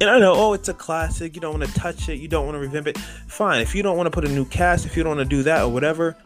And 0.00 0.08
I 0.08 0.18
know, 0.18 0.32
oh, 0.34 0.54
it's 0.54 0.68
a 0.70 0.74
classic. 0.74 1.34
You 1.34 1.42
don't 1.42 1.58
want 1.58 1.70
to 1.70 1.78
touch 1.78 2.08
it. 2.08 2.18
You 2.18 2.26
don't 2.26 2.46
want 2.46 2.54
to 2.54 2.58
revamp 2.58 2.86
it. 2.86 2.96
Fine. 3.28 3.60
If 3.60 3.74
you 3.74 3.82
don't 3.82 3.98
want 3.98 4.06
to 4.06 4.10
put 4.10 4.24
a 4.24 4.32
new 4.32 4.46
cast, 4.46 4.86
if 4.86 4.96
you 4.96 5.02
don't 5.02 5.18
want 5.18 5.30
to 5.30 5.36
do 5.36 5.42
that 5.42 5.62
or 5.62 5.68
whatever, 5.68 6.16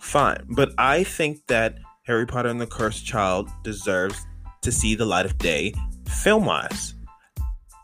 fine. 0.00 0.44
But 0.50 0.74
I 0.76 1.02
think 1.04 1.46
that 1.46 1.78
Harry 2.02 2.26
Potter 2.26 2.50
and 2.50 2.60
the 2.60 2.66
Cursed 2.66 3.06
Child 3.06 3.48
deserves 3.64 4.20
to 4.60 4.70
see 4.70 4.94
the 4.94 5.06
light 5.06 5.24
of 5.24 5.38
day 5.38 5.72
film 6.06 6.44
wise. 6.44 6.94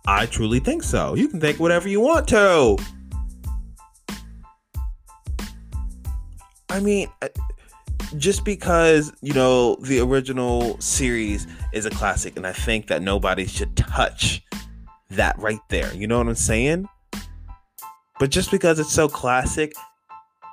I 0.07 0.27
truly 0.27 0.61
think 0.61 0.83
so. 0.83 1.15
You 1.15 1.29
can 1.29 1.41
think 1.41 1.59
whatever 1.59 1.89
you 1.89 2.01
want 2.01 2.29
to. 2.29 2.77
I 6.69 6.81
mean, 6.81 7.09
just 8.17 8.45
because 8.45 9.13
you 9.21 9.35
know 9.35 9.77
the 9.83 10.01
original 10.01 10.81
series 10.81 11.47
is 11.73 11.85
a 11.85 11.91
classic 11.91 12.37
and 12.37 12.47
i 12.47 12.53
think 12.53 12.87
that 12.87 13.03
nobody 13.03 13.47
should 13.47 13.77
touch 13.77 14.43
that 15.11 15.39
right 15.39 15.61
there. 15.69 15.93
You 15.95 16.07
know 16.07 16.19
what 16.19 16.29
i'm 16.29 16.35
saying? 16.35 16.89
But 18.19 18.31
just 18.31 18.51
because 18.51 18.79
it's 18.79 18.93
so 18.93 19.09
classic 19.09 19.73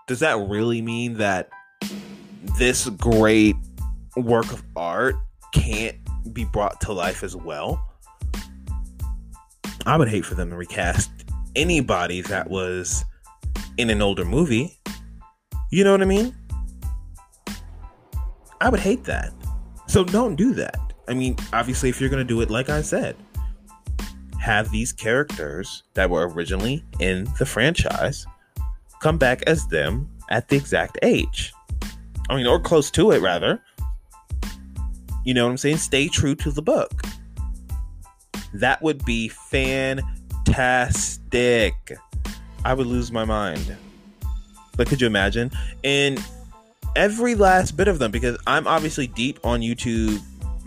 does 0.07 0.19
that 0.19 0.37
really 0.47 0.81
mean 0.81 1.15
that 1.15 1.49
this 2.59 2.87
great 2.89 3.55
work 4.15 4.51
of 4.51 4.63
art 4.75 5.15
can't 5.51 5.97
be 6.31 6.45
brought 6.45 6.79
to 6.81 6.93
life 6.93 7.23
as 7.23 7.35
well? 7.35 7.83
I 9.87 9.97
would 9.97 10.09
hate 10.09 10.25
for 10.25 10.35
them 10.35 10.51
to 10.51 10.55
recast 10.55 11.11
anybody 11.55 12.21
that 12.21 12.49
was 12.49 13.03
in 13.77 13.89
an 13.89 14.01
older 14.01 14.25
movie. 14.25 14.79
You 15.71 15.83
know 15.83 15.91
what 15.91 16.01
i 16.01 16.05
mean 16.05 16.35
I 18.61 18.69
would 18.69 18.79
hate 18.79 19.03
that. 19.05 19.33
So 19.87 20.03
don't 20.03 20.35
do 20.35 20.53
that. 20.53 20.79
I 21.07 21.13
mean, 21.13 21.35
obviously, 21.53 21.89
if 21.89 22.01
you're 22.01 22.09
going 22.09 22.25
to 22.25 22.33
do 22.33 22.41
it, 22.41 22.49
like 22.49 22.69
I 22.69 22.81
said, 22.81 23.15
have 24.39 24.71
these 24.71 24.91
characters 24.91 25.83
that 25.93 26.09
were 26.09 26.27
originally 26.29 26.83
in 26.99 27.27
the 27.37 27.45
franchise 27.45 28.25
come 29.01 29.17
back 29.17 29.43
as 29.43 29.67
them 29.67 30.09
at 30.29 30.47
the 30.49 30.55
exact 30.55 30.97
age. 31.03 31.53
I 32.29 32.35
mean, 32.35 32.47
or 32.47 32.59
close 32.59 32.89
to 32.91 33.11
it, 33.11 33.21
rather. 33.21 33.61
You 35.23 35.33
know 35.33 35.45
what 35.45 35.51
I'm 35.51 35.57
saying? 35.57 35.77
Stay 35.77 36.07
true 36.07 36.35
to 36.35 36.51
the 36.51 36.61
book. 36.61 37.01
That 38.53 38.81
would 38.81 39.03
be 39.05 39.27
fantastic. 39.27 40.05
I 42.63 42.73
would 42.73 42.87
lose 42.87 43.11
my 43.11 43.25
mind. 43.25 43.75
But 44.77 44.87
could 44.87 45.01
you 45.01 45.07
imagine? 45.07 45.51
And 45.83 46.23
every 46.95 47.35
last 47.35 47.77
bit 47.77 47.87
of 47.87 47.99
them, 47.99 48.11
because 48.11 48.37
I'm 48.47 48.67
obviously 48.67 49.07
deep 49.07 49.39
on 49.43 49.61
YouTube 49.61 50.21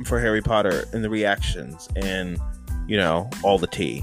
for 0.07 0.20
Harry 0.20 0.43
Potter 0.43 0.85
and 0.93 1.03
the 1.03 1.11
reactions 1.11 1.89
and, 1.97 2.39
you 2.87 2.97
know, 2.97 3.29
all 3.43 3.59
the 3.59 3.66
tea. 3.66 4.03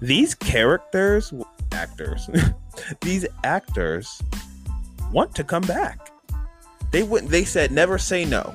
These 0.00 0.34
characters, 0.34 1.32
actors, 1.72 2.28
these 3.00 3.26
actors 3.44 4.22
want 5.12 5.34
to 5.34 5.44
come 5.44 5.62
back. 5.62 6.10
They 6.92 7.02
wouldn't, 7.02 7.30
they 7.30 7.44
said 7.44 7.72
never 7.72 7.98
say 7.98 8.24
no. 8.24 8.54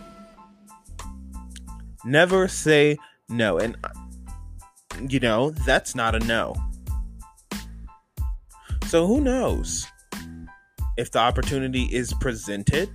Never 2.05 2.47
say 2.47 2.97
no. 3.29 3.57
And, 3.57 3.77
you 5.07 5.19
know, 5.19 5.51
that's 5.51 5.95
not 5.95 6.15
a 6.15 6.19
no. 6.19 6.55
So 8.87 9.07
who 9.07 9.21
knows? 9.21 9.87
If 10.97 11.11
the 11.11 11.19
opportunity 11.19 11.83
is 11.83 12.13
presented, 12.13 12.89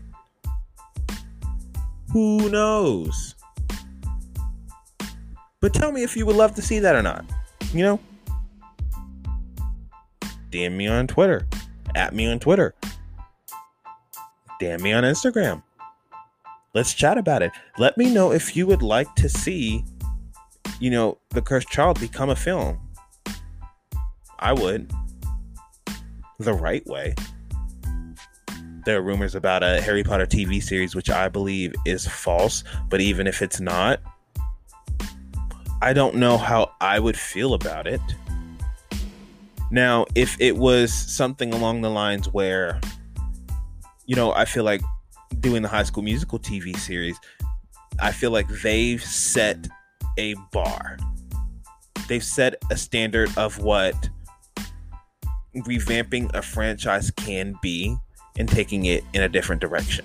who 2.12 2.48
knows? 2.50 3.34
But 5.60 5.74
tell 5.74 5.92
me 5.92 6.02
if 6.02 6.16
you 6.16 6.26
would 6.26 6.36
love 6.36 6.54
to 6.54 6.62
see 6.62 6.78
that 6.78 6.94
or 6.94 7.02
not. 7.02 7.24
You 7.72 7.82
know? 7.82 8.00
DM 10.50 10.72
me 10.72 10.86
on 10.86 11.06
Twitter. 11.06 11.46
At 11.94 12.14
me 12.14 12.30
on 12.30 12.38
Twitter. 12.38 12.74
DM 14.60 14.80
me 14.80 14.92
on 14.92 15.04
Instagram. 15.04 15.62
Let's 16.74 16.94
chat 16.94 17.18
about 17.18 17.42
it. 17.42 17.52
Let 17.78 17.96
me 17.96 18.12
know 18.12 18.32
if 18.32 18.56
you 18.56 18.66
would 18.66 18.82
like 18.82 19.14
to 19.16 19.28
see, 19.28 19.84
you 20.78 20.90
know, 20.90 21.18
The 21.30 21.42
Cursed 21.42 21.68
Child 21.68 21.98
become 22.00 22.30
a 22.30 22.36
film. 22.36 22.78
I 24.38 24.52
would. 24.52 24.90
The 26.38 26.52
right 26.52 26.86
way. 26.86 27.14
There 28.86 28.98
are 28.98 29.02
rumors 29.02 29.34
about 29.34 29.64
a 29.64 29.80
Harry 29.80 30.04
Potter 30.04 30.26
TV 30.26 30.62
series, 30.62 30.94
which 30.94 31.10
I 31.10 31.28
believe 31.28 31.74
is 31.84 32.06
false, 32.06 32.62
but 32.88 33.00
even 33.00 33.26
if 33.26 33.42
it's 33.42 33.58
not, 33.58 34.00
I 35.82 35.92
don't 35.92 36.14
know 36.14 36.38
how 36.38 36.70
I 36.80 37.00
would 37.00 37.18
feel 37.18 37.54
about 37.54 37.88
it. 37.88 38.00
Now, 39.72 40.06
if 40.14 40.40
it 40.40 40.56
was 40.56 40.92
something 40.92 41.52
along 41.52 41.80
the 41.80 41.90
lines 41.90 42.32
where, 42.32 42.80
you 44.06 44.14
know, 44.14 44.32
I 44.32 44.44
feel 44.44 44.62
like 44.62 44.82
doing 45.40 45.62
the 45.62 45.68
High 45.68 45.82
School 45.82 46.04
Musical 46.04 46.38
TV 46.38 46.76
series, 46.76 47.18
I 47.98 48.12
feel 48.12 48.30
like 48.30 48.46
they've 48.62 49.02
set 49.02 49.66
a 50.16 50.34
bar. 50.52 50.96
They've 52.06 52.22
set 52.22 52.54
a 52.70 52.76
standard 52.76 53.36
of 53.36 53.58
what 53.58 54.10
revamping 55.56 56.32
a 56.34 56.42
franchise 56.42 57.10
can 57.10 57.56
be 57.60 57.98
and 58.38 58.48
taking 58.48 58.84
it 58.86 59.04
in 59.12 59.22
a 59.22 59.28
different 59.28 59.60
direction. 59.60 60.04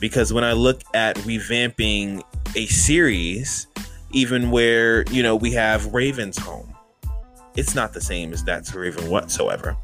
Because 0.00 0.32
when 0.32 0.44
I 0.44 0.52
look 0.52 0.82
at 0.94 1.16
revamping 1.18 2.22
a 2.56 2.66
series, 2.66 3.66
even 4.10 4.50
where, 4.50 5.04
you 5.10 5.22
know, 5.22 5.36
we 5.36 5.52
have 5.52 5.92
Raven's 5.94 6.38
Home, 6.38 6.74
it's 7.56 7.74
not 7.74 7.92
the 7.92 8.00
same 8.00 8.32
as 8.32 8.42
That's 8.42 8.74
Raven 8.74 9.10
whatsoever. 9.10 9.76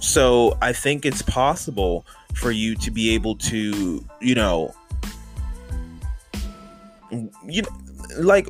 So 0.00 0.56
I 0.60 0.72
think 0.72 1.06
it's 1.06 1.22
possible 1.22 2.04
for 2.34 2.50
you 2.50 2.74
to 2.76 2.90
be 2.90 3.14
able 3.14 3.36
to, 3.36 4.04
you 4.20 4.34
know, 4.34 4.74
you 7.46 7.62
like 8.18 8.46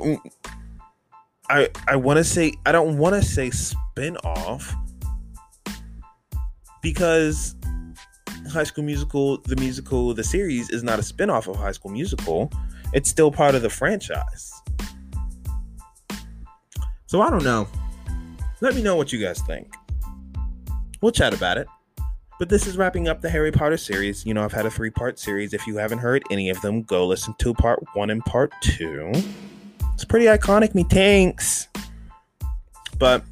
I 1.48 1.68
I 1.86 1.96
want 1.96 2.16
to 2.16 2.24
say 2.24 2.54
I 2.66 2.72
don't 2.72 2.98
want 2.98 3.14
to 3.14 3.22
say 3.22 3.50
spin 3.50 4.16
off 4.18 4.74
because 6.84 7.56
High 8.52 8.62
School 8.62 8.84
Musical, 8.84 9.38
the 9.38 9.56
musical, 9.56 10.12
the 10.12 10.22
series 10.22 10.68
is 10.68 10.84
not 10.84 10.98
a 10.98 11.02
spinoff 11.02 11.48
of 11.48 11.56
High 11.56 11.72
School 11.72 11.90
Musical. 11.90 12.52
It's 12.92 13.08
still 13.08 13.32
part 13.32 13.54
of 13.54 13.62
the 13.62 13.70
franchise. 13.70 14.52
So 17.06 17.22
I 17.22 17.30
don't 17.30 17.42
know. 17.42 17.66
Let 18.60 18.74
me 18.74 18.82
know 18.82 18.96
what 18.96 19.12
you 19.12 19.18
guys 19.20 19.40
think. 19.40 19.74
We'll 21.00 21.10
chat 21.10 21.32
about 21.32 21.56
it. 21.56 21.66
But 22.38 22.50
this 22.50 22.66
is 22.66 22.76
wrapping 22.76 23.08
up 23.08 23.22
the 23.22 23.30
Harry 23.30 23.50
Potter 23.50 23.78
series. 23.78 24.26
You 24.26 24.34
know, 24.34 24.44
I've 24.44 24.52
had 24.52 24.66
a 24.66 24.70
three 24.70 24.90
part 24.90 25.18
series. 25.18 25.54
If 25.54 25.66
you 25.66 25.78
haven't 25.78 25.98
heard 25.98 26.22
any 26.30 26.50
of 26.50 26.60
them, 26.60 26.82
go 26.82 27.06
listen 27.06 27.34
to 27.38 27.54
part 27.54 27.82
one 27.94 28.10
and 28.10 28.22
part 28.26 28.52
two. 28.60 29.10
It's 29.94 30.04
pretty 30.04 30.26
iconic, 30.26 30.74
me 30.74 30.84
tanks. 30.84 31.68
But 32.98 33.24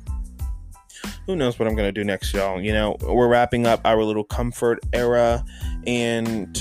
who 1.27 1.37
knows 1.37 1.59
what 1.59 1.69
I'm 1.69 1.75
gonna 1.75 1.93
do 1.93 2.05
next, 2.05 2.33
y'all? 2.33 2.61
You 2.61 2.73
know, 2.73 2.97
we're 3.03 3.29
wrapping 3.29 3.67
up 3.67 3.81
our 3.85 4.03
little 4.03 4.25
comfort 4.25 4.81
era 4.93 5.45
and 5.87 6.59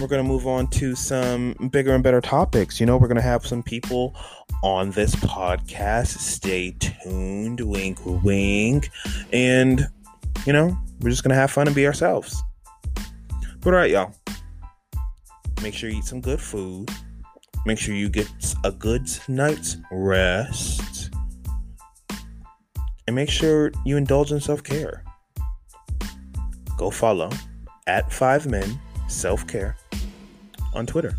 we're 0.00 0.06
gonna 0.06 0.24
move 0.24 0.46
on 0.46 0.68
to 0.68 0.94
some 0.94 1.54
bigger 1.70 1.94
and 1.94 2.02
better 2.02 2.20
topics. 2.20 2.80
You 2.80 2.86
know, 2.86 2.96
we're 2.96 3.08
gonna 3.08 3.20
have 3.20 3.46
some 3.46 3.62
people 3.62 4.14
on 4.62 4.90
this 4.92 5.14
podcast. 5.16 6.18
Stay 6.18 6.72
tuned, 6.78 7.60
wink, 7.60 7.98
wink. 8.04 8.90
And, 9.32 9.86
you 10.46 10.52
know, 10.52 10.76
we're 11.00 11.10
just 11.10 11.22
gonna 11.22 11.34
have 11.34 11.50
fun 11.50 11.66
and 11.66 11.76
be 11.76 11.86
ourselves. 11.86 12.42
But 13.60 13.74
all 13.74 13.80
right, 13.80 13.90
y'all. 13.90 14.14
Make 15.62 15.74
sure 15.74 15.90
you 15.90 15.98
eat 15.98 16.04
some 16.04 16.20
good 16.20 16.40
food 16.40 16.88
Make 17.68 17.78
sure 17.78 17.94
you 17.94 18.08
get 18.08 18.30
a 18.64 18.72
good 18.72 19.10
night's 19.28 19.76
rest. 19.90 21.07
And 23.08 23.14
make 23.14 23.30
sure 23.30 23.72
you 23.86 23.96
indulge 23.96 24.32
in 24.32 24.38
self 24.38 24.62
care. 24.62 25.02
Go 26.76 26.90
follow 26.90 27.30
at 27.86 28.12
Five 28.12 28.46
Men 28.46 28.78
Self 29.08 29.46
Care 29.46 29.78
on 30.74 30.84
Twitter. 30.84 31.16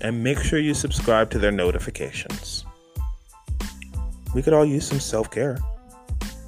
And 0.00 0.24
make 0.24 0.38
sure 0.38 0.58
you 0.58 0.72
subscribe 0.72 1.28
to 1.32 1.38
their 1.38 1.52
notifications. 1.52 2.64
We 4.34 4.40
could 4.40 4.54
all 4.54 4.64
use 4.64 4.88
some 4.88 4.98
self 4.98 5.30
care. 5.30 5.58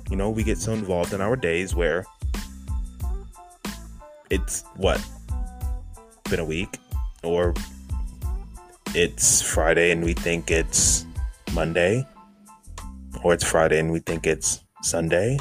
You 0.09 0.17
know, 0.17 0.31
we 0.31 0.43
get 0.43 0.57
so 0.57 0.73
involved 0.73 1.13
in 1.13 1.21
our 1.21 1.37
days 1.37 1.75
where 1.75 2.07
it's 4.31 4.65
what? 4.77 5.07
Been 6.31 6.41
a 6.41 6.47
week 6.47 6.79
or 7.23 7.53
it's 8.95 9.43
Friday 9.43 9.91
and 9.91 10.03
we 10.03 10.15
think 10.15 10.51
it's 10.51 11.05
Monday, 11.53 12.07
or 13.23 13.33
it's 13.35 13.45
Friday 13.45 13.79
and 13.79 13.91
we 13.91 14.01
think 14.01 14.27
it's 14.27 14.65
Sunday. 14.83 15.39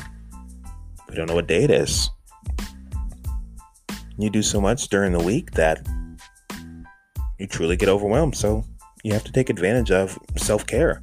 We 1.09 1.15
don't 1.15 1.27
know 1.27 1.35
what 1.35 1.47
day 1.47 1.63
it 1.63 1.71
is. 1.71 2.09
You 4.17 4.29
do 4.29 4.41
so 4.41 4.61
much 4.61 4.87
during 4.89 5.11
the 5.11 5.23
week 5.23 5.51
that 5.51 5.85
you 7.39 7.47
truly 7.47 7.75
get 7.75 7.89
overwhelmed. 7.89 8.35
So 8.35 8.63
you 9.03 9.13
have 9.13 9.23
to 9.25 9.31
take 9.31 9.49
advantage 9.49 9.91
of 9.91 10.17
self 10.37 10.65
care. 10.65 11.01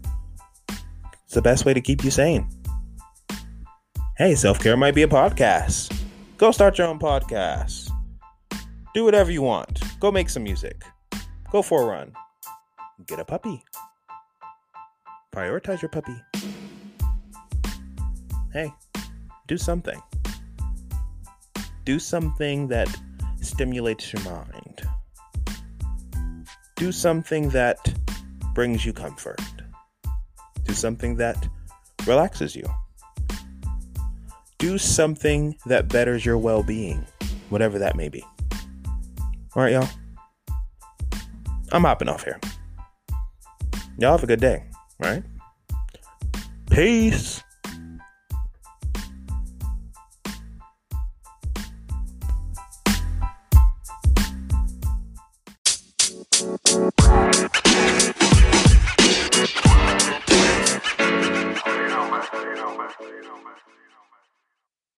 It's 1.24 1.34
the 1.34 1.42
best 1.42 1.64
way 1.64 1.74
to 1.74 1.80
keep 1.80 2.04
you 2.04 2.10
sane. 2.10 2.48
Hey, 4.16 4.34
self 4.34 4.58
care 4.58 4.76
might 4.76 4.94
be 4.94 5.02
a 5.02 5.08
podcast. 5.08 5.96
Go 6.38 6.50
start 6.50 6.78
your 6.78 6.88
own 6.88 6.98
podcast. 6.98 7.90
Do 8.94 9.04
whatever 9.04 9.30
you 9.30 9.42
want. 9.42 9.82
Go 10.00 10.10
make 10.10 10.28
some 10.28 10.42
music. 10.42 10.82
Go 11.50 11.62
for 11.62 11.82
a 11.82 11.86
run 11.86 12.12
get 13.06 13.18
a 13.18 13.24
puppy. 13.24 13.62
Prioritize 15.34 15.82
your 15.82 15.88
puppy. 15.88 16.16
Hey, 18.52 18.70
do 19.48 19.56
something. 19.56 19.98
Do 21.84 21.98
something 21.98 22.68
that 22.68 22.88
stimulates 23.40 24.12
your 24.12 24.22
mind. 24.22 24.82
Do 26.76 26.92
something 26.92 27.48
that 27.50 27.78
brings 28.52 28.84
you 28.84 28.92
comfort. 28.92 29.40
Do 30.64 30.74
something 30.74 31.16
that 31.16 31.48
relaxes 32.06 32.54
you. 32.54 32.68
Do 34.58 34.76
something 34.76 35.56
that 35.64 35.88
betters 35.88 36.24
your 36.24 36.36
well 36.36 36.62
being, 36.62 37.06
whatever 37.48 37.78
that 37.78 37.96
may 37.96 38.10
be. 38.10 38.22
All 39.54 39.62
right, 39.62 39.72
y'all. 39.72 39.88
I'm 41.72 41.84
hopping 41.84 42.08
off 42.08 42.24
here. 42.24 42.38
Y'all 43.98 44.12
have 44.12 44.22
a 44.22 44.26
good 44.26 44.40
day, 44.40 44.64
right? 44.98 45.22
Peace. 46.70 47.42